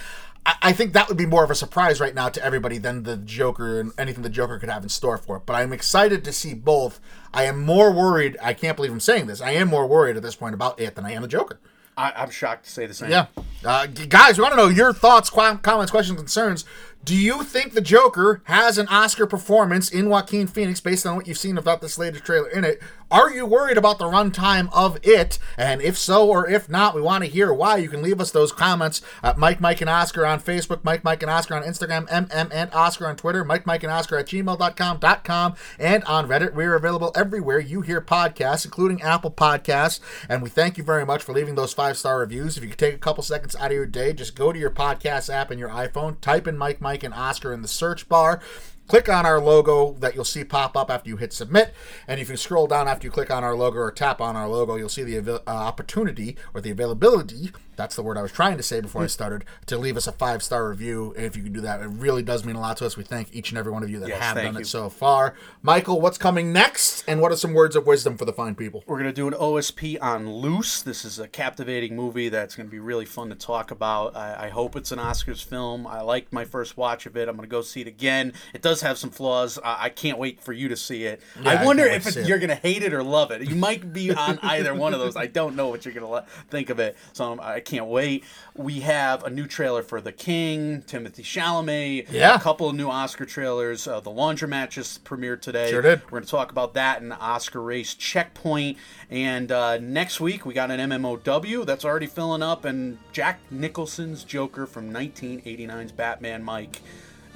I, 0.61 0.71
think 0.71 0.93
that 0.93 1.09
would 1.09 1.17
be 1.17 1.25
more 1.25 1.43
of 1.43 1.51
a 1.51 1.55
surprise 1.55 1.99
right 1.99 2.15
now 2.15 2.29
to 2.29 2.43
everybody 2.43 2.77
than 2.77 3.03
the 3.03 3.17
Joker 3.17 3.81
and 3.81 3.91
anything 3.97 4.23
the 4.23 4.29
Joker 4.29 4.57
could 4.59 4.69
have 4.69 4.81
in 4.81 4.89
store 4.89 5.17
for 5.17 5.37
it. 5.37 5.45
But 5.45 5.57
I'm 5.57 5.73
excited 5.73 6.23
to 6.23 6.31
see 6.31 6.53
both. 6.53 7.01
I 7.33 7.43
am 7.43 7.65
more 7.65 7.91
worried. 7.91 8.37
I 8.41 8.53
can't 8.53 8.77
believe 8.77 8.91
I'm 8.91 9.01
saying 9.01 9.27
this. 9.27 9.41
I 9.41 9.51
am 9.51 9.67
more 9.67 9.85
worried 9.85 10.15
at 10.15 10.23
this 10.23 10.35
point 10.35 10.53
about 10.53 10.79
it 10.79 10.95
than 10.95 11.05
I 11.05 11.11
am 11.11 11.21
the 11.21 11.27
Joker. 11.27 11.59
I, 11.97 12.23
am 12.23 12.29
shocked 12.29 12.65
to 12.65 12.69
say 12.69 12.85
the 12.85 12.93
same. 12.93 13.09
Yeah. 13.09 13.25
Uh, 13.65 13.87
guys, 13.87 14.37
we 14.37 14.43
want 14.43 14.53
to 14.53 14.57
know 14.57 14.67
your 14.67 14.93
thoughts, 14.93 15.29
comments, 15.29 15.91
questions, 15.91 16.17
concerns. 16.17 16.63
Do 17.07 17.15
you 17.15 17.41
think 17.41 17.71
the 17.71 17.79
Joker 17.79 18.41
has 18.43 18.77
an 18.77 18.89
Oscar 18.89 19.25
performance 19.25 19.89
in 19.89 20.09
Joaquin 20.09 20.45
Phoenix 20.45 20.81
based 20.81 21.05
on 21.05 21.15
what 21.15 21.25
you've 21.25 21.37
seen 21.37 21.57
about 21.57 21.79
this 21.79 21.97
latest 21.97 22.25
trailer 22.25 22.49
in 22.49 22.65
it? 22.65 22.81
Are 23.09 23.31
you 23.31 23.45
worried 23.45 23.77
about 23.77 23.99
the 23.99 24.05
runtime 24.05 24.67
of 24.73 24.99
it? 25.01 25.39
And 25.57 25.81
if 25.81 25.97
so 25.97 26.27
or 26.27 26.49
if 26.49 26.67
not, 26.67 26.93
we 26.93 26.99
want 26.99 27.23
to 27.23 27.29
hear 27.29 27.53
why. 27.53 27.77
You 27.77 27.87
can 27.87 28.01
leave 28.01 28.19
us 28.19 28.31
those 28.31 28.51
comments 28.51 29.01
at 29.23 29.37
Mike, 29.37 29.61
Mike, 29.61 29.79
and 29.79 29.89
Oscar 29.89 30.25
on 30.25 30.41
Facebook, 30.41 30.83
Mike, 30.83 31.05
Mike, 31.05 31.23
and 31.23 31.31
Oscar 31.31 31.55
on 31.55 31.63
Instagram, 31.63 32.05
MM 32.09 32.49
and 32.51 32.73
Oscar 32.73 33.07
on 33.07 33.15
Twitter, 33.15 33.45
Mike, 33.45 33.65
Mike, 33.65 33.83
and 33.83 33.93
Oscar 33.93 34.17
at 34.17 34.27
gmail.com, 34.27 34.99
.com, 35.23 35.55
and 35.79 36.03
on 36.03 36.27
Reddit. 36.27 36.53
We're 36.53 36.75
available 36.75 37.13
everywhere 37.15 37.59
you 37.59 37.79
hear 37.79 38.01
podcasts, 38.01 38.65
including 38.65 39.01
Apple 39.01 39.31
Podcasts. 39.31 40.01
And 40.27 40.41
we 40.41 40.49
thank 40.49 40.77
you 40.77 40.83
very 40.83 41.05
much 41.05 41.23
for 41.23 41.31
leaving 41.31 41.55
those 41.55 41.71
five 41.71 41.97
star 41.97 42.19
reviews. 42.19 42.57
If 42.57 42.63
you 42.63 42.69
could 42.71 42.79
take 42.79 42.95
a 42.95 42.99
couple 42.99 43.23
seconds 43.23 43.55
out 43.55 43.71
of 43.71 43.77
your 43.77 43.85
day, 43.85 44.11
just 44.11 44.35
go 44.35 44.51
to 44.51 44.59
your 44.59 44.71
podcast 44.71 45.33
app 45.33 45.49
in 45.49 45.57
your 45.57 45.69
iPhone, 45.69 46.19
type 46.19 46.45
in 46.45 46.57
Mike, 46.57 46.81
Mike, 46.81 46.96
and 47.03 47.13
Oscar 47.13 47.53
in 47.53 47.61
the 47.61 47.67
search 47.67 48.07
bar 48.09 48.41
click 48.87 49.09
on 49.09 49.25
our 49.25 49.39
logo 49.39 49.93
that 49.99 50.15
you'll 50.15 50.23
see 50.23 50.43
pop 50.43 50.75
up 50.77 50.89
after 50.89 51.09
you 51.09 51.17
hit 51.17 51.33
submit. 51.33 51.73
And 52.07 52.19
if 52.19 52.29
you 52.29 52.37
scroll 52.37 52.67
down 52.67 52.87
after 52.87 53.05
you 53.05 53.11
click 53.11 53.29
on 53.29 53.43
our 53.43 53.55
logo 53.55 53.79
or 53.79 53.91
tap 53.91 54.21
on 54.21 54.35
our 54.35 54.47
logo, 54.47 54.75
you'll 54.75 54.89
see 54.89 55.03
the 55.03 55.35
uh, 55.35 55.41
opportunity 55.45 56.37
or 56.53 56.61
the 56.61 56.71
availability 56.71 57.51
that's 57.77 57.95
the 57.95 58.01
word 58.01 58.17
I 58.17 58.21
was 58.21 58.31
trying 58.31 58.57
to 58.57 58.63
say 58.63 58.81
before 58.81 59.03
I 59.03 59.05
mm. 59.05 59.09
started. 59.09 59.45
To 59.67 59.77
leave 59.77 59.95
us 59.95 60.07
a 60.07 60.11
five 60.11 60.43
star 60.43 60.67
review, 60.67 61.13
if 61.15 61.37
you 61.37 61.43
can 61.43 61.53
do 61.53 61.61
that, 61.61 61.79
it 61.81 61.87
really 61.87 62.23
does 62.23 62.43
mean 62.43 62.55
a 62.55 62.59
lot 62.59 62.77
to 62.77 62.85
us. 62.85 62.97
We 62.97 63.03
thank 63.03 63.33
each 63.33 63.51
and 63.51 63.57
every 63.57 63.71
one 63.71 63.83
of 63.83 63.89
you 63.89 63.99
that 63.99 64.09
yes, 64.09 64.21
have 64.21 64.35
done 64.35 64.55
you. 64.55 64.61
it 64.61 64.67
so 64.67 64.89
far. 64.89 65.35
Michael, 65.61 66.01
what's 66.01 66.17
coming 66.17 66.51
next, 66.51 67.05
and 67.07 67.21
what 67.21 67.31
are 67.31 67.35
some 67.35 67.53
words 67.53 67.75
of 67.75 67.85
wisdom 67.85 68.17
for 68.17 68.25
the 68.25 68.33
fine 68.33 68.55
people? 68.55 68.83
We're 68.87 68.97
gonna 68.97 69.13
do 69.13 69.27
an 69.27 69.33
OSP 69.33 70.01
on 70.01 70.29
Luce. 70.29 70.81
This 70.81 71.05
is 71.05 71.19
a 71.19 71.27
captivating 71.27 71.95
movie 71.95 72.29
that's 72.29 72.55
gonna 72.55 72.69
be 72.69 72.79
really 72.79 73.05
fun 73.05 73.29
to 73.29 73.35
talk 73.35 73.71
about. 73.71 74.15
I, 74.15 74.47
I 74.47 74.49
hope 74.49 74.75
it's 74.75 74.91
an 74.91 74.99
Oscars 74.99 75.43
film. 75.43 75.85
I 75.85 76.01
liked 76.01 76.33
my 76.33 76.45
first 76.45 76.77
watch 76.77 77.05
of 77.05 77.15
it. 77.15 77.29
I'm 77.29 77.35
gonna 77.35 77.47
go 77.47 77.61
see 77.61 77.81
it 77.81 77.87
again. 77.87 78.33
It 78.53 78.63
does 78.63 78.81
have 78.81 78.97
some 78.97 79.11
flaws. 79.11 79.59
I, 79.63 79.85
I 79.85 79.89
can't 79.89 80.17
wait 80.17 80.41
for 80.41 80.53
you 80.53 80.67
to 80.69 80.75
see 80.75 81.05
it. 81.05 81.21
Yeah, 81.41 81.51
I 81.51 81.65
wonder 81.65 81.83
I 81.83 81.95
if 81.95 82.07
it, 82.07 82.27
you're 82.27 82.39
gonna 82.39 82.55
hate 82.55 82.81
it 82.81 82.93
or 82.93 83.03
love 83.03 83.29
it. 83.31 83.47
You 83.47 83.55
might 83.55 83.93
be 83.93 84.11
on 84.11 84.39
either 84.41 84.73
one 84.73 84.95
of 84.95 84.99
those. 84.99 85.15
I 85.15 85.27
don't 85.27 85.55
know 85.55 85.67
what 85.67 85.85
you're 85.85 85.93
gonna 85.93 86.25
think 86.49 86.71
of 86.71 86.79
it. 86.79 86.97
So 87.13 87.25
um, 87.33 87.39
I 87.39 87.59
can't 87.67 87.87
wait. 87.87 88.23
We 88.55 88.79
have 88.79 89.23
a 89.23 89.29
new 89.29 89.45
trailer 89.45 89.83
for 89.83 89.99
The 89.99 90.13
King, 90.13 90.83
Timothée 90.83 91.21
Chalamet. 91.21 92.11
Yeah. 92.11 92.35
A 92.35 92.39
couple 92.39 92.69
of 92.69 92.75
new 92.75 92.89
Oscar 92.89 93.25
trailers. 93.25 93.87
Uh, 93.87 93.99
the 93.99 94.09
Laundromat 94.09 94.69
just 94.69 95.03
premiered 95.03 95.41
today. 95.41 95.69
Sure 95.69 95.81
did. 95.81 96.01
We're 96.05 96.19
going 96.19 96.23
to 96.23 96.29
talk 96.29 96.51
about 96.51 96.73
that 96.75 97.01
in 97.01 97.09
the 97.09 97.19
Oscar 97.19 97.61
race 97.61 97.93
checkpoint. 97.93 98.77
And 99.09 99.51
uh, 99.51 99.77
next 99.79 100.21
week, 100.21 100.45
we 100.45 100.53
got 100.53 100.71
an 100.71 100.89
MMOW 100.89 101.65
that's 101.65 101.83
already 101.83 102.07
filling 102.07 102.41
up, 102.41 102.63
and 102.63 102.97
Jack 103.11 103.39
Nicholson's 103.51 104.23
Joker 104.23 104.65
from 104.65 104.91
1989's 104.93 105.91
Batman 105.91 106.43
Mike. 106.43 106.81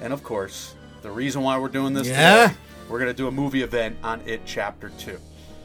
And 0.00 0.12
of 0.12 0.22
course, 0.22 0.74
the 1.02 1.10
reason 1.10 1.42
why 1.42 1.58
we're 1.58 1.68
doing 1.68 1.92
this 1.92 2.08
yeah. 2.08 2.48
today, 2.48 2.58
we're 2.88 2.98
going 2.98 3.10
to 3.10 3.16
do 3.16 3.28
a 3.28 3.32
movie 3.32 3.62
event 3.62 3.98
on 4.02 4.22
It 4.26 4.40
Chapter 4.46 4.90
2 4.98 5.18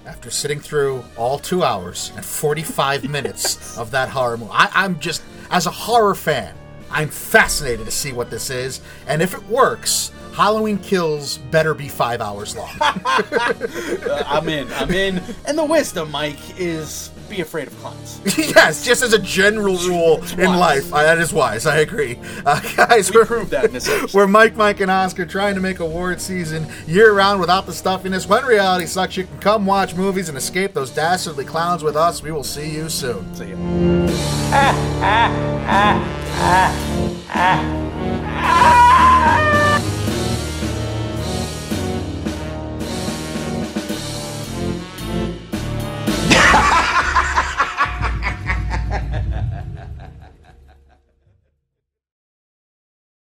after 0.08 0.32
sitting 0.32 0.60
through 0.60 1.04
all 1.18 1.38
two 1.38 1.64
hours 1.64 2.12
and 2.16 2.26
45 2.26 3.10
minutes 3.10 3.78
of 3.78 3.92
that 3.92 4.10
horror 4.10 4.38
movie. 4.38 4.52
I, 4.54 4.72
I'm 4.74 5.00
just, 5.00 5.22
as 5.52 5.66
a 5.66 5.72
horror 5.72 6.16
fan, 6.16 6.56
I'm 6.90 7.10
fascinated 7.10 7.86
to 7.86 7.92
see 7.92 8.14
what 8.14 8.30
this 8.30 8.50
is. 8.50 8.80
And 9.08 9.22
if 9.22 9.34
it 9.34 9.44
works, 9.48 10.14
Halloween 10.34 10.78
Kills 10.78 11.38
better 11.38 11.74
be 11.74 11.90
five 11.90 12.22
hours 12.22 12.56
long. 12.56 12.70
uh, 12.80 14.24
I'm 14.26 14.48
in. 14.48 14.72
I'm 14.74 14.92
in. 14.92 15.22
And 15.46 15.58
the 15.58 15.66
wisdom, 15.66 16.12
Mike, 16.12 16.40
is 16.58 17.10
be 17.30 17.42
afraid 17.42 17.68
of 17.68 17.78
clowns. 17.80 18.22
yes, 18.38 18.84
just 18.84 19.02
as 19.04 19.14
a 19.14 19.20
general 19.20 19.78
rule 19.78 20.24
in 20.38 20.56
life. 20.58 20.94
Uh, 20.94 21.04
that 21.04 21.18
is 21.18 21.34
wise. 21.34 21.66
I 21.66 21.78
agree. 21.80 22.20
Uh, 22.46 22.60
guys, 22.76 23.12
we 23.12 23.22
are 23.22 23.26
that 23.46 24.12
we're 24.14 24.28
Mike, 24.28 24.56
Mike, 24.56 24.80
and 24.80 24.92
Oscar 24.92 25.26
trying 25.26 25.56
to 25.56 25.62
make 25.62 25.80
award 25.80 26.22
season 26.22 26.68
year 26.88 27.14
round 27.14 27.40
without 27.40 27.66
the 27.66 27.74
stuffiness. 27.74 28.28
When 28.28 28.46
reality 28.46 28.86
sucks, 28.86 29.18
you 29.18 29.26
can 29.26 29.40
come 29.40 29.66
watch 29.66 29.96
movies 29.96 30.30
and 30.30 30.38
escape 30.38 30.74
those 30.74 30.92
dastardly 30.92 31.46
clowns 31.46 31.84
with 31.84 31.96
us. 31.96 32.22
We 32.22 32.32
will 32.32 32.44
see 32.44 32.70
you 32.72 32.90
soon. 32.90 33.34
See 33.36 33.50
you. 33.50 33.58